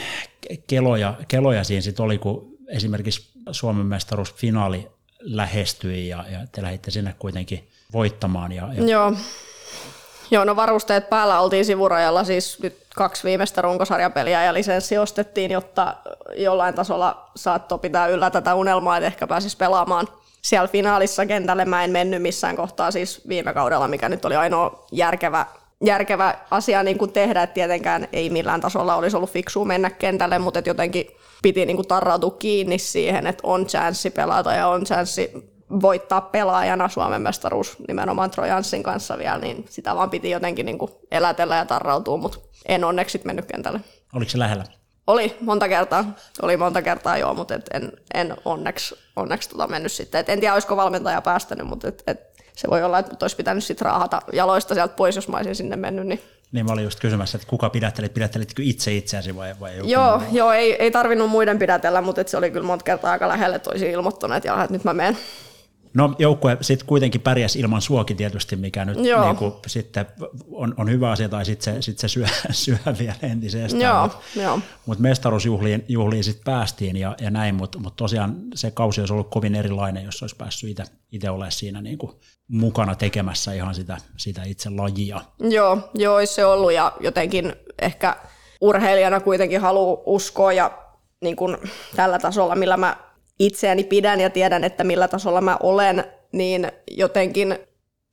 keloja, 0.66 1.14
keloja 1.28 1.64
siinä 1.64 1.80
sitten 1.80 2.04
oli, 2.04 2.18
kun 2.18 2.50
esimerkiksi 2.68 3.30
Suomen 3.52 3.86
mestaruusfinaali 3.86 4.88
lähestyi 5.20 6.08
ja, 6.08 6.24
ja 6.32 6.38
te 6.52 6.62
lähditte 6.62 6.90
sinne 6.90 7.14
kuitenkin 7.18 7.68
voittamaan. 7.92 8.52
Ja, 8.52 8.68
ja... 8.74 8.84
Joo. 8.84 9.12
Joo, 10.32 10.44
no 10.44 10.56
varusteet 10.56 11.10
päällä 11.10 11.40
oltiin 11.40 11.64
sivurajalla 11.64 12.24
siis 12.24 12.62
nyt 12.62 12.78
kaksi 12.96 13.24
viimeistä 13.24 13.62
runkosarjapeliä 13.62 14.44
ja 14.44 14.54
lisenssi 14.54 14.98
ostettiin, 14.98 15.50
jotta 15.50 15.96
jollain 16.36 16.74
tasolla 16.74 17.30
saattoi 17.36 17.78
pitää 17.78 18.06
yllä 18.06 18.30
tätä 18.30 18.54
unelmaa, 18.54 18.96
että 18.96 19.06
ehkä 19.06 19.26
pääsisi 19.26 19.56
pelaamaan 19.56 20.08
siellä 20.42 20.68
finaalissa 20.68 21.26
kentälle. 21.26 21.64
Mä 21.64 21.84
en 21.84 21.90
mennyt 21.90 22.22
missään 22.22 22.56
kohtaa 22.56 22.90
siis 22.90 23.28
viime 23.28 23.54
kaudella, 23.54 23.88
mikä 23.88 24.08
nyt 24.08 24.24
oli 24.24 24.36
ainoa 24.36 24.86
järkevä, 24.92 25.46
järkevä 25.85 26.35
asia 26.51 26.83
niin 26.83 26.99
kuin 26.99 27.12
tehdä, 27.12 27.43
että 27.43 27.55
tietenkään 27.55 28.09
ei 28.12 28.31
millään 28.31 28.61
tasolla 28.61 28.97
olisi 28.97 29.16
ollut 29.16 29.31
fiksua 29.31 29.64
mennä 29.64 29.90
kentälle, 29.90 30.38
mutta 30.38 30.62
jotenkin 30.66 31.07
piti 31.43 31.66
niin 31.66 31.77
kuin 31.77 31.88
tarrautua 31.88 32.31
kiinni 32.31 32.79
siihen, 32.79 33.27
että 33.27 33.40
on 33.47 33.66
chanssi 33.66 34.11
pelata 34.11 34.53
ja 34.53 34.69
on 34.69 34.85
chanssi 34.85 35.31
voittaa 35.83 36.21
pelaajana 36.21 36.88
Suomen 36.88 37.23
mestaruus 37.23 37.77
nimenomaan 37.88 38.31
Trojanssin 38.31 38.83
kanssa 38.83 39.19
vielä, 39.19 39.38
niin 39.38 39.64
sitä 39.69 39.97
vaan 39.97 40.11
piti 40.11 40.31
jotenkin 40.31 40.66
niin 40.66 40.79
kuin 40.79 40.90
elätellä 41.11 41.57
ja 41.57 41.64
tarrautua, 41.64 42.16
mutta 42.16 42.38
en 42.69 42.85
onneksi 42.85 43.21
mennyt 43.25 43.47
kentälle. 43.47 43.81
Oliko 44.14 44.31
se 44.31 44.38
lähellä? 44.38 44.64
Oli 45.07 45.37
monta 45.40 45.69
kertaa, 45.69 46.05
oli 46.43 46.57
monta 46.57 46.83
kertaa 46.83 47.19
joo, 47.19 47.35
mutta 47.35 47.55
et 47.55 47.71
en, 47.75 47.93
en 48.14 48.37
onneksi, 48.45 48.95
onneksi 49.16 49.49
tota 49.51 49.66
mennyt 49.66 49.93
sitten. 49.93 50.21
Et 50.21 50.29
en 50.29 50.40
tiedä, 50.40 50.53
olisiko 50.55 50.77
valmentaja 50.77 51.23
päästänyt, 51.23 51.66
mutta 51.66 51.88
et, 51.88 52.03
et 52.07 52.30
se 52.61 52.70
voi 52.70 52.83
olla, 52.83 52.99
että 52.99 53.25
olisi 53.25 53.37
pitänyt 53.37 53.64
sitten 53.64 53.85
raahata 53.85 54.23
jaloista 54.33 54.75
sieltä 54.75 54.94
pois, 54.96 55.16
jos 55.16 55.29
mä 55.29 55.37
olisin 55.37 55.55
sinne 55.55 55.77
mennyt, 55.77 56.07
niin 56.07 56.23
niin 56.53 56.66
mä 56.66 56.73
olin 56.73 56.85
just 56.85 57.01
kysymässä, 57.01 57.37
että 57.37 57.49
kuka 57.49 57.70
pidättelit, 57.70 58.14
pidättelitkö 58.14 58.62
itse 58.64 58.96
itseäsi 58.96 59.37
vai, 59.37 59.55
vai 59.61 59.77
joku 59.77 59.88
Joo, 59.88 60.18
muu? 60.18 60.29
joo 60.33 60.53
ei, 60.53 60.83
ei 60.83 60.90
tarvinnut 60.90 61.31
muiden 61.31 61.59
pidätellä, 61.59 62.01
mutta 62.01 62.23
se 62.27 62.37
oli 62.37 62.51
kyllä 62.51 62.66
monta 62.66 62.85
kertaa 62.85 63.12
aika 63.12 63.29
lähelle, 63.29 63.57
että 63.57 63.70
olisi 63.70 63.90
ilmoittanut, 63.90 64.37
että, 64.37 64.62
että 64.62 64.73
nyt 64.73 64.85
mä 64.85 64.92
menen. 64.94 65.16
No 65.94 66.14
joukkue 66.18 66.57
sitten 66.61 66.87
kuitenkin 66.87 67.20
pärjäsi 67.20 67.61
ilman 67.61 67.83
suokin 67.83 68.16
tietysti, 68.16 68.57
mikä 68.57 68.85
nyt 68.85 68.96
niin 68.96 69.37
kuin, 69.38 69.53
sitten 69.66 70.07
on, 70.53 70.74
on 70.76 70.90
hyvä 70.90 71.11
asia, 71.11 71.29
tai 71.29 71.44
sitten 71.44 71.74
se, 71.74 71.83
sit 71.83 71.98
se 71.98 72.09
syö, 72.09 72.26
syö 72.50 72.76
vielä 72.98 73.14
entisestään. 73.22 73.83
Joo, 73.83 74.03
mutta 74.03 74.40
jo. 74.40 74.61
mut 74.87 74.98
mestaruusjuhliin 74.98 75.85
juhliin 75.88 76.24
sitten 76.24 76.44
päästiin 76.44 76.96
ja, 76.96 77.16
ja 77.20 77.31
näin, 77.31 77.55
mutta 77.55 77.79
mut 77.79 77.96
tosiaan 77.96 78.37
se 78.55 78.70
kausi 78.70 79.00
olisi 79.00 79.12
ollut 79.12 79.31
kovin 79.31 79.55
erilainen, 79.55 80.05
jos 80.05 80.22
olisi 80.22 80.37
päässyt 80.37 80.81
itse 81.12 81.31
olemaan 81.31 81.53
siinä 81.53 81.83
niin 81.83 81.98
kuin 81.98 82.12
mukana 82.48 82.94
tekemässä 82.94 83.53
ihan 83.53 83.74
sitä, 83.74 83.96
sitä 84.16 84.42
itse 84.42 84.70
lajia. 84.70 85.20
Joo, 85.38 85.90
joo, 85.94 86.16
olisi 86.16 86.35
se 86.35 86.44
ollut 86.44 86.72
ja 86.72 86.92
jotenkin 87.00 87.53
ehkä 87.83 88.16
urheilijana 88.61 89.20
kuitenkin 89.20 89.61
haluaa 89.61 90.03
uskoa 90.07 90.53
ja 90.53 90.79
niin 91.20 91.37
kuin 91.37 91.57
tällä 91.97 92.18
tasolla, 92.18 92.55
millä 92.55 92.76
mä 92.76 92.97
itseäni 93.41 93.84
pidän 93.84 94.20
ja 94.20 94.30
tiedän, 94.30 94.64
että 94.64 94.84
millä 94.84 95.09
tasolla 95.09 95.41
mä 95.41 95.57
olen, 95.62 96.05
niin 96.32 96.72
jotenkin 96.91 97.59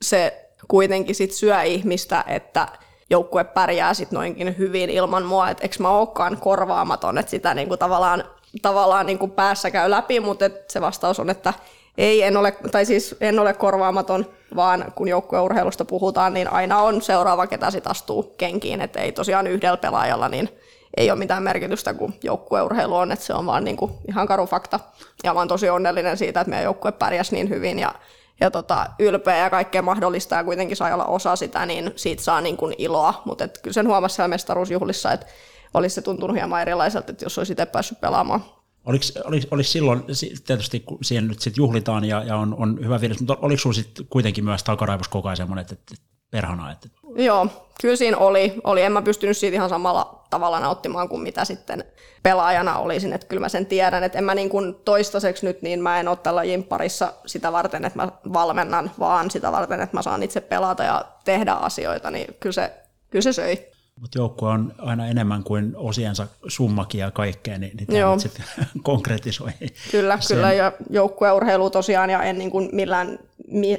se 0.01 0.49
kuitenkin 0.67 1.15
sit 1.15 1.32
syö 1.32 1.63
ihmistä, 1.63 2.23
että 2.28 2.67
joukkue 3.09 3.43
pärjää 3.43 3.93
sit 3.93 4.11
noinkin 4.11 4.57
hyvin 4.57 4.89
ilman 4.89 5.25
mua, 5.25 5.49
että 5.49 5.63
eikö 5.63 5.75
mä 5.80 5.89
olekaan 5.89 6.38
korvaamaton, 6.38 7.17
että 7.17 7.30
sitä 7.30 7.53
niinku 7.53 7.78
tavallaan, 7.78 8.23
tavallaan 8.61 9.05
niinku 9.05 9.28
päässä 9.28 9.71
käy 9.71 9.89
läpi, 9.89 10.19
mutta 10.19 10.49
se 10.69 10.82
vastaus 10.82 11.19
on, 11.19 11.30
että 11.30 11.53
ei, 11.97 12.23
en 12.23 12.38
ole, 12.38 12.53
tai 12.71 12.86
siis 12.86 13.15
en 13.21 13.39
ole 13.39 13.53
korvaamaton, 13.53 14.25
vaan 14.55 14.91
kun 14.95 15.07
joukkueurheilusta 15.07 15.86
puhutaan, 15.86 16.34
niin 16.34 16.53
aina 16.53 16.82
on 16.82 17.01
seuraava, 17.01 17.47
ketä 17.47 17.71
sit 17.71 17.88
astuu 17.88 18.23
kenkiin, 18.23 18.82
että 18.82 18.99
ei 18.99 19.11
tosiaan 19.11 19.47
yhdellä 19.47 19.78
pelaajalla, 19.78 20.30
niin 20.30 20.49
ei 20.97 21.11
ole 21.11 21.19
mitään 21.19 21.43
merkitystä, 21.43 21.93
kun 21.93 22.13
joukkueurheilu 22.23 22.95
on, 22.95 23.11
että 23.11 23.25
se 23.25 23.33
on 23.33 23.45
vaan 23.45 23.63
niin 23.63 23.77
kuin 23.77 23.91
ihan 24.07 24.27
karu 24.27 24.45
fakta. 24.45 24.79
Ja 25.23 25.33
mä 25.33 25.39
oon 25.39 25.47
tosi 25.47 25.69
onnellinen 25.69 26.17
siitä, 26.17 26.41
että 26.41 26.49
meidän 26.49 26.63
joukkue 26.63 26.91
pärjäsi 26.91 27.35
niin 27.35 27.49
hyvin 27.49 27.79
ja, 27.79 27.95
ja 28.39 28.51
tota, 28.51 28.85
ylpeä 28.99 29.37
ja 29.37 29.49
kaikkea 29.49 29.81
mahdollista 29.81 30.35
ja 30.35 30.43
kuitenkin 30.43 30.77
sai 30.77 30.93
olla 30.93 31.05
osa 31.05 31.35
sitä, 31.35 31.65
niin 31.65 31.93
siitä 31.95 32.23
saa 32.23 32.41
niin 32.41 32.57
kuin 32.57 32.75
iloa. 32.77 33.21
Mutta 33.25 33.47
kyllä 33.47 33.73
sen 33.73 33.87
huomasi 33.87 34.15
siellä 34.15 34.27
mestaruusjuhlissa, 34.27 35.11
että 35.11 35.25
olisi 35.73 35.95
se 35.95 36.01
tuntunut 36.01 36.35
hieman 36.35 36.61
erilaiselta, 36.61 37.11
että 37.11 37.25
jos 37.25 37.37
olisi 37.37 37.53
itse 37.53 37.65
päässyt 37.65 38.01
pelaamaan. 38.01 38.43
Oliko, 38.85 39.05
oliko, 39.23 39.47
oliko 39.51 39.67
silloin, 39.67 40.03
tietysti 40.45 40.79
kun 40.79 40.97
siihen 41.01 41.27
nyt 41.27 41.39
sitten 41.39 41.61
juhlitaan 41.61 42.05
ja, 42.05 42.23
ja 42.23 42.35
on, 42.35 42.55
on 42.57 42.79
hyvä 42.83 42.99
fiilis, 42.99 43.19
mutta 43.19 43.37
oliko 43.41 43.59
sinulla 43.59 43.75
sitten 43.75 44.05
kuitenkin 44.09 44.45
myös 44.45 44.63
takaraivos 44.63 45.07
koko 45.07 45.27
ajan 45.27 45.37
semmoinen, 45.37 45.61
että, 45.61 45.73
että 45.73 45.95
perhana? 46.32 46.71
Että... 46.71 46.88
Joo, 47.15 47.47
kyllä 47.82 47.95
siinä 47.95 48.17
oli. 48.17 48.53
oli. 48.63 48.82
En 48.82 48.91
mä 48.91 49.01
pystynyt 49.01 49.38
siitä 49.38 49.55
ihan 49.55 49.69
samalla 49.69 50.23
tavalla 50.30 50.59
nauttimaan 50.59 51.09
kuin 51.09 51.21
mitä 51.21 51.45
sitten 51.45 51.84
pelaajana 52.23 52.78
olisin, 52.78 53.13
että 53.13 53.28
kyllä 53.28 53.39
mä 53.39 53.49
sen 53.49 53.65
tiedän, 53.65 54.03
että 54.03 54.17
en 54.17 54.23
mä 54.23 54.36
niin 54.36 54.49
kuin 54.49 54.75
toistaiseksi 54.75 55.45
nyt, 55.45 55.61
niin 55.61 55.82
mä 55.82 55.99
en 55.99 56.07
ole 56.07 56.17
tällä 56.17 56.41
parissa 56.69 57.13
sitä 57.25 57.51
varten, 57.51 57.86
että 57.86 57.99
mä 57.99 58.11
valmennan, 58.34 58.91
vaan 58.99 59.32
sitä 59.32 59.51
varten, 59.51 59.82
että 59.82 59.97
mä 59.97 60.01
saan 60.01 60.23
itse 60.23 60.41
pelata 60.41 60.84
ja 60.84 61.05
tehdä 61.25 61.51
asioita, 61.51 62.11
niin 62.11 62.36
kyllä 62.39 62.53
se, 62.53 62.71
kyllä 63.09 63.23
se 63.23 63.34
söi. 63.34 63.76
Mutta 64.01 64.17
joukkue 64.17 64.49
on 64.49 64.73
aina 64.77 65.07
enemmän 65.07 65.43
kuin 65.43 65.73
osiensa 65.75 66.27
summakin 66.47 67.01
ja 67.01 67.11
kaikkea, 67.11 67.57
niin, 67.57 67.77
niin 67.77 67.87
tämä 67.87 68.19
sitten 68.19 68.45
konkretisoi. 68.83 69.51
Kyllä, 69.91 70.17
sen. 70.19 70.35
kyllä 70.35 70.53
ja 70.53 70.71
joukkueurheilu 70.89 71.69
tosiaan 71.69 72.09
ja 72.09 72.23
en 72.23 72.37
niin 72.37 72.51
kuin 72.51 72.69
millään, 72.71 73.19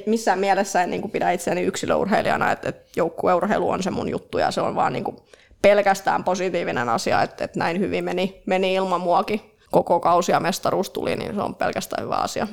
missään 0.05 0.39
mielessä 0.39 0.83
en 0.83 0.91
niin 0.91 1.01
kuin 1.01 1.11
pidä 1.11 1.31
itseäni 1.31 1.61
yksilöurheilijana, 1.61 2.51
että, 2.51 2.69
että 2.69 2.91
joukkueurheilu 2.95 3.69
on 3.69 3.83
se 3.83 3.91
mun 3.91 4.09
juttu 4.09 4.37
ja 4.37 4.51
se 4.51 4.61
on 4.61 4.75
vaan 4.75 4.93
niin 4.93 5.03
kuin 5.03 5.17
pelkästään 5.61 6.23
positiivinen 6.23 6.89
asia, 6.89 7.21
että, 7.21 7.43
että 7.43 7.59
näin 7.59 7.79
hyvin 7.79 8.03
meni, 8.03 8.41
meni 8.45 8.73
ilman 8.73 9.01
muakin 9.01 9.41
koko 9.71 9.99
kausi 9.99 10.31
ja 10.31 10.39
mestaruus 10.39 10.89
tuli, 10.89 11.15
niin 11.15 11.35
se 11.35 11.41
on 11.41 11.55
pelkästään 11.55 12.03
hyvä 12.03 12.15
asia. 12.15 12.47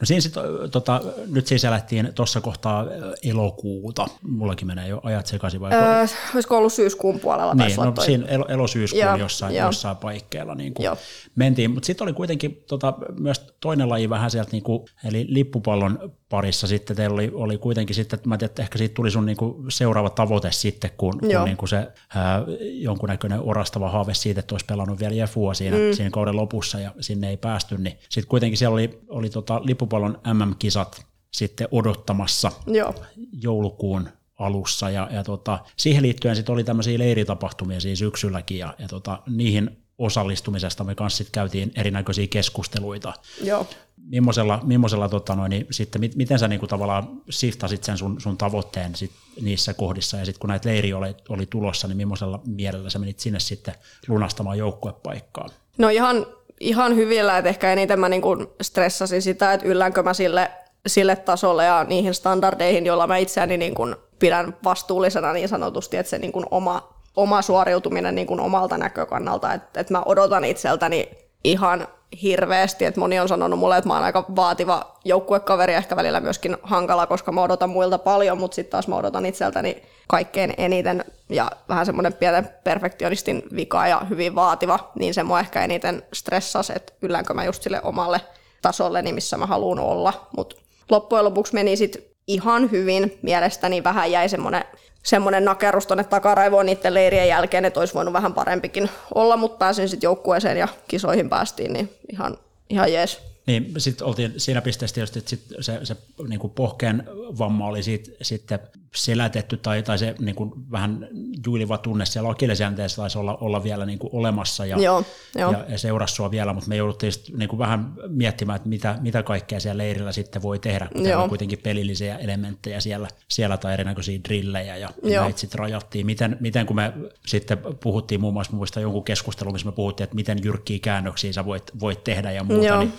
No 0.00 0.06
siinä 0.06 0.20
sit, 0.20 0.34
tota, 0.70 1.00
nyt 1.26 1.46
siis 1.46 1.64
elettiin 1.64 2.12
tuossa 2.14 2.40
kohtaa 2.40 2.86
elokuuta. 3.22 4.06
Mullakin 4.22 4.66
menee 4.66 4.88
jo 4.88 5.00
ajat 5.02 5.26
sekaisin. 5.26 5.60
Vai 5.60 5.72
öö, 5.72 6.06
olisiko 6.34 6.56
ollut 6.56 6.72
syyskuun 6.72 7.20
puolella? 7.20 7.54
Niin, 7.54 7.76
no, 7.76 7.92
toi. 7.92 8.04
siinä 8.04 8.26
elo, 8.26 8.44
elosyyskuun 8.48 9.00
ja, 9.00 9.16
jossain, 9.16 9.54
ja. 9.54 9.64
jossain 9.64 9.96
paikkeilla 9.96 10.54
niin 10.54 10.74
kuin 10.74 10.88
mentiin. 11.34 11.70
Mutta 11.70 11.86
sitten 11.86 12.04
oli 12.04 12.12
kuitenkin 12.12 12.64
tota, 12.66 12.94
myös 13.18 13.40
toinen 13.60 13.88
laji 13.88 14.10
vähän 14.10 14.30
sieltä, 14.30 14.50
niin 14.52 14.62
kuin, 14.62 14.84
eli 15.04 15.26
lippupallon 15.28 16.12
parissa 16.28 16.66
sitten 16.66 16.96
teillä 16.96 17.14
oli, 17.14 17.30
oli 17.34 17.58
kuitenkin 17.58 17.94
sitten, 17.94 18.20
mä 18.26 18.38
tiedän, 18.38 18.50
että 18.50 18.62
ehkä 18.62 18.78
siitä 18.78 18.94
tuli 18.94 19.10
sun 19.10 19.26
niin 19.26 19.36
kuin 19.36 19.70
seuraava 19.70 20.10
tavoite 20.10 20.52
sitten, 20.52 20.90
kun, 20.96 21.18
kun 21.18 21.44
niin 21.44 21.56
kuin 21.56 21.68
se 21.68 21.88
ää, 22.14 22.42
jonkunnäköinen 22.60 23.40
orastava 23.40 23.90
haave 23.90 24.14
siitä, 24.14 24.40
että 24.40 24.54
olisi 24.54 24.66
pelannut 24.66 25.00
vielä 25.00 25.14
Jefua 25.14 25.54
siinä, 25.54 25.76
mm. 25.76 25.92
siinä 25.92 26.10
kauden 26.10 26.36
lopussa 26.36 26.80
ja 26.80 26.94
sinne 27.00 27.30
ei 27.30 27.36
päästy, 27.36 27.78
niin 27.78 27.98
sitten 28.08 28.28
kuitenkin 28.28 28.58
siellä 28.58 28.74
oli, 28.74 29.00
oli 29.08 29.30
tota 29.30 29.60
lippupallon 29.64 30.18
MM-kisat 30.34 31.06
sitten 31.30 31.68
odottamassa 31.70 32.52
Joo. 32.66 32.94
joulukuun 33.42 34.08
alussa 34.38 34.90
ja, 34.90 35.08
ja 35.12 35.24
tota, 35.24 35.58
siihen 35.76 36.02
liittyen 36.02 36.36
sitten 36.36 36.52
oli 36.52 36.64
tämmöisiä 36.64 36.98
leiritapahtumia 36.98 37.80
siis 37.80 37.98
syksylläkin 37.98 38.58
ja, 38.58 38.74
ja 38.78 38.88
tota, 38.88 39.22
niihin 39.26 39.76
osallistumisesta 39.98 40.84
me 40.84 40.94
kanssa 40.94 41.18
sit 41.18 41.30
käytiin 41.32 41.72
erinäköisiä 41.74 42.26
keskusteluita. 42.26 43.12
Joo. 43.42 43.66
Millaisella, 43.96 44.60
millaisella 44.62 45.08
tota 45.08 45.34
noin, 45.34 45.50
niin 45.50 45.66
sitten, 45.70 46.10
miten 46.16 46.38
sä 46.38 46.48
niinku 46.48 46.66
tavallaan 46.66 47.08
siftasit 47.30 47.84
sen 47.84 47.98
sun, 47.98 48.20
sun 48.20 48.36
tavoitteen 48.36 48.94
sit 48.94 49.10
niissä 49.40 49.74
kohdissa, 49.74 50.16
ja 50.16 50.24
sitten 50.24 50.40
kun 50.40 50.48
näitä 50.48 50.68
leiri 50.68 50.92
oli, 50.92 51.16
oli 51.28 51.46
tulossa, 51.46 51.88
niin 51.88 51.96
millaisella 51.96 52.40
mielellä 52.46 52.90
sä 52.90 52.98
menit 52.98 53.18
sinne 53.18 53.40
sitten 53.40 53.74
lunastamaan 54.08 54.58
joukkuepaikkaa? 54.58 55.48
No 55.78 55.88
ihan, 55.88 56.26
ihan 56.60 56.96
hyvillä, 56.96 57.38
että 57.38 57.48
ehkä 57.48 57.72
eniten 57.72 58.00
mä 58.00 58.08
niinku 58.08 58.36
stressasin 58.62 59.22
sitä, 59.22 59.52
että 59.52 59.66
yllänkö 59.66 60.02
mä 60.02 60.14
sille, 60.14 60.50
sille 60.86 61.16
tasolle 61.16 61.64
ja 61.64 61.84
niihin 61.84 62.14
standardeihin, 62.14 62.86
joilla 62.86 63.06
mä 63.06 63.16
itseäni 63.16 63.56
niinku 63.56 63.94
pidän 64.18 64.56
vastuullisena 64.64 65.32
niin 65.32 65.48
sanotusti, 65.48 65.96
että 65.96 66.10
se 66.10 66.18
niinku 66.18 66.44
oma 66.50 66.97
oma 67.18 67.42
suoriutuminen 67.42 68.14
niin 68.14 68.26
kuin 68.26 68.40
omalta 68.40 68.78
näkökannalta, 68.78 69.52
että, 69.52 69.80
että 69.80 69.94
mä 69.94 70.02
odotan 70.06 70.44
itseltäni 70.44 71.10
ihan 71.44 71.88
hirveästi, 72.22 72.84
että 72.84 73.00
moni 73.00 73.20
on 73.20 73.28
sanonut 73.28 73.58
mulle, 73.58 73.76
että 73.76 73.88
mä 73.88 73.94
oon 73.94 74.04
aika 74.04 74.24
vaativa 74.36 74.96
joukkuekaveri, 75.04 75.74
ehkä 75.74 75.96
välillä 75.96 76.20
myöskin 76.20 76.56
hankala, 76.62 77.06
koska 77.06 77.32
mä 77.32 77.42
odotan 77.42 77.70
muilta 77.70 77.98
paljon, 77.98 78.38
mutta 78.38 78.54
sitten 78.54 78.70
taas 78.70 78.88
mä 78.88 78.96
odotan 78.96 79.26
itseltäni 79.26 79.82
kaikkein 80.08 80.54
eniten 80.58 81.04
ja 81.28 81.50
vähän 81.68 81.86
semmoinen 81.86 82.12
pienen 82.12 82.50
perfektionistin 82.64 83.42
vika 83.56 83.86
ja 83.86 84.00
hyvin 84.10 84.34
vaativa, 84.34 84.90
niin 84.98 85.14
se 85.14 85.22
mua 85.22 85.40
ehkä 85.40 85.64
eniten 85.64 86.02
stressasi, 86.12 86.72
että 86.76 86.92
yllänkö 87.02 87.34
mä 87.34 87.44
just 87.44 87.62
sille 87.62 87.80
omalle 87.82 88.20
tasolle, 88.62 89.02
niin 89.02 89.14
missä 89.14 89.36
mä 89.36 89.46
haluan 89.46 89.78
olla, 89.78 90.28
mutta 90.36 90.56
loppujen 90.90 91.24
lopuksi 91.24 91.54
meni 91.54 91.76
sitten 91.76 92.02
ihan 92.26 92.70
hyvin, 92.70 93.18
mielestäni 93.22 93.84
vähän 93.84 94.12
jäi 94.12 94.28
semmoinen 94.28 94.64
semmoinen 95.02 95.44
nakerus 95.44 95.86
tuonne 95.86 96.04
takaraivoon 96.04 96.66
niiden 96.66 96.94
leirien 96.94 97.28
jälkeen, 97.28 97.64
että 97.64 97.80
olisi 97.80 97.94
voinut 97.94 98.12
vähän 98.12 98.34
parempikin 98.34 98.90
olla, 99.14 99.36
mutta 99.36 99.58
pääsin 99.58 99.88
sitten 99.88 100.06
joukkueeseen 100.06 100.56
ja 100.56 100.68
kisoihin 100.88 101.28
päästiin, 101.28 101.72
niin 101.72 101.94
ihan, 102.12 102.36
ihan 102.70 102.92
jees. 102.92 103.20
Niin, 103.46 103.74
sitten 103.78 104.06
oltiin 104.06 104.34
siinä 104.36 104.62
pisteessä 104.62 104.94
tietysti, 104.94 105.18
että 105.18 105.30
sit 105.30 105.42
se, 105.60 105.80
se 105.82 105.96
niin 106.28 106.40
pohkeen 106.54 107.04
vamma 107.38 107.66
oli 107.66 107.82
siitä, 107.82 108.10
sitten 108.22 108.58
selätetty 108.94 109.56
tai, 109.56 109.82
tai 109.82 109.98
se 109.98 110.14
niin 110.18 110.34
kuin 110.34 110.52
vähän 110.70 111.08
juiliva 111.46 111.78
tunne 111.78 112.06
siellä 112.06 112.30
akillesjänteessä 112.30 113.02
taisi 113.02 113.18
olla, 113.18 113.36
olla 113.40 113.64
vielä 113.64 113.86
niin 113.86 113.98
kuin 113.98 114.10
olemassa 114.12 114.66
ja, 114.66 114.78
joo, 114.78 115.04
joo. 115.38 115.52
ja, 115.52 115.64
ja 115.68 115.78
seurasi 115.78 116.14
sua 116.14 116.30
vielä, 116.30 116.52
mutta 116.52 116.68
me 116.68 116.76
jouduttiin 116.76 117.12
niin 117.36 117.48
kuin 117.48 117.58
vähän 117.58 117.92
miettimään, 118.08 118.56
että 118.56 118.68
mitä, 118.68 118.98
mitä 119.00 119.22
kaikkea 119.22 119.60
siellä 119.60 119.78
leirillä 119.78 120.12
sitten 120.12 120.42
voi 120.42 120.58
tehdä, 120.58 120.88
kun 120.92 121.16
on 121.16 121.28
kuitenkin 121.28 121.58
pelillisiä 121.58 122.16
elementtejä 122.16 122.80
siellä, 122.80 123.08
siellä 123.28 123.56
tai 123.56 123.72
erinäköisiä 123.72 124.20
drillejä 124.28 124.76
ja 124.76 124.90
joo. 125.02 125.22
näitä 125.24 125.38
sitten 125.38 125.58
rajattiin. 125.58 126.06
Miten, 126.06 126.36
miten 126.40 126.66
kun 126.66 126.76
me 126.76 126.92
sitten 127.26 127.58
puhuttiin 127.82 128.20
muun 128.20 128.34
muassa 128.34 128.56
muista 128.56 128.80
jonkun 128.80 129.04
keskustelun, 129.04 129.52
missä 129.52 129.68
me 129.68 129.72
puhuttiin, 129.72 130.04
että 130.04 130.16
miten 130.16 130.38
jyrkkiä 130.44 130.78
käännöksiä 130.82 131.32
sä 131.32 131.44
voit, 131.44 131.62
voit 131.80 132.04
tehdä 132.04 132.30
ja 132.30 132.44
muuta, 132.44 132.66
joo. 132.66 132.78
niin 132.78 132.92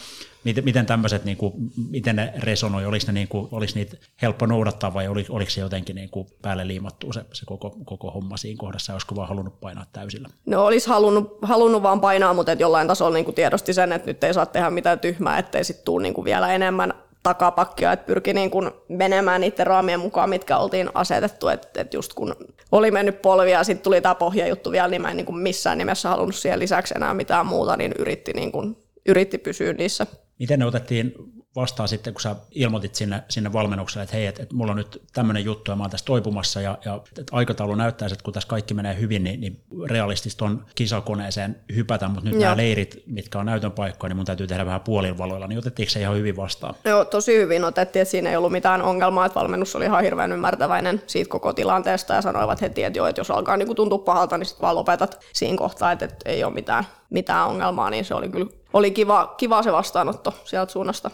miten, 0.44 0.64
miten 0.64 0.86
tämmöiset, 0.86 1.26
niin 1.26 1.38
kuin, 1.38 1.54
miten 1.90 2.16
ne 2.16 2.34
resonoi, 2.38 2.86
oliko, 2.86 3.06
ne, 3.08 3.14
niin 3.14 3.28
kuin, 3.28 3.48
oliko 3.52 3.72
niitä 3.76 3.98
helppo 4.22 4.46
noudattaa 4.46 4.94
vai 4.94 5.08
oliko, 5.08 5.34
oliko 5.34 5.52
se 5.52 5.62
jotenkin 5.62 5.96
niin 5.96 6.10
kuin 6.10 6.28
päälle 6.42 6.68
liimattu 6.68 7.14
se, 7.14 7.26
se 7.34 7.46
koko, 7.46 7.78
koko 7.86 8.12
homma 8.12 8.38
siinä 8.38 8.60
kohdassa, 8.60 8.94
olisiko 8.94 9.16
vaan 9.16 9.28
halunnut 9.28 9.60
painaa 9.60 9.86
täysillä? 9.94 10.30
No 10.46 10.66
olisi 10.66 10.90
halunnut, 10.90 11.38
halunnut 11.42 11.84
vaan 11.84 12.02
painaa, 12.02 12.34
mutta 12.34 12.52
et 12.52 12.60
jollain 12.60 12.88
tasolla 12.88 13.14
niin 13.14 13.26
kuin 13.26 13.36
tiedosti 13.36 13.74
sen, 13.74 13.92
että 13.92 14.08
nyt 14.08 14.24
ei 14.24 14.34
saa 14.34 14.46
tehdä 14.46 14.70
mitään 14.70 15.00
tyhmää, 15.00 15.38
ettei 15.38 15.64
sitten 15.64 15.86
tule 15.86 16.04
niin 16.04 16.14
kuin 16.14 16.26
vielä 16.26 16.54
enemmän 16.54 16.94
takapakkia, 17.24 17.92
että 17.92 18.06
pyrki 18.06 18.34
niin 18.34 18.52
kuin 18.52 18.72
menemään 18.88 19.42
niiden 19.42 19.68
raamien 19.68 20.00
mukaan, 20.00 20.30
mitkä 20.30 20.58
oltiin 20.58 20.90
asetettu, 20.94 21.48
että 21.48 21.82
et 21.82 21.94
just 21.94 22.14
kun 22.14 22.36
oli 22.72 22.92
mennyt 22.92 23.22
polvia 23.22 23.58
ja 23.58 23.64
sitten 23.64 23.84
tuli 23.84 24.02
tämä 24.02 24.16
pohjajuttu 24.16 24.72
vielä, 24.72 24.88
niin 24.88 25.02
mä 25.02 25.12
en 25.12 25.18
niin 25.18 25.26
kuin 25.26 25.38
missään 25.38 25.78
nimessä 25.78 26.10
halunnut 26.10 26.36
siihen 26.36 26.60
lisäksi 26.60 26.94
enää 26.98 27.14
mitään 27.14 27.46
muuta, 27.46 27.78
niin 27.78 27.94
yritti, 28.00 28.34
niin 28.34 28.52
kuin, 28.52 28.78
yritti 29.10 29.38
pysyä 29.38 29.74
niissä 29.74 30.08
Miten 30.40 30.60
ne 30.60 30.66
otettiin 30.66 31.14
vastaan 31.56 31.90
sitten, 31.90 32.14
kun 32.14 32.22
sä 32.22 32.36
ilmoitit 32.52 32.96
sinne, 32.96 33.24
sinne 33.30 33.54
valmennukselle, 33.54 34.04
että 34.04 34.16
hei, 34.16 34.26
että, 34.26 34.44
että 34.44 34.56
mulla 34.56 34.72
on 34.72 34.78
nyt 34.78 35.02
tämmöinen 35.14 35.46
juttu 35.46 35.72
ja 35.72 35.76
mä 35.76 35.84
oon 35.84 35.90
tässä 35.90 36.06
toipumassa 36.06 36.62
ja, 36.62 36.78
ja 36.86 37.02
että 37.20 37.36
aikataulu 37.36 37.76
näyttää, 37.76 38.06
että 38.06 38.24
kun 38.24 38.34
tässä 38.34 38.50
kaikki 38.50 38.74
menee 38.74 39.00
hyvin, 39.00 39.24
niin, 39.24 39.42
niin 39.42 39.64
realistista 39.90 40.46
on 40.46 40.66
kisakoneeseen 40.76 41.56
hypätä, 41.76 42.08
mutta 42.08 42.26
nyt 42.26 42.34
Joo. 42.34 42.44
nämä 42.44 42.58
leirit, 42.58 43.04
mitkä 43.06 43.40
on 43.40 43.46
näytön 43.46 43.72
paikkoja, 43.72 44.10
niin 44.10 44.16
mun 44.16 44.26
täytyy 44.26 44.48
tehdä 44.48 44.66
vähän 44.66 44.82
puolivaloilla, 44.82 45.48
niin 45.48 45.60
otettiinko 45.60 45.90
se 45.90 46.00
ihan 46.00 46.16
hyvin 46.16 46.38
vastaan? 46.38 46.76
Joo, 46.86 47.06
tosi 47.06 47.38
hyvin 47.38 47.64
otettiin, 47.64 48.02
että 48.02 48.12
siinä 48.12 48.30
ei 48.30 48.36
ollut 48.36 48.52
mitään 48.52 48.82
ongelmaa, 48.82 49.26
että 49.26 49.40
valmennus 49.40 49.76
oli 49.76 49.86
ihan 49.86 50.04
hirveän 50.04 50.32
ymmärtäväinen 50.32 51.02
siitä 51.08 51.30
koko 51.30 51.54
tilanteesta 51.54 52.14
ja 52.14 52.22
sanoivat 52.22 52.62
heti, 52.62 52.84
että 52.84 53.00
joo, 53.00 53.08
että 53.08 53.20
jos 53.20 53.32
alkaa 53.32 53.58
niin 53.58 53.76
tuntua 53.76 53.98
pahalta, 53.98 54.38
niin 54.38 54.46
sitten 54.46 54.62
vaan 54.62 54.76
lopetat 54.76 55.20
siinä 55.34 55.58
kohtaa, 55.58 55.92
että, 55.92 56.06
että 56.06 56.30
ei 56.30 56.44
ole 56.44 56.54
mitään, 56.54 56.84
mitään 57.10 57.48
ongelmaa, 57.48 57.90
niin 57.90 58.06
se 58.06 58.14
oli 58.14 58.30
kyllä 58.30 58.59
oli 58.74 58.92
kiva, 58.92 59.36
kiva 59.38 59.64
se 59.64 59.72
vastaanotto 59.72 60.34
sieltä 60.46 60.72
suunnasta. 60.72 61.12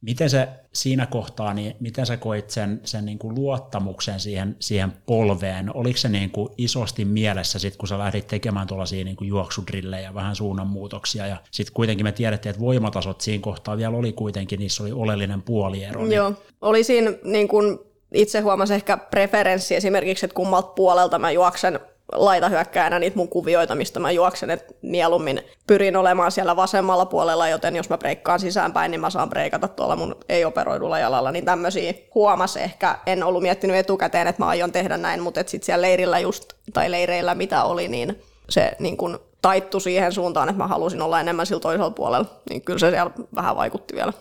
Miten 0.00 0.30
se 0.30 0.48
siinä 0.72 1.06
kohtaa, 1.06 1.54
niin 1.54 1.76
miten 1.80 2.06
sä 2.06 2.16
koit 2.16 2.50
sen, 2.50 2.80
sen 2.84 3.04
niin 3.04 3.18
kuin 3.18 3.34
luottamuksen 3.34 4.20
siihen, 4.20 4.56
siihen 4.60 4.92
polveen? 5.06 5.76
Oliko 5.76 5.98
se 5.98 6.08
niin 6.08 6.30
kuin 6.30 6.48
isosti 6.58 7.04
mielessä, 7.04 7.58
sit, 7.58 7.76
kun 7.76 7.88
sä 7.88 7.98
lähdit 7.98 8.26
tekemään 8.26 8.66
tuollaisia 8.66 9.04
niin 9.04 9.16
juoksudrillejä, 9.20 10.14
vähän 10.14 10.36
suunnanmuutoksia, 10.36 11.26
ja 11.26 11.36
sitten 11.50 11.74
kuitenkin 11.74 12.06
me 12.06 12.12
tiedettiin, 12.12 12.50
että 12.50 12.62
voimatasot 12.62 13.20
siinä 13.20 13.42
kohtaa 13.42 13.76
vielä 13.76 13.96
oli 13.96 14.12
kuitenkin, 14.12 14.58
niissä 14.58 14.82
oli 14.82 14.92
oleellinen 14.92 15.42
puoliero. 15.42 16.02
Niin... 16.02 16.12
Joo, 16.12 16.32
oli 16.60 16.84
siinä 16.84 17.12
niin 17.24 17.48
kuin 17.48 17.78
itse 18.14 18.40
huomasin 18.40 18.74
ehkä 18.74 18.96
preferenssi 18.96 19.74
esimerkiksi, 19.74 20.26
että 20.26 20.34
kummalta 20.34 20.68
puolelta 20.68 21.18
mä 21.18 21.30
juoksen 21.30 21.80
laitahyökkäänä 22.12 22.98
niitä 22.98 23.16
mun 23.16 23.28
kuvioita, 23.28 23.74
mistä 23.74 24.00
mä 24.00 24.10
juoksen, 24.10 24.50
että 24.50 24.74
mieluummin 24.82 25.42
pyrin 25.66 25.96
olemaan 25.96 26.32
siellä 26.32 26.56
vasemmalla 26.56 27.06
puolella, 27.06 27.48
joten 27.48 27.76
jos 27.76 27.90
mä 27.90 27.98
breikkaan 27.98 28.40
sisäänpäin, 28.40 28.90
niin 28.90 29.00
mä 29.00 29.10
saan 29.10 29.30
breikata 29.30 29.68
tuolla 29.68 29.96
mun 29.96 30.16
ei-operoidulla 30.28 30.98
jalalla, 30.98 31.32
niin 31.32 31.44
tämmöisiä 31.44 31.94
huomas 32.14 32.56
ehkä. 32.56 32.98
En 33.06 33.24
ollut 33.24 33.42
miettinyt 33.42 33.76
etukäteen, 33.76 34.26
että 34.26 34.42
mä 34.42 34.48
aion 34.48 34.72
tehdä 34.72 34.96
näin, 34.96 35.22
mutta 35.22 35.40
sitten 35.46 35.66
siellä 35.66 35.82
leirillä 35.82 36.18
just, 36.18 36.52
tai 36.72 36.90
leireillä 36.90 37.34
mitä 37.34 37.64
oli, 37.64 37.88
niin 37.88 38.22
se 38.50 38.72
niin 38.78 38.96
kun 38.96 39.20
taittu 39.42 39.80
siihen 39.80 40.12
suuntaan, 40.12 40.48
että 40.48 40.62
mä 40.62 40.68
halusin 40.68 41.02
olla 41.02 41.20
enemmän 41.20 41.46
sillä 41.46 41.60
toisella 41.60 41.90
puolella, 41.90 42.26
niin 42.50 42.62
kyllä 42.62 42.78
se 42.78 42.90
siellä 42.90 43.10
vähän 43.34 43.56
vaikutti 43.56 43.94
vielä. 43.94 44.12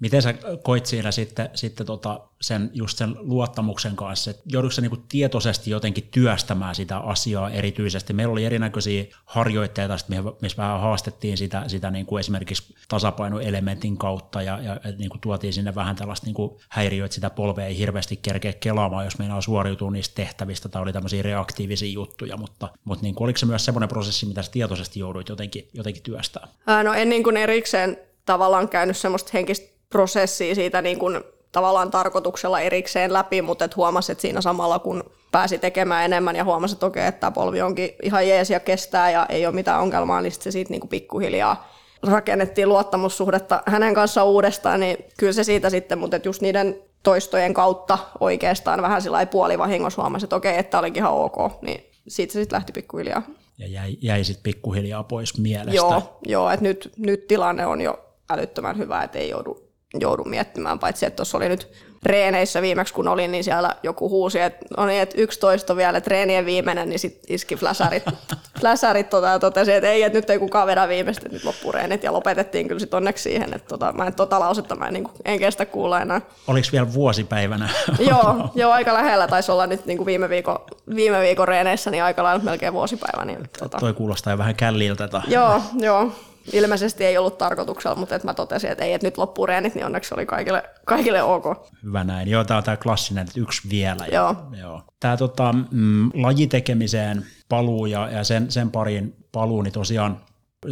Miten 0.00 0.22
sä 0.22 0.34
koit 0.62 0.86
siinä 0.86 1.10
sitten, 1.10 1.50
sitten 1.54 1.86
tota 1.86 2.20
sen, 2.40 2.70
just 2.72 2.98
sen 2.98 3.16
luottamuksen 3.18 3.96
kanssa, 3.96 4.30
että 4.30 4.42
joudutko 4.46 4.72
sä 4.72 4.82
niinku 4.82 5.04
tietoisesti 5.08 5.70
jotenkin 5.70 6.08
työstämään 6.10 6.74
sitä 6.74 6.98
asiaa 6.98 7.50
erityisesti? 7.50 8.12
Meillä 8.12 8.32
oli 8.32 8.44
erinäköisiä 8.44 9.04
harjoitteita, 9.24 9.96
missä 10.42 10.56
vähän 10.56 10.80
haastettiin 10.80 11.36
sitä, 11.36 11.64
sitä 11.66 11.90
niinku 11.90 12.16
esimerkiksi 12.16 12.74
tasapainoelementin 12.88 13.96
kautta 13.96 14.42
ja, 14.42 14.62
ja 14.62 14.80
niinku 14.98 15.18
tuotiin 15.20 15.52
sinne 15.52 15.74
vähän 15.74 15.96
tällaista 15.96 16.26
niinku 16.26 16.60
häiriöitä, 16.68 17.14
sitä 17.14 17.30
polvea 17.30 17.66
ei 17.66 17.78
hirveästi 17.78 18.16
kerkeä 18.16 18.52
kelaamaan, 18.52 19.04
jos 19.04 19.18
meinaa 19.18 19.40
suoriutua 19.40 19.90
niistä 19.90 20.14
tehtävistä 20.14 20.68
tai 20.68 20.82
oli 20.82 20.92
tämmöisiä 20.92 21.22
reaktiivisia 21.22 21.92
juttuja, 21.92 22.36
mutta, 22.36 22.68
mutta 22.84 23.02
niinku, 23.02 23.24
oliko 23.24 23.38
se 23.38 23.46
myös 23.46 23.64
semmoinen 23.64 23.88
prosessi, 23.88 24.26
mitä 24.26 24.42
sä 24.42 24.50
tietoisesti 24.50 25.00
jouduit 25.00 25.28
jotenkin, 25.28 25.68
jotenkin 25.72 26.02
työstää? 26.02 26.48
Ää, 26.66 26.82
no 26.82 26.94
en 26.94 27.08
niin 27.08 27.22
kuin 27.22 27.36
erikseen 27.36 27.98
tavallaan 28.24 28.68
käynyt 28.68 28.96
semmoista 28.96 29.30
henkistä 29.32 29.77
prosessia 29.90 30.54
siitä 30.54 30.82
niin 30.82 30.98
kuin 30.98 31.20
tavallaan 31.52 31.90
tarkoituksella 31.90 32.60
erikseen 32.60 33.12
läpi, 33.12 33.42
mutta 33.42 33.64
et 33.64 33.76
huomasi, 33.76 34.12
että 34.12 34.22
siinä 34.22 34.40
samalla 34.40 34.78
kun 34.78 35.04
pääsi 35.32 35.58
tekemään 35.58 36.04
enemmän 36.04 36.36
ja 36.36 36.44
huomasi, 36.44 36.74
että 36.74 36.86
okei, 36.86 37.06
että 37.06 37.20
tämä 37.20 37.30
polvi 37.30 37.62
onkin 37.62 37.90
ihan 38.02 38.28
jees 38.28 38.50
ja 38.50 38.60
kestää 38.60 39.10
ja 39.10 39.26
ei 39.28 39.46
ole 39.46 39.54
mitään 39.54 39.80
ongelmaa, 39.80 40.20
niin 40.20 40.32
se 40.32 40.50
siitä 40.50 40.70
niin 40.70 40.80
kuin 40.80 40.88
pikkuhiljaa 40.88 41.68
rakennettiin 42.02 42.68
luottamussuhdetta 42.68 43.62
hänen 43.66 43.94
kanssaan 43.94 44.26
uudestaan, 44.26 44.80
niin 44.80 44.96
kyllä 45.18 45.32
se 45.32 45.44
siitä 45.44 45.70
sitten, 45.70 45.98
mutta 45.98 46.20
just 46.24 46.42
niiden 46.42 46.82
toistojen 47.02 47.54
kautta 47.54 47.98
oikeastaan 48.20 48.82
vähän 48.82 49.02
sillä 49.02 49.26
puolivahingossa 49.26 50.02
huomasi, 50.02 50.26
että 50.26 50.36
okei, 50.36 50.58
että 50.58 50.78
olikin 50.78 51.00
ihan 51.00 51.12
ok, 51.12 51.62
niin 51.62 51.90
siitä 52.08 52.32
se 52.32 52.40
sitten 52.40 52.56
lähti 52.56 52.72
pikkuhiljaa. 52.72 53.22
Ja 53.58 53.66
jäi, 53.68 53.96
jäi 54.02 54.24
sitten 54.24 54.42
pikkuhiljaa 54.42 55.02
pois 55.02 55.38
mielestä. 55.38 55.76
Joo, 55.76 56.18
joo 56.26 56.50
että 56.50 56.62
nyt, 56.62 56.92
nyt 56.96 57.26
tilanne 57.26 57.66
on 57.66 57.80
jo 57.80 58.04
älyttömän 58.30 58.78
hyvä, 58.78 59.02
että 59.02 59.18
ei 59.18 59.28
joudu, 59.28 59.67
joudu 59.94 60.24
miettimään, 60.24 60.78
paitsi 60.78 61.06
että 61.06 61.16
tuossa 61.16 61.38
oli 61.38 61.48
nyt 61.48 61.68
reeneissä 62.02 62.62
viimeksi 62.62 62.94
kun 62.94 63.08
olin, 63.08 63.32
niin 63.32 63.44
siellä 63.44 63.76
joku 63.82 64.08
huusi, 64.10 64.40
että 64.40 64.66
no 64.76 64.86
niin, 64.86 65.02
että 65.02 65.14
11 65.18 65.72
on 65.72 65.76
vielä 65.76 66.00
treenien 66.00 66.46
viimeinen, 66.46 66.88
niin 66.88 66.98
sitten 66.98 67.34
iski 67.34 67.56
fläsärit, 67.56 68.02
fläsärit 68.60 69.10
tota, 69.10 69.26
ja 69.26 69.38
totesi, 69.38 69.72
että 69.72 69.90
ei, 69.90 70.02
että 70.02 70.18
nyt 70.18 70.30
ei 70.30 70.38
kukaan 70.38 70.66
vedä 70.66 70.88
viimeistä, 70.88 71.22
että 71.26 71.36
nyt 71.36 71.44
loppuu 71.44 71.72
reenit 71.72 72.02
ja 72.02 72.12
lopetettiin 72.12 72.68
kyllä 72.68 72.80
sitten 72.80 72.96
onneksi 72.96 73.22
siihen, 73.22 73.54
että 73.54 73.68
tota, 73.68 73.92
mä 73.92 74.06
en 74.06 74.14
tota 74.14 74.40
lausetta 74.40 74.76
mä 74.76 74.86
en, 74.86 74.92
niin 74.92 75.04
kuin, 75.04 75.14
en 75.24 75.38
kestä 75.38 75.66
kuulla 75.66 76.00
enää. 76.00 76.20
Oliko 76.46 76.68
vielä 76.72 76.92
vuosipäivänä? 76.92 77.68
joo, 78.10 78.50
joo, 78.54 78.72
aika 78.72 78.94
lähellä 78.94 79.28
taisi 79.28 79.52
olla 79.52 79.66
nyt 79.66 79.86
niin 79.86 79.98
kuin 79.98 80.06
viime, 80.06 80.28
viikon, 80.28 80.58
viime 80.94 81.20
viikon 81.20 81.48
reeneissä, 81.48 81.90
niin 81.90 82.02
aika 82.02 82.22
lailla 82.22 82.44
melkein 82.44 82.72
vuosipäivä. 82.72 83.24
Niin, 83.24 83.50
tota. 83.58 83.78
Toi 83.78 83.94
kuulostaa 83.94 84.32
jo 84.32 84.38
vähän 84.38 84.56
källiltä. 84.56 85.08
Joo, 85.28 85.62
joo 85.74 86.12
ilmeisesti 86.52 87.04
ei 87.04 87.18
ollut 87.18 87.38
tarkoituksella, 87.38 87.96
mutta 87.96 88.14
että 88.14 88.28
mä 88.28 88.34
totesin, 88.34 88.70
että 88.70 88.84
ei, 88.84 88.92
että 88.92 89.06
nyt 89.06 89.18
loppuu 89.18 89.46
reenit, 89.46 89.74
niin 89.74 89.86
onneksi 89.86 90.14
oli 90.14 90.26
kaikille, 90.26 90.62
kaikille 90.86 91.22
ok. 91.22 91.44
Hyvä 91.82 92.04
näin. 92.04 92.28
Joo, 92.28 92.44
tämä 92.44 92.58
on 92.58 92.64
tämä 92.64 92.76
klassinen, 92.76 93.26
että 93.26 93.40
yksi 93.40 93.70
vielä. 93.70 94.06
Joo. 94.12 94.36
Joo. 94.60 94.82
Tämä 95.00 95.16
tota, 95.16 95.54
mm, 95.70 96.10
lajitekemiseen 96.14 97.26
paluu 97.48 97.86
ja, 97.86 98.10
ja 98.10 98.24
sen, 98.24 98.50
sen 98.50 98.70
parin 98.70 99.16
paluu, 99.32 99.62
niin 99.62 99.72
tosiaan 99.72 100.20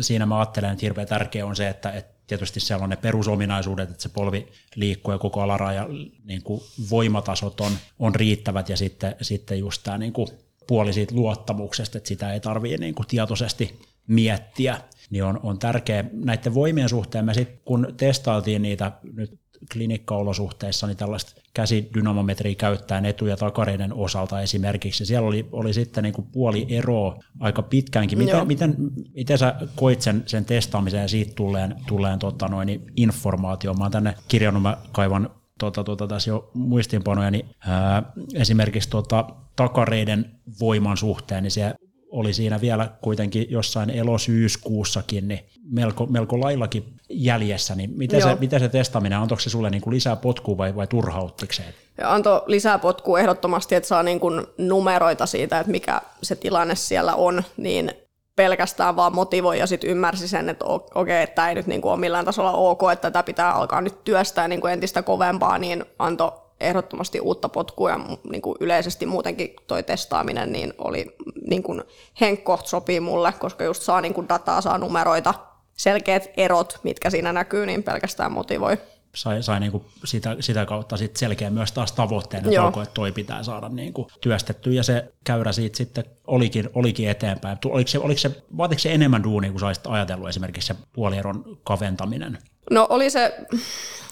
siinä 0.00 0.26
mä 0.26 0.38
ajattelen, 0.38 0.70
että 0.70 0.86
hirveän 0.86 1.08
tärkeä 1.08 1.46
on 1.46 1.56
se, 1.56 1.68
että, 1.68 1.90
että 1.90 2.16
tietysti 2.26 2.60
siellä 2.60 2.84
on 2.84 2.90
ne 2.90 2.96
perusominaisuudet, 2.96 3.90
että 3.90 4.02
se 4.02 4.08
polvi 4.08 4.48
liikkuu 4.74 5.12
ja 5.12 5.18
koko 5.18 5.40
alaraja 5.40 5.88
niin 6.24 6.42
kuin 6.42 6.60
voimatasot 6.90 7.60
on, 7.60 7.72
on 7.98 8.14
riittävät 8.14 8.68
ja 8.68 8.76
sitten, 8.76 9.16
sitten 9.22 9.58
just 9.58 9.82
tämä 9.82 9.98
niin 9.98 10.12
kuin 10.12 10.28
puoli 10.66 10.92
siitä 10.92 11.14
luottamuksesta, 11.14 11.98
että 11.98 12.08
sitä 12.08 12.32
ei 12.32 12.40
tarvitse 12.40 12.76
niin 12.76 12.94
kuin 12.94 13.06
tietoisesti 13.06 13.80
miettiä 14.06 14.80
niin 15.10 15.24
on, 15.24 15.40
on 15.42 15.58
tärkeä 15.58 16.04
näiden 16.12 16.54
voimien 16.54 16.88
suhteen. 16.88 17.24
Me 17.24 17.34
sitten 17.34 17.58
kun 17.64 17.94
testailtiin 17.96 18.62
niitä 18.62 18.92
nyt 19.12 19.38
klinikkaolosuhteissa, 19.72 20.86
niin 20.86 20.96
tällaista 20.96 21.40
käsidynamometriä 21.54 22.54
käyttäen 22.54 23.04
etu- 23.04 23.26
ja 23.26 23.36
takareiden 23.36 23.92
osalta 23.92 24.40
esimerkiksi. 24.40 25.06
Siellä 25.06 25.28
oli, 25.28 25.48
oli 25.52 25.72
sitten 25.72 26.04
niin 26.04 26.14
kuin 26.14 26.28
puoli 26.32 26.66
eroa 26.68 27.18
aika 27.40 27.62
pitkäänkin. 27.62 28.18
Miten, 28.18 28.46
miten, 28.46 28.76
miten 29.14 29.38
sä 29.38 29.54
koit 29.76 30.02
sen, 30.02 30.22
sen 30.26 30.44
testaamisen 30.44 31.00
ja 31.00 31.08
siitä 31.08 31.32
tulleen, 31.34 31.74
tulleen 31.86 32.18
tota 32.18 32.48
noin, 32.48 32.86
informaatio? 32.96 33.74
Mä 33.74 33.84
oon 33.84 33.92
tänne 33.92 34.14
kirjannut, 34.28 34.62
mä 34.62 34.76
kaivan 34.92 35.30
tota, 35.58 35.84
tota, 35.84 36.06
tässä 36.06 36.30
jo 36.30 36.50
muistiinpanoja, 36.54 37.30
niin 37.30 37.48
ää, 37.66 38.02
esimerkiksi 38.34 38.90
tota, 38.90 39.26
takareiden 39.56 40.30
voiman 40.60 40.96
suhteen, 40.96 41.42
niin 41.42 41.50
se 41.50 41.74
oli 42.16 42.32
siinä 42.32 42.60
vielä 42.60 42.90
kuitenkin 43.00 43.46
jossain 43.50 43.90
elosyyskuussakin, 43.90 45.28
niin 45.28 45.40
melko, 45.70 46.06
melko 46.06 46.40
laillakin 46.40 46.84
jäljessä, 47.10 47.74
niin 47.74 47.90
miten, 47.96 48.22
se, 48.22 48.36
miten 48.40 48.60
se 48.60 48.68
testaminen, 48.68 49.18
antoiko 49.18 49.40
se 49.40 49.50
sulle 49.50 49.70
niin 49.70 49.82
kuin 49.82 49.94
lisää 49.94 50.16
potkua 50.16 50.58
vai, 50.58 50.76
vai 50.76 50.86
turhauttiko 50.86 51.52
se? 51.52 51.62
Anto 52.04 52.44
lisää 52.46 52.78
potkua 52.78 53.20
ehdottomasti, 53.20 53.74
että 53.74 53.88
saa 53.88 54.02
niin 54.02 54.20
kuin 54.20 54.46
numeroita 54.58 55.26
siitä, 55.26 55.60
että 55.60 55.70
mikä 55.70 56.00
se 56.22 56.36
tilanne 56.36 56.74
siellä 56.74 57.14
on, 57.14 57.42
niin 57.56 57.92
pelkästään 58.36 58.96
vaan 58.96 59.14
motivoi 59.14 59.58
ja 59.58 59.66
sitten 59.66 59.90
ymmärsi 59.90 60.28
sen, 60.28 60.48
että 60.48 60.64
okei, 60.64 60.88
okay, 60.94 61.16
että 61.16 61.34
tämä 61.34 61.48
ei 61.48 61.54
nyt 61.54 61.66
niin 61.66 61.82
kuin 61.82 61.92
ole 61.92 62.00
millään 62.00 62.24
tasolla 62.24 62.52
ok, 62.52 62.82
että 62.92 63.10
tätä 63.10 63.22
pitää 63.22 63.52
alkaa 63.52 63.80
nyt 63.80 64.04
työstää 64.04 64.48
niin 64.48 64.60
kuin 64.60 64.72
entistä 64.72 65.02
kovempaa, 65.02 65.58
niin 65.58 65.84
antoi 65.98 66.32
ehdottomasti 66.60 67.20
uutta 67.20 67.48
potkua 67.48 67.90
ja 67.90 68.00
niin 68.30 68.42
kuin 68.42 68.56
yleisesti 68.60 69.06
muutenkin 69.06 69.54
toi 69.66 69.82
testaaminen 69.82 70.52
niin 70.52 70.72
oli 70.78 71.16
niin 71.46 71.62
kuin 71.62 71.82
henkkoht 72.20 72.66
sopii 72.66 73.00
mulle, 73.00 73.32
koska 73.32 73.64
just 73.64 73.82
saa 73.82 74.00
niin 74.00 74.14
kuin 74.14 74.28
dataa, 74.28 74.60
saa 74.60 74.78
numeroita, 74.78 75.34
selkeät 75.76 76.30
erot, 76.36 76.80
mitkä 76.82 77.10
siinä 77.10 77.32
näkyy, 77.32 77.66
niin 77.66 77.82
pelkästään 77.82 78.32
motivoi. 78.32 78.78
Sai, 79.14 79.42
sai 79.42 79.60
niin 79.60 79.72
kuin 79.72 79.84
sitä, 80.04 80.36
sitä 80.40 80.66
kautta 80.66 80.96
sit 80.96 81.16
selkeä 81.16 81.50
myös 81.50 81.72
taas 81.72 81.92
tavoitteen, 81.92 82.46
että, 82.46 82.62
alkoi, 82.62 82.82
että 82.82 82.94
toi 82.94 83.12
pitää 83.12 83.42
saada 83.42 83.68
niin 83.68 83.92
kuin 83.92 84.08
työstetty 84.20 84.72
ja 84.72 84.82
se 84.82 85.12
käyrä 85.24 85.52
siitä 85.52 85.76
sitten 85.76 86.04
olikin, 86.26 86.70
olikin 86.74 87.08
eteenpäin. 87.08 87.58
Oliko 87.64 87.88
se, 87.88 87.98
oliko 87.98 88.18
se, 88.18 88.42
vaatiko 88.56 88.78
se 88.78 88.92
enemmän 88.92 89.22
duunia 89.22 89.50
kuin 89.50 89.60
saisit 89.60 89.86
ajatellut 89.86 90.28
esimerkiksi 90.28 90.66
se 90.66 90.74
puolieron 90.92 91.58
kaventaminen? 91.64 92.38
No 92.70 92.86
oli 92.90 93.10
se, 93.10 93.34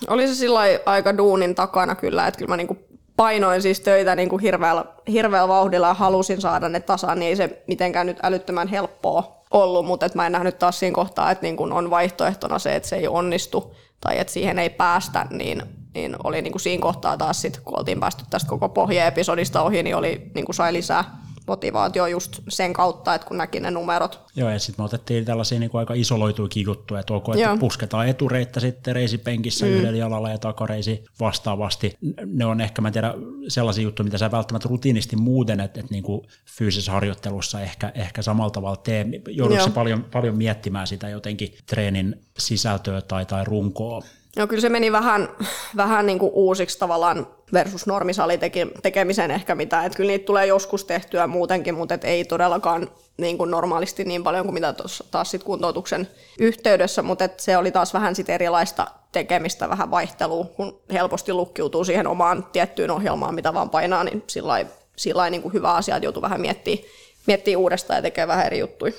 oli 0.09 0.28
se 0.28 0.34
sillä 0.34 0.61
aika 0.86 1.16
duunin 1.16 1.55
takana 1.55 1.94
kyllä, 1.94 2.26
että 2.26 2.38
kyllä 2.38 2.48
mä 2.48 2.57
niinku 2.57 2.76
painoin 3.16 3.62
siis 3.62 3.80
töitä 3.80 4.16
niinku 4.16 4.38
hirveällä, 4.38 4.84
hirveällä 5.09 5.48
vauhdilla 5.48 5.88
ja 5.88 5.94
halusin 5.94 6.40
saada 6.40 6.68
ne 6.68 6.80
tasaan, 6.80 7.18
niin 7.18 7.28
ei 7.28 7.36
se 7.36 7.62
mitenkään 7.66 8.07
nyt 8.07 8.18
älyttömän 8.22 8.68
helppoa 8.68 9.42
ollut, 9.50 9.86
mutta 9.86 10.07
et 10.07 10.14
mä 10.14 10.26
en 10.26 10.32
nähnyt 10.32 10.59
taas 10.59 10.78
siinä 10.78 10.94
kohtaa, 10.94 11.30
että 11.30 11.42
niin 11.42 11.72
on 11.72 11.90
vaihtoehtona 11.90 12.59
se, 12.59 12.76
että 12.76 12.88
se 12.88 12.96
ei 12.96 13.09
onnistu 13.09 13.74
tai 14.00 14.18
että 14.18 14.32
siihen 14.32 14.59
ei 14.59 14.70
päästä, 14.70 15.26
niin, 15.30 15.62
niin 15.94 16.16
oli 16.24 16.42
niin 16.42 16.52
kuin 16.52 16.61
siinä 16.61 16.82
kohtaa 16.82 17.16
taas 17.16 17.42
sitten, 17.42 17.62
kun 17.64 17.78
oltiin 17.78 18.00
päästy 18.00 18.24
tästä 18.30 18.48
koko 18.48 18.68
pohjeepisodista 18.68 19.62
ohi, 19.62 19.82
niin 19.82 19.96
oli, 19.96 20.30
niin 20.34 20.44
kuin 20.44 20.55
sai 20.55 20.72
lisää 20.72 21.24
motivaatio 21.47 22.07
just 22.07 22.40
sen 22.49 22.72
kautta, 22.72 23.14
että 23.14 23.28
kun 23.28 23.38
näki 23.38 23.61
ne 23.61 23.70
numerot. 23.70 24.20
Joo, 24.36 24.51
ja 24.51 24.59
sitten 24.59 24.82
me 24.82 24.84
otettiin 24.84 25.24
tällaisia 25.24 25.59
niin 25.59 25.70
kuin 25.70 25.78
aika 25.78 25.95
isoloituikin 25.95 26.64
juttuja, 26.64 27.01
että 27.01 27.14
ok, 27.14 27.28
että 27.28 27.40
Joo. 27.40 27.57
pusketaan 27.57 28.09
etureittä 28.09 28.61
sitten 28.61 28.95
reisipenkissä 28.95 29.66
mm. 29.66 29.72
yhdellä 29.72 29.99
jalalla 29.99 30.30
ja 30.30 30.38
takareisi 30.38 31.05
vastaavasti. 31.20 31.97
Ne 32.26 32.45
on 32.45 32.61
ehkä, 32.61 32.82
mä 32.82 32.88
en 32.88 32.92
tiedä, 32.92 33.14
sellaisia 33.49 33.84
juttuja, 33.84 34.05
mitä 34.05 34.18
sä 34.18 34.30
välttämättä 34.30 34.68
rutiinisti 34.68 35.16
muuten, 35.16 35.61
että, 35.61 35.80
että 35.80 35.92
niin 35.92 36.05
kuin 36.05 36.26
fyysisessä 36.47 36.92
harjoittelussa 36.92 37.61
ehkä, 37.61 37.92
ehkä 37.95 38.22
samalla 38.22 38.51
tavalla 38.51 38.76
tee. 38.76 39.07
Joudutko 39.28 39.70
paljon, 39.70 40.05
paljon 40.12 40.36
miettimään 40.36 40.86
sitä 40.86 41.09
jotenkin 41.09 41.55
treenin 41.66 42.20
sisältöä 42.38 43.01
tai, 43.01 43.26
tai 43.26 43.45
runkoa? 43.45 44.03
No 44.37 44.47
kyllä 44.47 44.61
se 44.61 44.68
meni 44.68 44.93
vähän, 44.93 45.28
vähän 45.76 46.07
niin 46.07 46.18
kuin 46.18 46.32
uusiksi 46.35 46.78
tavallaan 46.78 47.26
versus 47.53 47.87
normisali 47.87 48.39
tekemisen 48.82 49.30
ehkä 49.30 49.55
mitä, 49.55 49.85
että 49.85 49.97
kyllä 49.97 50.09
niitä 50.09 50.24
tulee 50.24 50.47
joskus 50.47 50.85
tehtyä 50.85 51.26
muutenkin, 51.26 51.74
mutta 51.74 51.95
et 51.95 52.05
ei 52.05 52.24
todellakaan 52.24 52.91
niin 53.16 53.39
kuin 53.39 53.51
normaalisti 53.51 54.05
niin 54.05 54.24
paljon 54.24 54.45
kuin 54.45 54.55
mitä 54.55 54.72
tuossa 54.72 55.05
taas 55.11 55.30
sit 55.30 55.45
kuntoutuksen 55.45 56.09
yhteydessä, 56.39 57.03
mutta 57.03 57.24
et 57.24 57.41
se 57.41 57.57
oli 57.57 57.70
taas 57.70 57.95
vähän 57.95 58.14
sit 58.14 58.28
erilaista 58.28 58.87
tekemistä, 59.12 59.68
vähän 59.68 59.91
vaihtelua, 59.91 60.45
kun 60.45 60.80
helposti 60.93 61.32
lukkiutuu 61.32 61.85
siihen 61.85 62.07
omaan 62.07 62.47
tiettyyn 62.53 62.91
ohjelmaan, 62.91 63.35
mitä 63.35 63.55
vaan 63.55 63.70
painaa, 63.70 64.05
niin 64.05 64.24
sillä 64.26 64.49
lailla 64.49 65.30
niin 65.30 65.53
hyvä 65.53 65.74
asia, 65.74 65.97
että 65.97 66.07
joutuu 66.07 66.22
vähän 66.22 66.41
miettimään, 66.41 66.89
miettimään 67.26 67.61
uudestaan 67.61 67.99
ja 67.99 68.03
tekee 68.03 68.26
vähän 68.26 68.47
eri 68.47 68.59
juttuja. 68.59 68.93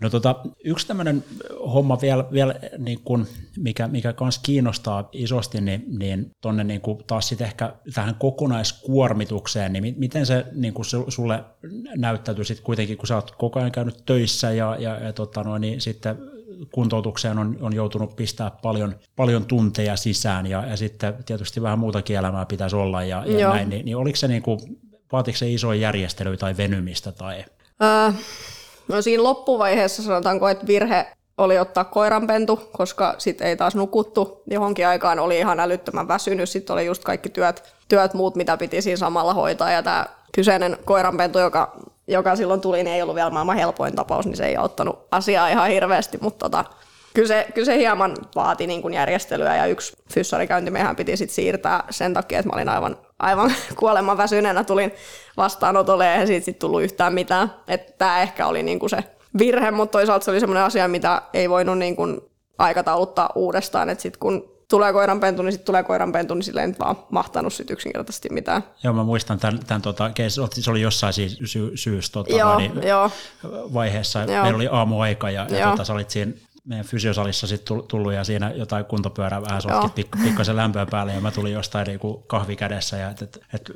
No 0.00 0.10
tota, 0.10 0.36
yksi 0.64 0.86
tämmöinen 0.86 1.24
homma 1.74 2.00
vielä, 2.00 2.24
vielä 2.32 2.54
niin 2.78 3.00
kun, 3.04 3.26
mikä, 3.58 3.88
mikä 3.88 4.12
kans 4.12 4.38
kiinnostaa 4.38 5.08
isosti, 5.12 5.60
niin, 5.60 5.84
niin 5.98 6.30
tuonne 6.40 6.64
niin 6.64 6.80
taas 7.06 7.28
sitten 7.28 7.46
ehkä 7.46 7.74
tähän 7.94 8.14
kokonaiskuormitukseen, 8.14 9.72
niin 9.72 9.94
miten 9.98 10.26
se 10.26 10.46
niin 10.52 10.74
kuin 10.74 10.86
sulle 11.08 11.44
näyttäytyy 11.96 12.44
sitten 12.44 12.64
kuitenkin, 12.64 12.96
kun 12.96 13.06
sä 13.06 13.14
oot 13.14 13.30
koko 13.30 13.58
ajan 13.58 13.72
käynyt 13.72 14.02
töissä 14.06 14.50
ja, 14.50 14.76
ja, 14.78 14.98
ja 14.98 15.12
tota 15.12 15.42
noin, 15.42 15.60
niin 15.60 15.80
sitten 15.80 16.18
kuntoutukseen 16.70 17.38
on, 17.38 17.58
on 17.60 17.74
joutunut 17.74 18.16
pistää 18.16 18.50
paljon, 18.50 18.94
paljon 19.16 19.44
tunteja 19.44 19.96
sisään 19.96 20.46
ja, 20.46 20.66
ja 20.66 20.76
sitten 20.76 21.14
tietysti 21.26 21.62
vähän 21.62 21.78
muutakin 21.78 22.16
elämää 22.16 22.46
pitäisi 22.46 22.76
olla 22.76 23.04
ja, 23.04 23.24
ja 23.26 23.48
näin, 23.48 23.68
niin, 23.68 23.84
niin 23.84 23.96
oliko 23.96 24.16
se 24.16 24.28
niin 24.28 24.42
kuin, 24.42 24.60
vaatiko 25.12 25.38
se 25.38 25.50
iso 25.50 25.72
järjestely 25.72 26.36
tai 26.36 26.56
venymistä 26.56 27.12
tai? 27.12 27.44
Äh 27.82 28.16
No 28.88 29.02
siinä 29.02 29.22
loppuvaiheessa 29.22 30.02
sanotaanko, 30.02 30.48
että 30.48 30.66
virhe, 30.66 31.06
oli 31.38 31.58
ottaa 31.58 31.84
koiranpentu, 31.84 32.70
koska 32.72 33.14
sitten 33.18 33.46
ei 33.46 33.56
taas 33.56 33.74
nukuttu. 33.74 34.42
Johonkin 34.50 34.86
aikaan 34.86 35.18
oli 35.18 35.38
ihan 35.38 35.60
älyttömän 35.60 36.08
väsynyt. 36.08 36.48
Sitten 36.48 36.74
oli 36.74 36.86
just 36.86 37.04
kaikki 37.04 37.28
työt, 37.28 37.74
työt 37.88 38.14
muut, 38.14 38.36
mitä 38.36 38.56
piti 38.56 38.82
siinä 38.82 38.96
samalla 38.96 39.34
hoitaa. 39.34 39.70
Ja 39.70 39.82
tämä 39.82 40.06
kyseinen 40.34 40.76
koiranpentu, 40.84 41.38
joka, 41.38 41.76
joka 42.06 42.36
silloin 42.36 42.60
tuli, 42.60 42.76
niin 42.76 42.94
ei 42.94 43.02
ollut 43.02 43.14
vielä 43.14 43.30
maailman 43.30 43.56
helpoin 43.56 43.94
tapaus, 43.96 44.26
niin 44.26 44.36
se 44.36 44.46
ei 44.46 44.56
auttanut 44.56 45.06
asiaa 45.10 45.48
ihan 45.48 45.68
hirveästi. 45.68 46.18
Mutta 46.20 46.44
tota, 46.44 46.64
kyllä, 47.14 47.28
se, 47.28 47.46
kyllä 47.54 47.66
se 47.66 47.78
hieman 47.78 48.16
vaati 48.34 48.66
niin 48.66 48.92
järjestelyä 48.92 49.56
ja 49.56 49.66
yksi 49.66 49.96
fyssarikäynti 50.14 50.70
mehän 50.70 50.96
piti 50.96 51.16
sitten 51.16 51.34
siirtää 51.34 51.84
sen 51.90 52.14
takia, 52.14 52.38
että 52.38 52.48
mä 52.48 52.54
olin 52.56 52.68
aivan, 52.68 52.96
aivan 53.18 53.54
kuoleman 53.78 54.16
väsyneenä 54.16 54.64
tulin 54.64 54.92
vastaanotolle 55.36 56.06
ja 56.06 56.14
ei 56.14 56.26
siitä 56.26 56.44
sitten 56.44 56.60
tullut 56.60 56.82
yhtään 56.82 57.14
mitään. 57.14 57.52
Että 57.68 57.92
tämä 57.98 58.22
ehkä 58.22 58.46
oli 58.46 58.62
niin 58.62 58.78
kuin 58.78 58.90
se 58.90 59.04
virhe, 59.38 59.70
mutta 59.70 59.92
toisaalta 59.92 60.24
se 60.24 60.30
oli 60.30 60.40
semmoinen 60.40 60.64
asia, 60.64 60.88
mitä 60.88 61.22
ei 61.32 61.50
voinut 61.50 61.78
niin 61.78 61.96
kuin 61.96 62.20
aikatauluttaa 62.58 63.30
uudestaan, 63.34 63.90
että 63.90 64.02
sitten 64.02 64.20
kun 64.20 64.56
tulee 64.70 64.92
koiranpentu, 64.92 65.42
niin 65.42 65.52
sitten 65.52 65.66
tulee 65.66 65.82
koiranpentu, 65.82 66.34
niin 66.34 66.42
sillä 66.42 66.60
ei 66.60 66.66
nyt 66.66 66.78
vaan 66.78 66.96
mahtanut 67.10 67.52
sit 67.52 67.70
yksinkertaisesti 67.70 68.28
mitään. 68.28 68.64
Joo, 68.82 68.94
mä 68.94 69.04
muistan 69.04 69.38
tämän, 69.38 69.60
tämän 69.66 69.82
tota, 69.82 70.10
se 70.60 70.70
oli 70.70 70.80
jossain 70.80 71.12
siis 71.12 71.38
sy- 71.44 71.72
syys 71.74 72.10
tota, 72.10 72.36
joo, 72.36 72.58
niin, 72.58 72.82
joo. 72.82 73.10
vaiheessa, 73.74 74.18
joo. 74.18 74.42
meillä 74.42 74.56
oli 74.56 74.68
aamuaika 74.70 75.30
ja, 75.30 75.46
ja 75.50 75.70
tota, 75.70 75.84
sä 75.84 75.92
olit 75.92 76.10
siinä 76.10 76.32
meidän 76.66 76.86
fysiosalissa 76.86 77.46
sitten 77.46 77.82
tullut 77.88 78.12
ja 78.12 78.24
siinä 78.24 78.50
jotain 78.50 78.84
kuntopyörää 78.84 79.42
vähän 79.42 79.62
sotki 79.62 79.88
pik, 79.94 80.06
pikkasen 80.22 80.56
lämpöä 80.56 80.86
päälle 80.86 81.12
ja 81.12 81.20
mä 81.20 81.30
tulin 81.30 81.52
jostain 81.52 81.86
niinku 81.86 82.24
kahvi 82.26 82.56
kädessä 82.56 82.96
ja 82.96 83.10
että 83.10 83.24
et, 83.24 83.40
et, 83.54 83.72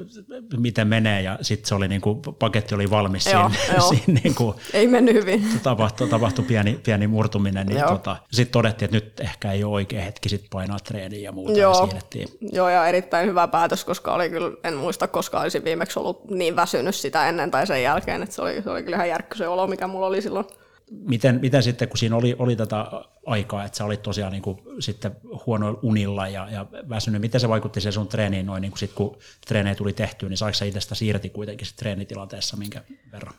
miten 0.57 0.89
menee 0.89 1.23
ja 1.23 1.39
sitten 1.43 1.69
se 1.69 1.75
oli 1.75 1.89
niinku, 1.89 2.15
paketti 2.15 2.75
oli 2.75 2.91
valmis 2.91 3.27
joo, 3.27 3.51
siinä, 3.51 3.75
joo. 3.79 3.89
siinä 3.89 4.21
niinku, 4.25 4.55
ei 4.73 4.87
mennyt 4.87 5.15
hyvin. 5.15 5.61
Tapahtui, 5.63 6.09
tapahtui 6.09 6.45
pieni, 6.45 6.81
pieni 6.85 7.07
murtuminen, 7.07 7.67
niin 7.67 7.85
tota, 7.89 8.17
sitten 8.33 8.53
todettiin, 8.53 8.87
että 8.87 8.97
nyt 8.97 9.21
ehkä 9.21 9.53
ei 9.53 9.65
ole 9.65 9.73
oikea 9.73 10.03
hetki 10.03 10.29
sit 10.29 10.45
painaa 10.51 10.79
treeniä 10.85 11.21
ja 11.21 11.33
muuta 11.33 11.59
joo. 11.59 11.73
ja 11.73 11.87
siirrettiin. 11.87 12.29
Joo 12.53 12.69
ja 12.69 12.87
erittäin 12.87 13.29
hyvä 13.29 13.49
päätös, 13.49 13.85
koska 13.85 14.13
oli 14.13 14.31
kyllä, 14.31 14.57
en 14.65 14.77
muista 14.77 15.09
koska 15.09 15.41
olisin 15.41 15.65
viimeksi 15.65 15.99
ollut 15.99 16.31
niin 16.31 16.57
väsynyt 16.57 16.95
sitä 16.95 17.29
ennen 17.29 17.51
tai 17.51 17.67
sen 17.67 17.83
jälkeen, 17.83 18.23
että 18.23 18.35
se 18.35 18.43
oli, 18.43 18.63
se 18.63 18.71
oli 18.71 18.83
kyllä 18.83 18.97
ihan 18.97 19.09
järkky 19.09 19.45
olo, 19.45 19.67
mikä 19.67 19.87
mulla 19.87 20.07
oli 20.07 20.23
silloin 20.23 20.47
miten, 20.91 21.39
miten 21.43 21.63
sitten, 21.63 21.89
kun 21.89 21.99
siinä 21.99 22.17
oli, 22.17 22.37
oli 22.39 22.57
tätä 22.57 22.87
aikaa, 23.27 23.65
että 23.65 23.79
sä 23.79 23.85
olit 23.85 24.03
tosiaan 24.03 24.33
niin 24.33 24.43
kuin 24.43 24.59
sitten 24.81 25.17
huono 25.47 25.79
unilla 25.83 26.29
ja, 26.29 26.49
ja 26.51 26.67
väsynyt, 26.89 27.21
miten 27.21 27.41
se 27.41 27.49
vaikutti 27.49 27.81
se 27.81 27.93
sun 27.93 28.09
treeniin 28.09 28.47
noin, 28.47 28.61
niin 28.61 28.73
kuin 28.73 28.79
sit, 28.79 28.93
kun 28.93 29.19
treenejä 29.47 29.75
tuli 29.75 29.93
tehtyä, 29.93 30.29
niin 30.29 30.37
saiko 30.37 30.55
sä 30.55 30.65
itsestä 30.65 30.95
siirti 30.95 31.31
kuitenkin 31.31 31.67
sit 31.67 31.77
treenitilanteessa 31.77 32.57
minkä 32.57 32.83
verran? 33.13 33.35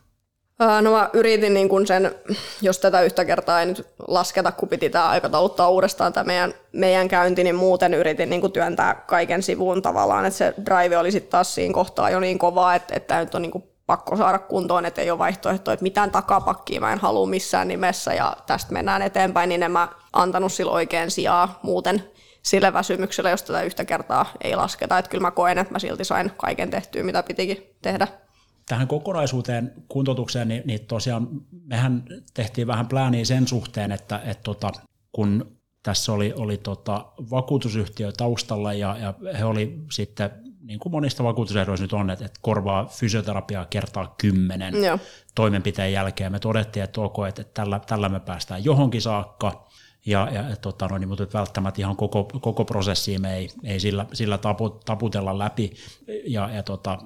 No 0.81 0.91
mä 0.91 1.09
yritin 1.13 1.53
niin 1.53 1.69
kun 1.69 1.87
sen, 1.87 2.15
jos 2.61 2.79
tätä 2.79 3.01
yhtä 3.01 3.25
kertaa 3.25 3.59
ei 3.59 3.65
nyt 3.65 3.87
lasketa, 4.07 4.51
kun 4.51 4.69
piti 4.69 4.89
tämä 4.89 5.09
aikatauluttaa 5.09 5.69
uudestaan 5.69 6.13
tämä 6.13 6.23
meidän, 6.23 6.53
meidän 6.71 7.07
käynti, 7.07 7.43
niin 7.43 7.55
muuten 7.55 7.93
yritin 7.93 8.29
niin 8.29 8.51
työntää 8.51 8.95
kaiken 8.95 9.43
sivuun 9.43 9.81
tavallaan, 9.81 10.25
että 10.25 10.37
se 10.37 10.53
drive 10.65 10.97
oli 10.97 11.11
sitten 11.11 11.31
taas 11.31 11.55
siinä 11.55 11.73
kohtaa 11.73 12.09
jo 12.09 12.19
niin 12.19 12.39
kovaa, 12.39 12.75
että, 12.75 12.95
että 12.95 13.19
nyt 13.19 13.35
on 13.35 13.41
niin 13.41 13.63
pakko 13.91 14.17
saada 14.17 14.39
kuntoon, 14.39 14.85
että 14.85 15.01
ei 15.01 15.11
ole 15.11 15.19
vaihtoehtoa, 15.19 15.73
että 15.73 15.83
mitään 15.83 16.11
takapakkia 16.11 16.81
mä 16.81 16.93
en 16.93 16.99
halua 16.99 17.27
missään 17.27 17.67
nimessä 17.67 18.13
ja 18.13 18.37
tästä 18.47 18.73
mennään 18.73 19.01
eteenpäin, 19.01 19.49
niin 19.49 19.63
en 19.63 19.71
mä 19.71 19.87
antanut 20.13 20.53
sillä 20.53 20.71
oikein 20.71 21.11
sijaa 21.11 21.59
muuten 21.63 22.03
sille 22.41 22.73
väsymykselle, 22.73 23.29
jos 23.29 23.43
tätä 23.43 23.61
yhtä 23.61 23.85
kertaa 23.85 24.25
ei 24.41 24.55
lasketa. 24.55 24.97
Että 24.97 25.11
kyllä 25.11 25.21
mä 25.21 25.31
koen, 25.31 25.57
että 25.57 25.73
mä 25.73 25.79
silti 25.79 26.05
sain 26.05 26.31
kaiken 26.37 26.69
tehtyä, 26.69 27.03
mitä 27.03 27.23
pitikin 27.23 27.57
tehdä. 27.81 28.07
Tähän 28.67 28.87
kokonaisuuteen 28.87 29.73
kuntoutukseen, 29.87 30.47
niin, 30.47 30.63
niin 30.65 30.85
tosiaan 30.85 31.27
mehän 31.65 32.03
tehtiin 32.33 32.67
vähän 32.67 32.87
plääniä 32.87 33.25
sen 33.25 33.47
suhteen, 33.47 33.91
että, 33.91 34.21
että 34.25 34.43
tota, 34.43 34.71
kun 35.11 35.57
tässä 35.83 36.11
oli, 36.11 36.33
oli 36.35 36.57
tota 36.57 37.05
vakuutusyhtiö 37.31 38.11
taustalla 38.11 38.73
ja, 38.73 38.97
ja 38.97 39.13
he 39.39 39.45
oli 39.45 39.79
sitten 39.91 40.50
niin 40.63 40.79
kuin 40.79 40.91
monista 40.91 41.23
vakuutusehdoista 41.23 41.83
nyt 41.83 41.93
on, 41.93 42.09
että, 42.09 42.25
että 42.25 42.39
korvaa 42.41 42.85
fysioterapiaa 42.85 43.65
kertaa 43.65 44.15
kymmenen 44.17 44.83
Joo. 44.83 44.99
toimenpiteen 45.35 45.93
jälkeen. 45.93 46.31
Me 46.31 46.39
todettiin, 46.39 46.83
että 46.83 47.01
ok, 47.01 47.17
että 47.27 47.43
tällä, 47.43 47.79
tällä 47.79 48.09
me 48.09 48.19
päästään 48.19 48.65
johonkin 48.65 49.01
saakka, 49.01 49.67
ja, 50.05 50.29
ja 50.31 50.55
tota, 50.55 50.87
no, 50.87 50.97
niin, 50.97 51.07
mutta 51.07 51.27
välttämättä 51.33 51.81
ihan 51.81 51.95
koko, 51.95 52.23
koko 52.23 52.65
prosessiin 52.65 53.21
me 53.21 53.35
ei, 53.35 53.49
ei 53.63 53.79
sillä, 53.79 54.05
sillä 54.13 54.37
tapu, 54.37 54.69
taputella 54.69 55.37
läpi, 55.37 55.73
ja, 56.25 56.49
ja 56.53 56.63
tota, 56.63 56.99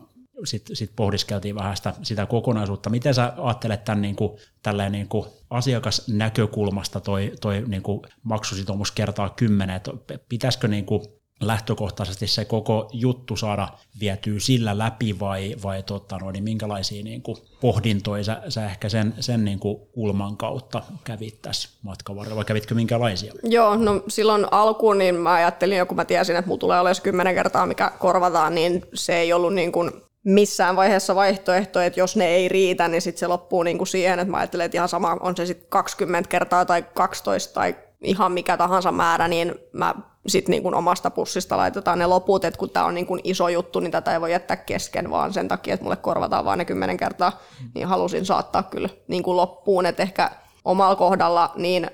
sitten 0.43 0.75
sit 0.75 0.91
pohdiskeltiin 0.95 1.55
vähän 1.55 1.77
sitä, 1.77 1.93
sitä 2.01 2.25
kokonaisuutta. 2.25 2.89
Miten 2.89 3.13
sä 3.13 3.33
ajattelet 3.37 3.83
tämän 3.83 4.01
niin 4.01 4.15
kuin, 4.15 4.39
tälleen 4.63 4.91
niin 4.91 5.07
kuin 5.07 5.27
asiakasnäkökulmasta 5.49 7.01
toi, 7.01 7.31
toi 7.41 7.63
niin 7.67 7.81
kuin 7.81 8.01
maksusitoumus 8.23 8.91
kertaa 8.91 9.29
kymmenen, 9.29 9.75
että 9.75 9.91
pitäisikö 10.29 10.67
niin 10.67 10.85
kuin 10.85 11.01
lähtökohtaisesti 11.39 12.27
se 12.27 12.45
koko 12.45 12.89
juttu 12.93 13.35
saada 13.35 13.67
vietyä 13.99 14.39
sillä 14.39 14.77
läpi 14.77 15.19
vai, 15.19 15.55
vai 15.63 15.83
tota, 15.83 16.17
no, 16.17 16.31
niin 16.31 16.43
minkälaisia 16.43 17.03
niin 17.03 17.21
kuin 17.21 17.37
pohdintoja 17.61 18.23
sä, 18.23 18.41
sä 18.49 18.65
ehkä 18.65 18.89
sen, 18.89 19.13
sen 19.19 19.45
niin 19.45 19.59
kuin 19.59 19.77
kulman 19.93 20.37
kautta 20.37 20.83
kävit 21.03 21.41
tässä 21.41 21.69
matkan 21.81 22.15
varrella 22.15 22.35
vai 22.35 22.45
kävitkö 22.45 22.75
minkälaisia? 22.75 23.33
Joo, 23.43 23.75
no 23.75 24.03
silloin 24.07 24.45
alkuun 24.51 24.97
niin 24.97 25.15
mä 25.15 25.33
ajattelin 25.33 25.77
jo 25.77 25.85
kun 25.85 25.97
mä 25.97 26.05
tiesin, 26.05 26.35
että 26.35 26.47
mulla 26.47 26.59
tulee 26.59 26.79
olemaan 26.79 27.01
kymmenen 27.03 27.35
kertaa 27.35 27.65
mikä 27.65 27.91
korvataan, 27.99 28.55
niin 28.55 28.81
se 28.93 29.17
ei 29.17 29.33
ollut 29.33 29.53
niin 29.53 29.71
kuin 29.71 29.91
missään 30.23 30.75
vaiheessa 30.75 31.15
vaihtoehto, 31.15 31.81
että 31.81 31.99
jos 31.99 32.15
ne 32.15 32.27
ei 32.27 32.49
riitä, 32.49 32.87
niin 32.87 33.01
sitten 33.01 33.19
se 33.19 33.27
loppuu 33.27 33.63
niin 33.63 33.77
kuin 33.77 33.87
siihen, 33.87 34.19
että 34.19 34.31
mä 34.31 34.37
ajattelen, 34.37 34.65
että 34.65 34.77
ihan 34.77 34.89
sama 34.89 35.17
on 35.19 35.37
se 35.37 35.45
sitten 35.45 35.69
20 35.69 36.29
kertaa 36.29 36.65
tai 36.65 36.85
12 36.93 37.53
tai 37.53 37.75
ihan 38.03 38.31
mikä 38.31 38.57
tahansa 38.57 38.91
määrä, 38.91 39.27
niin 39.27 39.55
mä 39.73 39.95
sitten 40.27 40.51
niin 40.51 40.63
kuin 40.63 40.75
omasta 40.75 41.09
pussista 41.09 41.57
laitetaan 41.57 41.99
ne 41.99 42.05
loput, 42.05 42.45
että 42.45 42.57
kun 42.57 42.69
tämä 42.69 42.85
on 42.85 42.95
niin 42.95 43.05
kuin 43.05 43.21
iso 43.23 43.49
juttu, 43.49 43.79
niin 43.79 43.91
tätä 43.91 44.13
ei 44.13 44.21
voi 44.21 44.31
jättää 44.31 44.57
kesken, 44.57 45.11
vaan 45.11 45.33
sen 45.33 45.47
takia, 45.47 45.73
että 45.73 45.83
mulle 45.83 45.95
korvataan 45.95 46.45
vain 46.45 46.57
ne 46.57 46.65
kymmenen 46.65 46.97
kertaa, 46.97 47.39
niin 47.75 47.87
halusin 47.87 48.25
saattaa 48.25 48.63
kyllä 48.63 48.89
niin 49.07 49.23
kuin 49.23 49.37
loppuun, 49.37 49.85
että 49.85 50.03
ehkä 50.03 50.31
omalla 50.65 50.95
kohdalla 50.95 51.51
niin 51.55 51.89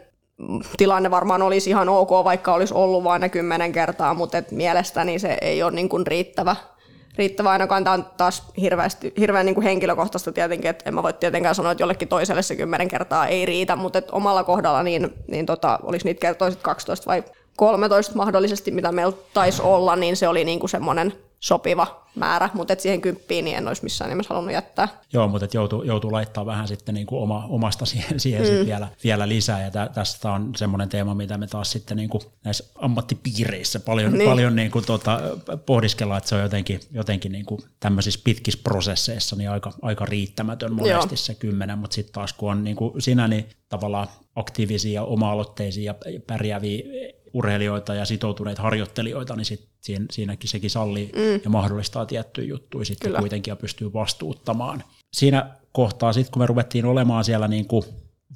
tilanne 0.78 1.12
varmaan 1.12 1.42
olisi 1.42 1.70
ihan 1.70 1.90
ok, 1.90 2.10
vaikka 2.10 2.54
olisi 2.54 2.74
ollut 2.74 3.04
vain 3.04 3.22
ne 3.22 3.30
kymmenen 3.30 3.72
kertaa, 3.72 4.14
mutta 4.14 4.38
et 4.38 4.52
mielestäni 4.52 5.20
se 5.20 5.38
ei 5.42 5.64
ole 5.64 5.72
niin 5.72 5.90
kuin 5.90 6.08
riittävä 6.08 6.56
riittävä 7.18 7.50
ainakaan. 7.50 7.84
Tämä 7.84 7.94
on 7.94 8.06
taas 8.18 8.44
hirveästi, 8.62 9.14
hirveän 9.20 9.46
niin 9.46 9.56
kuin 9.56 9.64
henkilökohtaista 9.64 10.32
tietenkin, 10.32 10.70
että 10.70 10.84
en 10.88 10.94
mä 10.94 11.04
voi 11.04 11.14
tietenkään 11.14 11.56
sanoa, 11.56 11.72
että 11.72 11.82
jollekin 11.82 12.08
toiselle 12.08 12.42
se 12.42 12.56
kymmenen 12.56 12.88
kertaa 12.88 13.28
ei 13.28 13.46
riitä, 13.46 13.76
mutta 13.76 14.00
että 14.00 14.14
omalla 14.14 14.44
kohdalla 14.44 14.84
niin, 14.84 15.14
niin 15.28 15.46
tota, 15.46 15.80
olisi 15.84 16.06
niitä 16.06 16.20
kertoisit 16.20 16.62
12 16.62 17.12
vai 17.12 17.24
13 17.62 18.16
mahdollisesti, 18.16 18.72
mitä 18.72 18.92
meillä 18.92 19.18
taisi 19.34 19.62
olla, 19.62 19.96
niin 19.96 20.16
se 20.16 20.28
oli 20.28 20.44
niin 20.46 20.60
kuin 20.60 20.70
semmoinen 20.70 21.14
sopiva 21.40 22.06
määrä, 22.16 22.50
mutta 22.54 22.74
et 22.74 22.80
siihen 22.80 23.02
kymppiin 23.02 23.46
niin 23.46 23.58
en 23.58 23.68
olisi 23.68 23.84
missään 23.84 24.10
nimessä 24.10 24.34
halunnut 24.34 24.54
jättää. 24.54 24.88
Joo, 25.14 25.28
mutta 25.28 25.46
et 25.46 25.54
joutuu, 25.54 25.84
joutuu 25.84 26.12
laittaa 26.12 26.46
vähän 26.46 26.68
sitten 26.68 26.96
niin 26.96 27.08
kuin 27.08 27.22
oma, 27.22 27.46
omasta 27.50 27.86
siihen, 27.86 28.20
siihen 28.20 28.42
mm. 28.42 28.48
sit 28.48 28.66
vielä, 28.66 28.88
vielä 29.04 29.28
lisää, 29.28 29.62
ja 29.62 29.72
tä, 29.72 29.90
tästä 29.94 30.32
on 30.32 30.52
semmoinen 30.56 30.90
teema, 30.90 31.16
mitä 31.16 31.38
me 31.38 31.48
taas 31.48 31.72
sitten 31.72 31.98
niin 31.98 32.10
kuin 32.10 32.22
näissä 32.44 32.64
ammattipiireissä 32.76 33.80
paljon, 33.80 34.14
niin. 34.14 34.30
paljon 34.30 34.56
niin 34.56 34.72
kuin 34.72 34.86
tota, 34.86 35.20
pohdiskellaan, 35.66 36.18
että 36.18 36.30
se 36.30 36.36
on 36.36 36.42
jotenkin, 36.42 36.80
jotenkin 36.92 37.32
niin 37.32 37.46
kuin 37.46 37.62
tämmöisissä 37.80 38.20
pitkissä 38.24 38.60
prosesseissa 38.64 39.36
niin 39.36 39.50
aika, 39.50 39.72
aika 39.82 40.06
riittämätön 40.06 40.74
monesti 40.74 41.14
Joo. 41.14 41.18
se 41.18 41.36
kymmenen, 41.36 41.78
mutta 41.78 41.96
sitten 41.96 42.14
taas 42.14 42.34
kun 42.34 42.52
on 42.52 42.64
niin 42.64 42.76
kuin 42.76 43.02
sinä, 43.02 43.28
niin 43.28 43.50
tavallaan 43.70 44.08
aktiivisia, 44.36 45.04
oma-aloitteisia 45.04 45.94
ja 46.06 46.20
pärjääviä 46.28 46.84
urheilijoita 47.34 47.96
ja 47.96 48.06
sitoutuneita 48.06 48.62
harjoittelijoita, 48.62 49.36
niin 49.36 49.46
sit 49.46 49.68
siinä, 49.82 50.06
siinäkin 50.12 50.50
sekin 50.50 50.70
sallii 50.70 51.12
mm. 51.16 51.42
ja 51.44 51.50
mahdollistaa 51.50 52.06
tiettyjä 52.06 52.48
juttuja 52.48 52.86
sitten 52.86 53.08
Kyllä. 53.08 53.20
kuitenkin 53.20 53.52
ja 53.52 53.56
pystyy 53.56 53.94
vastuuttamaan. 53.94 54.84
Siinä 55.14 55.50
kohtaa 55.72 56.14
sitten, 56.14 56.32
kun 56.32 56.42
me 56.42 56.46
ruvettiin 56.46 56.86
olemaan 56.86 57.24
siellä 57.24 57.48
niin 57.48 57.68
kuin 57.68 57.84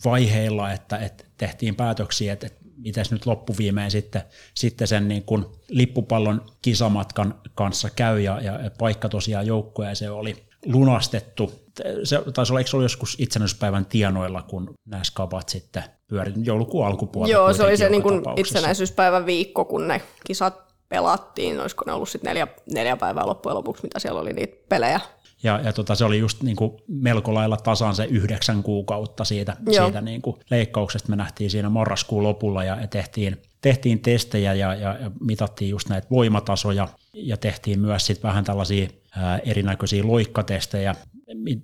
vaiheilla, 0.06 0.72
että, 0.72 0.98
että 0.98 1.24
tehtiin 1.38 1.76
päätöksiä, 1.76 2.34
että, 2.34 2.48
että 2.48 2.66
miten 2.78 3.06
nyt 3.12 3.26
loppuviimein 3.26 3.92
sitten, 3.92 4.22
sitten 4.54 4.88
sen 4.88 5.08
niin 5.08 5.24
kuin 5.24 5.46
lippupallon 5.70 6.46
kisamatkan 6.62 7.36
kanssa 7.56 7.90
käy 7.90 8.20
ja, 8.20 8.42
ja 8.42 8.72
paikka 8.78 9.10
tosiaan 9.10 9.48
joukkoja 9.48 9.96
se 9.96 10.10
oli 10.10 10.36
lunastettu. 10.66 11.65
Se 12.04 12.22
taisi 12.34 12.52
olla, 12.52 12.60
eikö 12.60 12.70
se 12.70 12.76
ollut 12.76 12.86
joskus 12.86 13.16
itsenäisyyspäivän 13.20 13.86
tienoilla, 13.86 14.42
kun 14.42 14.74
nämä 14.86 15.04
skabat 15.04 15.50
sitten 15.50 15.84
pyörinyt 16.08 16.46
joulukuun 16.46 16.88
alkupuolella. 16.88 17.34
Joo, 17.34 17.54
se 17.54 17.64
oli 17.64 17.78
se 17.78 17.90
niin 17.90 18.04
kuin 18.04 18.22
itsenäisyyspäivän 18.36 19.26
viikko, 19.26 19.66
kun 19.66 19.88
ne 19.88 20.02
kisat 20.28 20.66
pelattiin. 20.90 21.60
Olisiko 21.60 21.84
ne 21.88 21.94
ollut 21.94 22.10
sitten 22.10 22.30
neljä, 22.30 22.48
neljä 22.74 22.98
päivää 22.98 23.26
loppujen 23.26 23.56
lopuksi, 23.56 23.84
mitä 23.84 24.00
siellä 24.00 24.22
oli 24.22 24.34
niitä 24.34 24.58
pelejä. 24.70 25.00
Ja, 25.44 25.60
ja 25.64 25.74
tota, 25.74 25.96
se 25.96 26.06
oli 26.06 26.20
just 26.20 26.44
niin 26.44 26.56
kuin 26.56 26.72
melko 26.88 27.34
lailla 27.34 27.58
tasan 27.58 27.96
se 27.96 28.06
yhdeksän 28.06 28.64
kuukautta 28.64 29.24
siitä, 29.24 29.58
siitä 29.72 30.02
niin 30.02 30.22
kuin 30.22 30.36
leikkauksesta. 30.50 31.10
Me 31.10 31.16
nähtiin 31.16 31.50
siinä 31.50 31.70
marraskuun 31.70 32.24
lopulla 32.24 32.64
ja 32.64 32.88
tehtiin, 32.90 33.42
tehtiin 33.62 34.00
testejä 34.00 34.54
ja, 34.54 34.76
ja, 34.76 34.98
ja 34.98 35.12
mitattiin 35.20 35.70
just 35.70 35.90
näitä 35.90 36.08
voimatasoja 36.12 36.88
ja 37.14 37.38
tehtiin 37.38 37.80
myös 37.80 38.06
sit 38.06 38.24
vähän 38.24 38.44
tällaisia 38.44 38.88
ää, 39.18 39.38
erinäköisiä 39.38 40.08
loikkatestejä. 40.08 40.96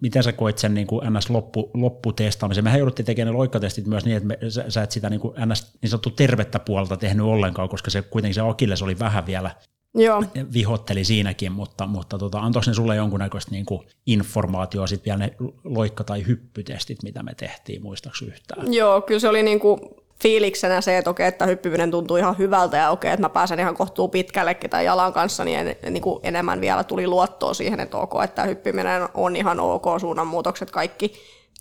Miten 0.02 0.24
sä 0.24 0.34
koit 0.34 0.58
sen 0.58 0.74
niin 0.74 0.88
kuin 0.88 1.08
NS-loppu, 1.08 1.72
lopputestaamisen? 1.74 2.64
Mehän 2.64 2.80
jouduttiin 2.80 3.06
tekemään 3.06 3.34
ne 3.34 3.38
loikkatestit 3.38 3.88
myös 3.88 4.06
niin, 4.06 4.18
että 4.18 4.28
me, 4.28 4.38
sä, 4.50 4.66
sä 4.70 4.84
et 4.84 4.92
sitä 4.92 5.10
niin 5.10 5.20
kuin 5.20 5.34
NS 5.46 5.78
niin 5.82 5.90
sanottu 5.90 6.10
tervettä 6.10 6.60
puolta 6.60 6.98
tehnyt 6.98 7.26
ollenkaan, 7.26 7.70
koska 7.70 7.92
se 7.92 8.02
kuitenkin 8.02 8.36
se 8.36 8.42
Akilles 8.42 8.82
oli 8.82 9.00
vähän 9.00 9.26
vielä 9.26 9.52
Joo. 9.94 10.24
vihotteli 10.54 11.04
siinäkin, 11.04 11.52
mutta, 11.52 11.88
mutta 11.88 12.18
tota, 12.18 12.40
antoiko 12.40 12.64
ne 12.68 12.74
sulle 12.74 12.96
jonkunnäköistä 12.96 13.52
niin 13.52 13.66
kuin 13.66 13.88
informaatiota 14.06 14.88
sitten 14.88 15.06
vielä 15.06 15.26
ne 15.26 15.36
loikka- 15.64 16.04
tai 16.04 16.28
hyppytestit, 16.28 17.04
mitä 17.04 17.24
me 17.24 17.34
tehtiin, 17.36 17.82
muistaakseni 17.82 18.32
yhtään? 18.32 18.74
Joo, 18.74 19.02
kyllä 19.02 19.20
se 19.20 19.30
oli 19.30 19.44
niin 19.44 19.60
kuin 19.60 19.80
fiiliksenä 20.22 20.82
se, 20.82 20.98
että 20.98 21.10
okei, 21.10 21.28
että 21.28 21.46
hyppyminen 21.46 21.92
tuntuu 21.92 22.18
ihan 22.18 22.38
hyvältä 22.38 22.78
ja 22.78 22.90
okei, 22.90 23.12
että 23.12 23.22
mä 23.22 23.30
pääsen 23.30 23.60
ihan 23.60 23.76
kohtuu 23.76 24.08
pitkällekin 24.08 24.70
tai 24.70 24.86
jalan 24.86 25.14
kanssa, 25.14 25.46
niin, 25.46 25.60
en, 25.60 25.94
niin 25.94 26.02
kuin 26.02 26.20
enemmän 26.24 26.62
vielä 26.62 26.84
tuli 26.84 27.08
luottoa 27.08 27.54
siihen, 27.54 27.80
että 27.80 27.98
ok, 27.98 28.14
että 28.24 28.44
hyppyminen 28.44 29.10
on 29.14 29.36
ihan 29.36 29.60
ok, 29.60 29.86
suunnanmuutokset 30.00 30.72
kaikki 30.72 31.14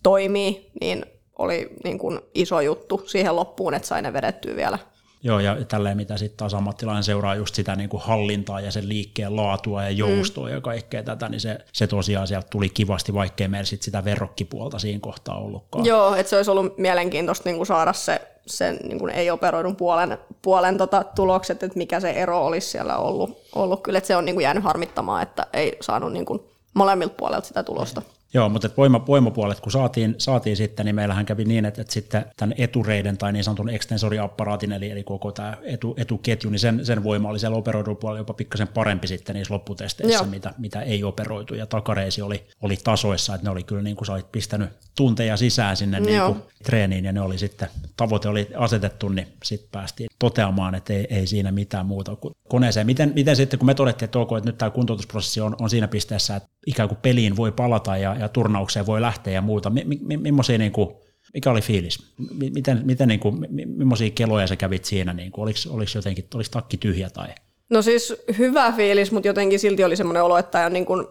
toimii, 0.02 0.70
niin 0.80 1.04
oli 1.38 1.68
niin 1.84 1.98
kuin 1.98 2.20
iso 2.34 2.61
juttu 2.61 3.02
siihen 3.06 3.36
loppuun, 3.36 3.74
että 3.74 3.88
sai 3.88 4.02
ne 4.02 4.12
vedettyä 4.12 4.56
vielä 4.56 4.78
Joo, 5.22 5.40
ja 5.40 5.56
tälleen 5.68 5.96
mitä 5.96 6.16
sitten 6.16 6.36
taas 6.36 6.54
ammattilainen 6.54 7.02
seuraa 7.02 7.34
just 7.34 7.54
sitä 7.54 7.76
niin 7.76 7.88
kuin 7.88 8.02
hallintaa 8.02 8.61
ja 8.61 8.70
sen 8.70 8.88
liikkeen 8.88 9.36
laatua 9.36 9.82
ja 9.82 9.90
joustoa 9.90 10.48
mm. 10.48 10.54
ja 10.54 10.61
kaikkea 10.61 11.02
tätä, 11.02 11.28
niin 11.28 11.40
se, 11.40 11.58
se 11.72 11.86
tosiaan 11.86 12.26
sieltä 12.26 12.46
tuli 12.50 12.68
kivasti, 12.68 13.14
vaikkei 13.14 13.48
meillä 13.48 13.66
sit 13.66 13.82
sitä 13.82 14.04
verrokkipuolta 14.04 14.78
siinä 14.78 15.00
kohtaa 15.00 15.38
ollutkaan. 15.38 15.84
Joo, 15.84 16.14
että 16.14 16.30
se 16.30 16.36
olisi 16.36 16.50
ollut 16.50 16.78
mielenkiintoista 16.78 17.48
niin 17.48 17.56
kuin 17.56 17.66
saada 17.66 17.92
se 17.92 18.29
sen 18.47 18.78
niin 18.82 18.99
kuin 18.99 19.12
ei-operoidun 19.12 19.76
puolen, 19.76 20.18
puolen 20.43 20.78
tota, 20.78 21.05
tulokset, 21.05 21.62
että 21.62 21.78
mikä 21.78 22.01
se 22.01 22.11
ero 22.11 22.47
olisi 22.47 22.68
siellä 22.68 22.97
ollut. 22.97 23.38
ollut. 23.55 23.82
Kyllä, 23.82 23.99
että 23.99 24.09
se 24.09 24.16
on 24.16 24.24
niin 24.24 24.34
kuin 24.34 24.45
jäänyt 24.45 24.64
harmittamaan, 24.64 25.22
että 25.22 25.47
ei 25.53 25.76
saanut 25.80 26.12
niin 26.12 26.24
kuin 26.24 26.41
molemmilta 26.74 27.14
puolelta 27.16 27.47
sitä 27.47 27.62
tulosta. 27.62 28.01
Mm. 28.01 28.07
Joo, 28.34 28.48
mutta 28.48 28.70
voima, 28.76 29.06
voimapuolet 29.06 29.60
kun 29.60 29.72
saatiin, 29.72 30.14
saatiin 30.18 30.56
sitten, 30.56 30.86
niin 30.86 30.94
meillähän 30.94 31.26
kävi 31.26 31.44
niin, 31.44 31.64
että, 31.64 31.80
että 31.80 31.92
sitten 31.92 32.24
tämän 32.36 32.54
etureiden 32.58 33.18
tai 33.18 33.32
niin 33.32 33.44
sanotun 33.44 33.68
extensoriapparaatin, 33.68 34.72
eli, 34.72 34.90
eli 34.90 35.04
koko 35.04 35.32
tämä 35.32 35.56
etu, 35.62 35.94
etuketju, 35.96 36.50
niin 36.50 36.60
sen, 36.60 36.86
sen 36.86 37.04
voima 37.04 37.28
oli 37.28 37.38
siellä 37.38 37.56
operoidulla 37.56 37.98
puolella 37.98 38.20
jopa 38.20 38.34
pikkasen 38.34 38.68
parempi 38.68 39.06
sitten 39.06 39.34
niissä 39.34 39.54
lopputesteissä, 39.54 40.24
mitä, 40.24 40.54
mitä 40.58 40.82
ei 40.82 41.04
operoitu, 41.04 41.54
ja 41.54 41.66
takareisi 41.66 42.22
oli, 42.22 42.46
oli 42.62 42.76
tasoissa, 42.84 43.34
että 43.34 43.46
ne 43.46 43.50
oli 43.50 43.62
kyllä 43.62 43.82
niin 43.82 43.96
kuin 43.96 44.06
sä 44.06 44.12
olit 44.12 44.32
pistänyt 44.32 44.70
tunteja 44.96 45.36
sisään 45.36 45.76
sinne 45.76 46.00
niin 46.00 46.22
kuin 46.22 46.42
treeniin, 46.64 47.04
ja 47.04 47.12
ne 47.12 47.20
oli 47.20 47.38
sitten, 47.38 47.68
tavoite 47.96 48.28
oli 48.28 48.48
asetettu, 48.56 49.08
niin 49.08 49.26
sitten 49.44 49.68
päästiin 49.72 50.10
toteamaan, 50.18 50.74
että 50.74 50.92
ei, 50.92 51.06
ei 51.10 51.26
siinä 51.26 51.52
mitään 51.52 51.86
muuta 51.86 52.16
kuin 52.16 52.34
koneeseen. 52.48 52.86
Miten, 52.86 53.12
miten 53.14 53.36
sitten, 53.36 53.58
kun 53.58 53.66
me 53.66 53.74
todettiin, 53.74 54.04
että, 54.04 54.18
ok, 54.18 54.32
että 54.38 54.48
nyt 54.48 54.58
tämä 54.58 54.70
kuntoutusprosessi 54.70 55.40
on, 55.40 55.56
on 55.60 55.70
siinä 55.70 55.88
pisteessä, 55.88 56.36
että 56.36 56.48
ikään 56.66 56.88
kuin 56.88 56.98
peliin 57.02 57.36
voi 57.36 57.52
palata 57.52 57.96
ja, 57.96 58.16
ja 58.20 58.28
turnaukseen 58.28 58.86
voi 58.86 59.00
lähteä 59.00 59.32
ja 59.32 59.42
muuta, 59.42 59.70
mi, 59.70 59.84
mi, 59.84 60.16
mi, 60.16 60.32
niin 60.58 60.72
kuin, 60.72 60.96
mikä 61.34 61.50
oli 61.50 61.60
fiilis? 61.60 62.12
Miten, 62.54 62.80
miten 62.84 63.08
niin 63.08 63.20
kuin, 63.20 63.46
millaisia 63.66 64.10
keloja 64.10 64.46
sä 64.46 64.56
kävit 64.56 64.84
siinä? 64.84 65.12
Niin 65.12 65.32
kuin, 65.32 65.42
oliko, 65.42 65.58
oliko, 65.70 65.90
jotenkin, 65.94 66.24
oliko 66.34 66.48
takki 66.50 66.76
tyhjä 66.76 67.10
tai? 67.10 67.28
No 67.70 67.82
siis 67.82 68.14
hyvä 68.38 68.72
fiilis, 68.72 69.12
mutta 69.12 69.28
jotenkin 69.28 69.58
silti 69.58 69.84
oli 69.84 69.96
semmoinen 69.96 70.22
olo, 70.22 70.38
että 70.38 70.66
on 70.66 70.72
niin 70.72 70.86
kuin, 70.86 71.06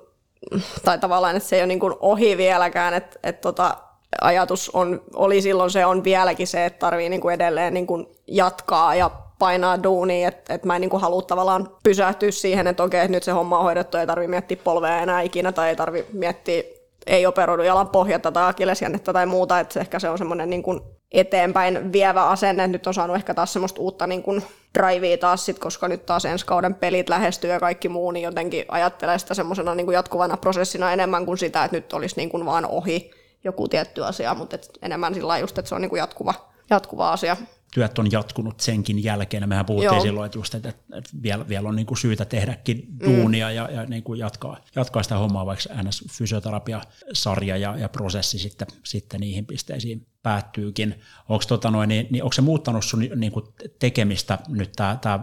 tai 0.86 1.00
tavallaan, 1.00 1.36
että 1.36 1.50
se 1.50 1.56
ei 1.56 1.62
ole 1.62 1.68
niin 1.68 1.80
kuin 1.80 1.94
ohi 2.00 2.38
vieläkään, 2.38 2.94
että, 2.94 3.20
että 3.24 3.42
tota, 3.42 3.78
ajatus 4.22 4.70
on, 4.70 5.02
oli 5.14 5.42
silloin 5.42 5.72
se 5.72 5.86
on 5.86 6.04
vieläkin 6.04 6.48
se, 6.48 6.66
että 6.66 6.80
tarvii 6.80 7.10
niin 7.10 7.22
kuin 7.22 7.36
edelleen 7.36 7.74
niin 7.74 7.88
kuin 7.88 8.08
jatkaa 8.28 8.96
ja 8.96 9.12
painaa 9.40 9.84
duunia, 9.84 10.28
että 10.28 10.54
et 10.54 10.66
mä 10.66 10.76
en 10.76 10.82
niinku 10.82 11.00
halua 11.00 11.22
tavallaan 11.22 11.70
pysähtyä 11.84 12.32
siihen, 12.32 12.68
että 12.68 12.84
okei, 12.84 13.08
nyt 13.08 13.24
se 13.24 13.32
homma 13.32 13.58
on 13.58 13.64
hoidettu, 13.64 13.98
ei 13.98 14.08
tarvi 14.08 14.28
miettiä 14.28 14.58
polvea 14.64 15.02
enää 15.02 15.22
ikinä 15.22 15.52
tai 15.52 15.70
ei 15.70 15.76
tarvi 15.76 16.06
miettiä 16.14 16.64
ei 17.08 17.26
operoidu 17.26 17.64
jalan 17.64 17.90
pohjata 17.90 18.32
tai 18.32 18.50
akillesjännettä 18.50 19.14
tai 19.14 19.26
muuta, 19.26 19.60
että 19.60 19.80
ehkä 19.80 20.00
se 20.00 20.10
on 20.10 20.18
semmoinen 20.18 20.50
niin 20.50 20.64
eteenpäin 21.12 21.94
vievä 21.94 22.26
asenne, 22.26 22.68
nyt 22.68 22.88
on 22.88 22.94
saanut 22.94 23.16
ehkä 23.16 23.34
taas 23.34 23.54
semmoista 23.54 23.82
uutta 23.82 24.08
niin 24.08 24.24
kuin 24.24 24.44
drivea 24.80 25.18
taas 25.18 25.46
sit, 25.46 25.60
koska 25.60 25.88
nyt 25.88 26.06
taas 26.06 26.26
ensi 26.26 26.46
kauden 26.46 26.76
pelit 26.76 27.10
lähestyy 27.10 27.50
ja 27.50 27.60
kaikki 27.60 27.90
muu, 27.90 28.12
niin 28.12 28.24
jotenkin 28.24 28.66
ajattelee 28.68 29.20
sitä 29.20 29.34
semmoisena 29.34 29.76
niin 29.76 29.92
jatkuvana 29.92 30.38
prosessina 30.38 30.94
enemmän 30.94 31.26
kuin 31.26 31.38
sitä, 31.38 31.64
että 31.64 31.78
nyt 31.78 31.94
olisi 31.94 32.16
niin 32.16 32.30
kuin 32.30 32.46
vaan 32.46 32.66
ohi 32.66 33.12
joku 33.44 33.68
tietty 33.68 34.06
asia, 34.06 34.36
mutta 34.36 34.56
et 34.56 34.70
enemmän 34.82 35.14
sillä 35.14 35.38
just, 35.38 35.58
että 35.58 35.70
se 35.70 35.76
on 35.76 35.82
niin 35.82 35.90
kuin 35.90 36.00
jatkuva, 36.00 36.34
jatkuva 36.70 37.12
asia 37.12 37.38
työt 37.74 38.00
on 38.00 38.12
jatkunut 38.12 38.60
senkin 38.60 39.04
jälkeen. 39.04 39.50
Mehän 39.50 39.66
puhuttiin 39.66 39.94
Joo. 39.94 40.02
silloin, 40.02 40.26
että, 40.26 40.38
just, 40.38 40.56
että, 40.56 40.70
että 40.70 41.10
vielä, 41.24 41.50
vielä 41.50 41.70
on 41.70 41.76
niin 41.76 41.86
kuin 41.86 41.98
syytä 41.98 42.26
tehdäkin 42.26 42.88
duunia 43.06 43.50
mm. 43.50 43.56
ja, 43.56 43.72
ja 43.72 43.86
niin 43.86 44.04
kuin 44.04 44.20
jatkaa, 44.20 44.58
jatkaa 44.76 45.04
sitä 45.04 45.18
hommaa, 45.18 45.46
vaikka 45.46 45.74
NS-fysioterapiasarja 45.74 47.58
ja, 47.58 47.78
ja 47.78 47.90
prosessi 47.90 48.40
sitten, 48.40 48.68
sitten 48.84 49.20
niihin 49.20 49.46
pisteisiin 49.46 50.08
päättyykin. 50.24 51.02
Onko, 51.30 51.44
tota 51.48 51.72
noin, 51.72 51.90
niin, 51.90 52.08
niin, 52.10 52.34
se 52.34 52.42
muuttanut 52.42 52.86
sun 52.86 53.00
niin 53.16 53.32
kuin 53.32 53.46
tekemistä 53.80 54.38
nyt 54.48 54.72
tämä 54.72 55.20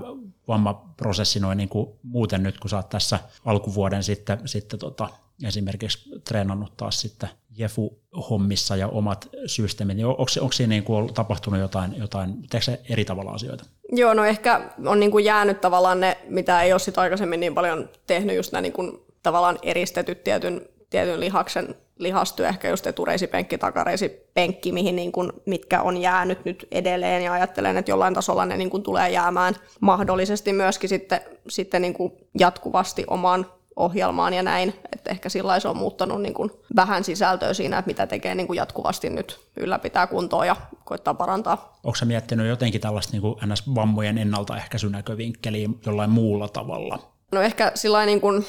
vammaprosessi 0.48 1.40
noin 1.40 1.58
niin 1.58 1.70
muuten 2.02 2.42
nyt, 2.42 2.60
kun 2.60 2.70
sä 2.70 2.76
oot 2.76 2.88
tässä 2.88 3.18
alkuvuoden 3.44 4.02
sitten, 4.02 4.40
sitten 4.44 4.78
tota, 4.78 5.08
esimerkiksi 5.44 6.10
treenannut 6.24 6.76
taas 6.76 7.00
sitten 7.00 7.28
Jefu-hommissa 7.50 8.76
ja 8.76 8.88
omat 8.88 9.28
systeemit, 9.46 9.96
niin 9.96 10.06
onko, 10.06 10.24
onko 10.40 10.52
siinä 10.52 10.68
niin 10.68 10.84
kuin 10.84 11.14
tapahtunut 11.14 11.60
jotain, 11.60 11.96
jotain 11.96 12.48
teekö 12.50 12.78
eri 12.88 13.04
tavalla 13.04 13.30
asioita? 13.30 13.64
Joo, 13.92 14.14
no 14.14 14.24
ehkä 14.24 14.70
on 14.86 15.00
niin 15.00 15.10
kuin 15.10 15.24
jäänyt 15.24 15.60
tavallaan 15.60 16.00
ne, 16.00 16.18
mitä 16.28 16.62
ei 16.62 16.72
ole 16.72 16.78
sit 16.78 16.98
aikaisemmin 16.98 17.40
niin 17.40 17.54
paljon 17.54 17.88
tehnyt, 18.06 18.36
just 18.36 18.52
nämä 18.52 18.62
niin 18.62 18.72
kuin 18.72 18.98
tavallaan 19.22 19.58
eristetyt 19.62 20.24
tietyn, 20.24 20.60
tietyn 20.90 21.20
lihaksen 21.20 21.74
lihastyö, 21.98 22.48
ehkä 22.48 22.68
just 22.68 22.86
etureisipenkki, 22.86 23.58
takareisipenkki, 23.58 24.72
mihin 24.72 24.96
niin 24.96 25.12
kuin, 25.12 25.32
mitkä 25.46 25.82
on 25.82 25.96
jäänyt 25.96 26.44
nyt 26.44 26.68
edelleen 26.70 27.22
ja 27.22 27.32
ajattelen, 27.32 27.76
että 27.76 27.90
jollain 27.90 28.14
tasolla 28.14 28.46
ne 28.46 28.56
niin 28.56 28.70
kuin 28.70 28.82
tulee 28.82 29.10
jäämään 29.10 29.54
mahdollisesti 29.80 30.52
myöskin 30.52 30.88
sitten, 30.88 31.20
sitten 31.48 31.82
niin 31.82 31.94
kuin 31.94 32.12
jatkuvasti 32.38 33.04
omaan 33.06 33.46
ohjelmaan 33.76 34.34
ja 34.34 34.42
näin, 34.42 34.74
että 34.92 35.10
ehkä 35.10 35.28
sillä 35.28 35.60
se 35.60 35.68
on 35.68 35.76
muuttanut 35.76 36.22
niin 36.22 36.34
kuin 36.34 36.50
vähän 36.76 37.04
sisältöä 37.04 37.54
siinä, 37.54 37.78
että 37.78 37.86
mitä 37.86 38.06
tekee 38.06 38.34
niin 38.34 38.46
kuin 38.46 38.56
jatkuvasti 38.56 39.10
nyt 39.10 39.40
ylläpitää 39.56 40.06
kuntoa 40.06 40.46
ja 40.46 40.56
koittaa 40.84 41.14
parantaa. 41.14 41.78
Onko 41.84 41.98
miettinyt 42.04 42.48
jotenkin 42.48 42.80
tällaista 42.80 43.12
niin 43.12 43.22
kuin 43.22 43.36
NS-vammojen 43.44 44.18
ennaltaehkäisynäkövinkkeliä 44.18 45.68
jollain 45.86 46.10
muulla 46.10 46.48
tavalla? 46.48 46.98
No 47.32 47.40
ehkä 47.40 47.72
sillä 47.74 48.06
niin 48.06 48.20
kuin, 48.20 48.46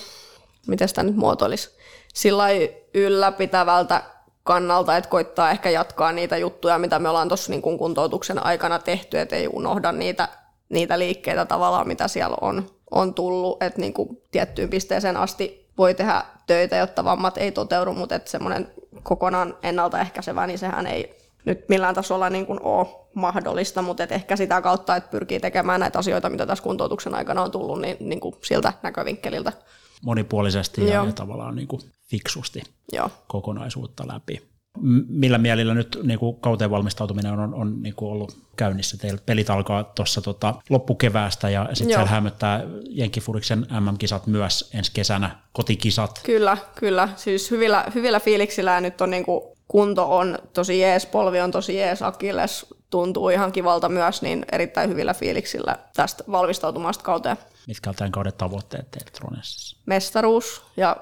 miten 0.67 0.87
sitä 0.87 1.03
nyt 1.03 1.15
muotoilisi, 1.15 1.76
sillä 2.17 2.45
ylläpitävältä 2.93 4.03
kannalta, 4.43 4.97
että 4.97 5.09
koittaa 5.09 5.51
ehkä 5.51 5.69
jatkaa 5.69 6.11
niitä 6.11 6.37
juttuja, 6.37 6.77
mitä 6.77 6.99
me 6.99 7.09
ollaan 7.09 7.27
tuossa 7.27 7.51
niin 7.51 7.61
kuntoutuksen 7.61 8.45
aikana 8.45 8.79
tehty, 8.79 9.19
että 9.19 9.35
ei 9.35 9.47
unohda 9.47 9.91
niitä, 9.91 10.27
niitä 10.69 10.99
liikkeitä 10.99 11.45
tavallaan, 11.45 11.87
mitä 11.87 12.07
siellä 12.07 12.37
on 12.41 12.69
on 12.91 13.13
tullut, 13.13 13.63
että 13.63 13.81
niin 13.81 13.93
kuin 13.93 14.21
tiettyyn 14.31 14.69
pisteeseen 14.69 15.17
asti 15.17 15.69
voi 15.77 15.93
tehdä 15.93 16.23
töitä, 16.47 16.75
jotta 16.75 17.03
vammat 17.03 17.37
ei 17.37 17.51
toteudu, 17.51 17.93
mutta 17.93 18.15
että 18.15 18.31
semmoinen 18.31 18.71
kokonaan 19.03 19.57
ennaltaehkäisevä, 19.63 20.47
niin 20.47 20.59
sehän 20.59 20.87
ei 20.87 21.17
nyt 21.45 21.69
millään 21.69 21.95
tasolla 21.95 22.29
niin 22.29 22.45
kuin 22.45 22.61
ole 22.61 22.87
mahdollista, 23.13 23.81
mutta 23.81 24.03
että 24.03 24.15
ehkä 24.15 24.35
sitä 24.35 24.61
kautta, 24.61 24.95
että 24.95 25.09
pyrkii 25.09 25.39
tekemään 25.39 25.79
näitä 25.79 25.99
asioita, 25.99 26.29
mitä 26.29 26.45
tässä 26.45 26.63
kuntoutuksen 26.63 27.15
aikana 27.15 27.43
on 27.43 27.51
tullut, 27.51 27.81
niin, 27.81 27.97
niin 27.99 28.19
kuin 28.19 28.35
siltä 28.43 28.73
näkövinkkeliltä. 28.83 29.51
Monipuolisesti 30.01 30.87
ja, 30.87 31.05
ja 31.05 31.11
tavallaan 31.11 31.55
niin 31.55 31.67
kuin 31.67 31.81
fiksusti 32.09 32.61
Joo. 32.91 33.11
kokonaisuutta 33.27 34.07
läpi 34.07 34.41
millä 35.07 35.37
mielillä 35.37 35.73
nyt 35.73 35.99
niin 36.03 36.19
kuin 36.19 36.35
kauteen 36.35 36.71
valmistautuminen 36.71 37.39
on, 37.39 37.53
on 37.53 37.81
niin 37.81 37.95
kuin 37.95 38.11
ollut 38.11 38.37
käynnissä? 38.55 38.97
Teillä 38.97 39.19
pelit 39.25 39.49
alkaa 39.49 39.83
tuossa 39.83 40.21
tota, 40.21 40.53
loppukeväästä 40.69 41.49
ja 41.49 41.69
sitten 41.73 41.87
siellä 41.87 42.09
hämöttää 42.09 42.63
Jenkkifuriksen 42.89 43.59
MM-kisat 43.59 44.27
myös 44.27 44.69
ensi 44.73 44.91
kesänä, 44.93 45.35
kotikisat. 45.53 46.21
Kyllä, 46.23 46.57
kyllä. 46.75 47.09
Siis 47.15 47.51
hyvillä, 47.51 47.85
hyvillä 47.95 48.19
fiiliksillä 48.19 48.71
ja 48.73 48.81
nyt 48.81 49.01
on 49.01 49.09
niin 49.09 49.25
kuin 49.25 49.41
kunto 49.67 50.17
on 50.17 50.39
tosi 50.53 50.79
jees, 50.79 51.05
polvi 51.05 51.39
on 51.39 51.51
tosi 51.51 51.75
jees, 51.75 52.01
akilles 52.01 52.65
tuntuu 52.89 53.29
ihan 53.29 53.51
kivalta 53.51 53.89
myös, 53.89 54.21
niin 54.21 54.45
erittäin 54.51 54.89
hyvillä 54.89 55.13
fiiliksillä 55.13 55.75
tästä 55.95 56.23
valmistautumasta 56.31 57.03
kauteen. 57.03 57.37
Mitkä 57.67 57.89
on 57.89 57.95
tämän 57.95 58.11
kauden 58.11 58.33
tavoitteet 58.37 58.91
teille 58.91 59.11
Tronessissa? 59.11 59.77
Mestaruus 59.85 60.63
ja 60.77 60.97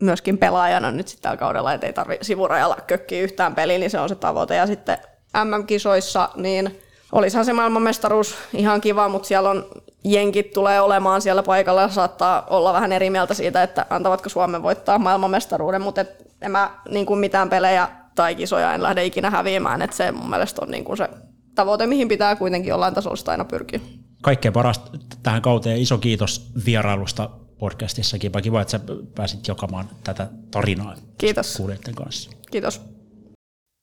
myöskin 0.00 0.38
pelaajana 0.38 0.90
nyt 0.90 1.08
sitten 1.08 1.22
tällä 1.22 1.36
kaudella, 1.36 1.72
että 1.72 1.86
ei 1.86 1.92
tarvitse 1.92 2.24
sivurajalla 2.24 2.76
kökkiä 2.86 3.22
yhtään 3.22 3.54
peliä, 3.54 3.78
niin 3.78 3.90
se 3.90 4.00
on 4.00 4.08
se 4.08 4.14
tavoite. 4.14 4.56
Ja 4.56 4.66
sitten 4.66 4.98
MM-kisoissa, 5.44 6.28
niin 6.36 6.80
olisihan 7.12 7.44
se 7.44 7.52
maailmanmestaruus 7.52 8.34
ihan 8.52 8.80
kiva, 8.80 9.08
mutta 9.08 9.28
siellä 9.28 9.50
on 9.50 9.66
jenkit 10.04 10.52
tulee 10.52 10.80
olemaan 10.80 11.22
siellä 11.22 11.42
paikalla 11.42 11.82
ja 11.82 11.88
saattaa 11.88 12.46
olla 12.50 12.72
vähän 12.72 12.92
eri 12.92 13.10
mieltä 13.10 13.34
siitä, 13.34 13.62
että 13.62 13.86
antavatko 13.90 14.28
Suomen 14.28 14.62
voittaa 14.62 14.98
maailmanmestaruuden, 14.98 15.82
mutta 15.82 16.04
en 16.42 16.50
mä 16.50 16.70
niin 16.88 17.06
kuin 17.06 17.20
mitään 17.20 17.50
pelejä 17.50 17.88
tai 18.16 18.34
kisoja 18.34 18.74
en 18.74 18.82
lähde 18.82 19.04
ikinä 19.04 19.30
häviämään, 19.30 19.82
että 19.82 19.96
se 19.96 20.12
mun 20.12 20.30
mielestä 20.30 20.62
on 20.62 20.70
niin 20.70 20.84
kuin 20.84 20.96
se 20.96 21.08
tavoite, 21.54 21.86
mihin 21.86 22.08
pitää 22.08 22.36
kuitenkin 22.36 22.70
jollain 22.70 22.94
tasolla 22.94 23.30
aina 23.32 23.44
pyrkiä. 23.44 23.80
Kaikkein 24.22 24.52
parasta 24.52 24.90
tähän 25.22 25.42
kauteen 25.42 25.80
iso 25.80 25.98
kiitos 25.98 26.52
vierailusta 26.66 27.30
podcastissa. 27.58 28.18
Kiva, 28.18 28.40
kiva, 28.40 28.60
että 28.60 28.70
sä 28.70 28.80
pääsit 29.14 29.48
jakamaan 29.48 29.88
tätä 30.04 30.28
tarinaa 30.50 30.94
Kiitos. 31.18 31.56
kuulijoiden 31.56 31.94
kanssa. 31.94 32.30
Kiitos. 32.50 32.80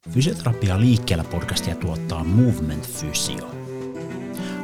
Fysioterapia 0.10 0.80
liikkeellä 0.80 1.24
podcastia 1.24 1.76
tuottaa 1.76 2.24
Movement 2.24 2.88
Physio. 3.00 3.52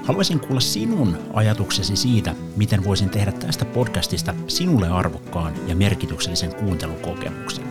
Haluaisin 0.03 0.39
kuulla 0.39 0.59
sinun 0.59 1.17
ajatuksesi 1.33 1.95
siitä, 1.95 2.35
miten 2.55 2.83
voisin 2.83 3.09
tehdä 3.09 3.31
tästä 3.31 3.65
podcastista 3.65 4.33
sinulle 4.47 4.89
arvokkaan 4.89 5.53
ja 5.67 5.75
merkityksellisen 5.75 6.55
kuuntelukokemuksen. 6.55 7.68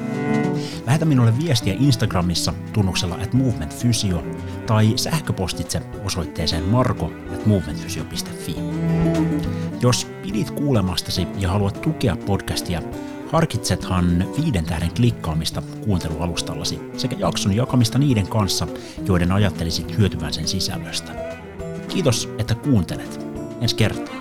Lähetä 0.86 1.04
minulle 1.04 1.38
viestiä 1.44 1.74
Instagramissa 1.80 2.54
tunnuksella 2.72 3.14
at 3.14 3.32
movementphysio 3.32 4.22
tai 4.66 4.92
sähköpostitse 4.96 5.82
osoitteeseen 6.04 6.64
marko 6.64 7.12
at 7.34 7.46
movementphysio.fi. 7.46 8.56
Jos 9.80 10.06
pidit 10.22 10.50
kuulemastasi 10.50 11.26
ja 11.38 11.50
haluat 11.50 11.80
tukea 11.80 12.16
podcastia, 12.16 12.82
harkitsethan 13.32 14.26
viiden 14.42 14.64
tähden 14.64 14.90
klikkaamista 14.96 15.62
kuuntelualustallasi 15.84 16.80
sekä 16.96 17.16
jakson 17.18 17.56
jakamista 17.56 17.98
niiden 17.98 18.28
kanssa, 18.28 18.66
joiden 19.06 19.32
ajattelisit 19.32 19.98
hyötyvän 19.98 20.32
sen 20.32 20.48
sisällöstä. 20.48 21.12
Kiitos, 21.88 22.28
että 22.38 22.54
kuuntelet. 22.54 23.20
Ensi 23.60 23.76
kertaa. 23.76 24.14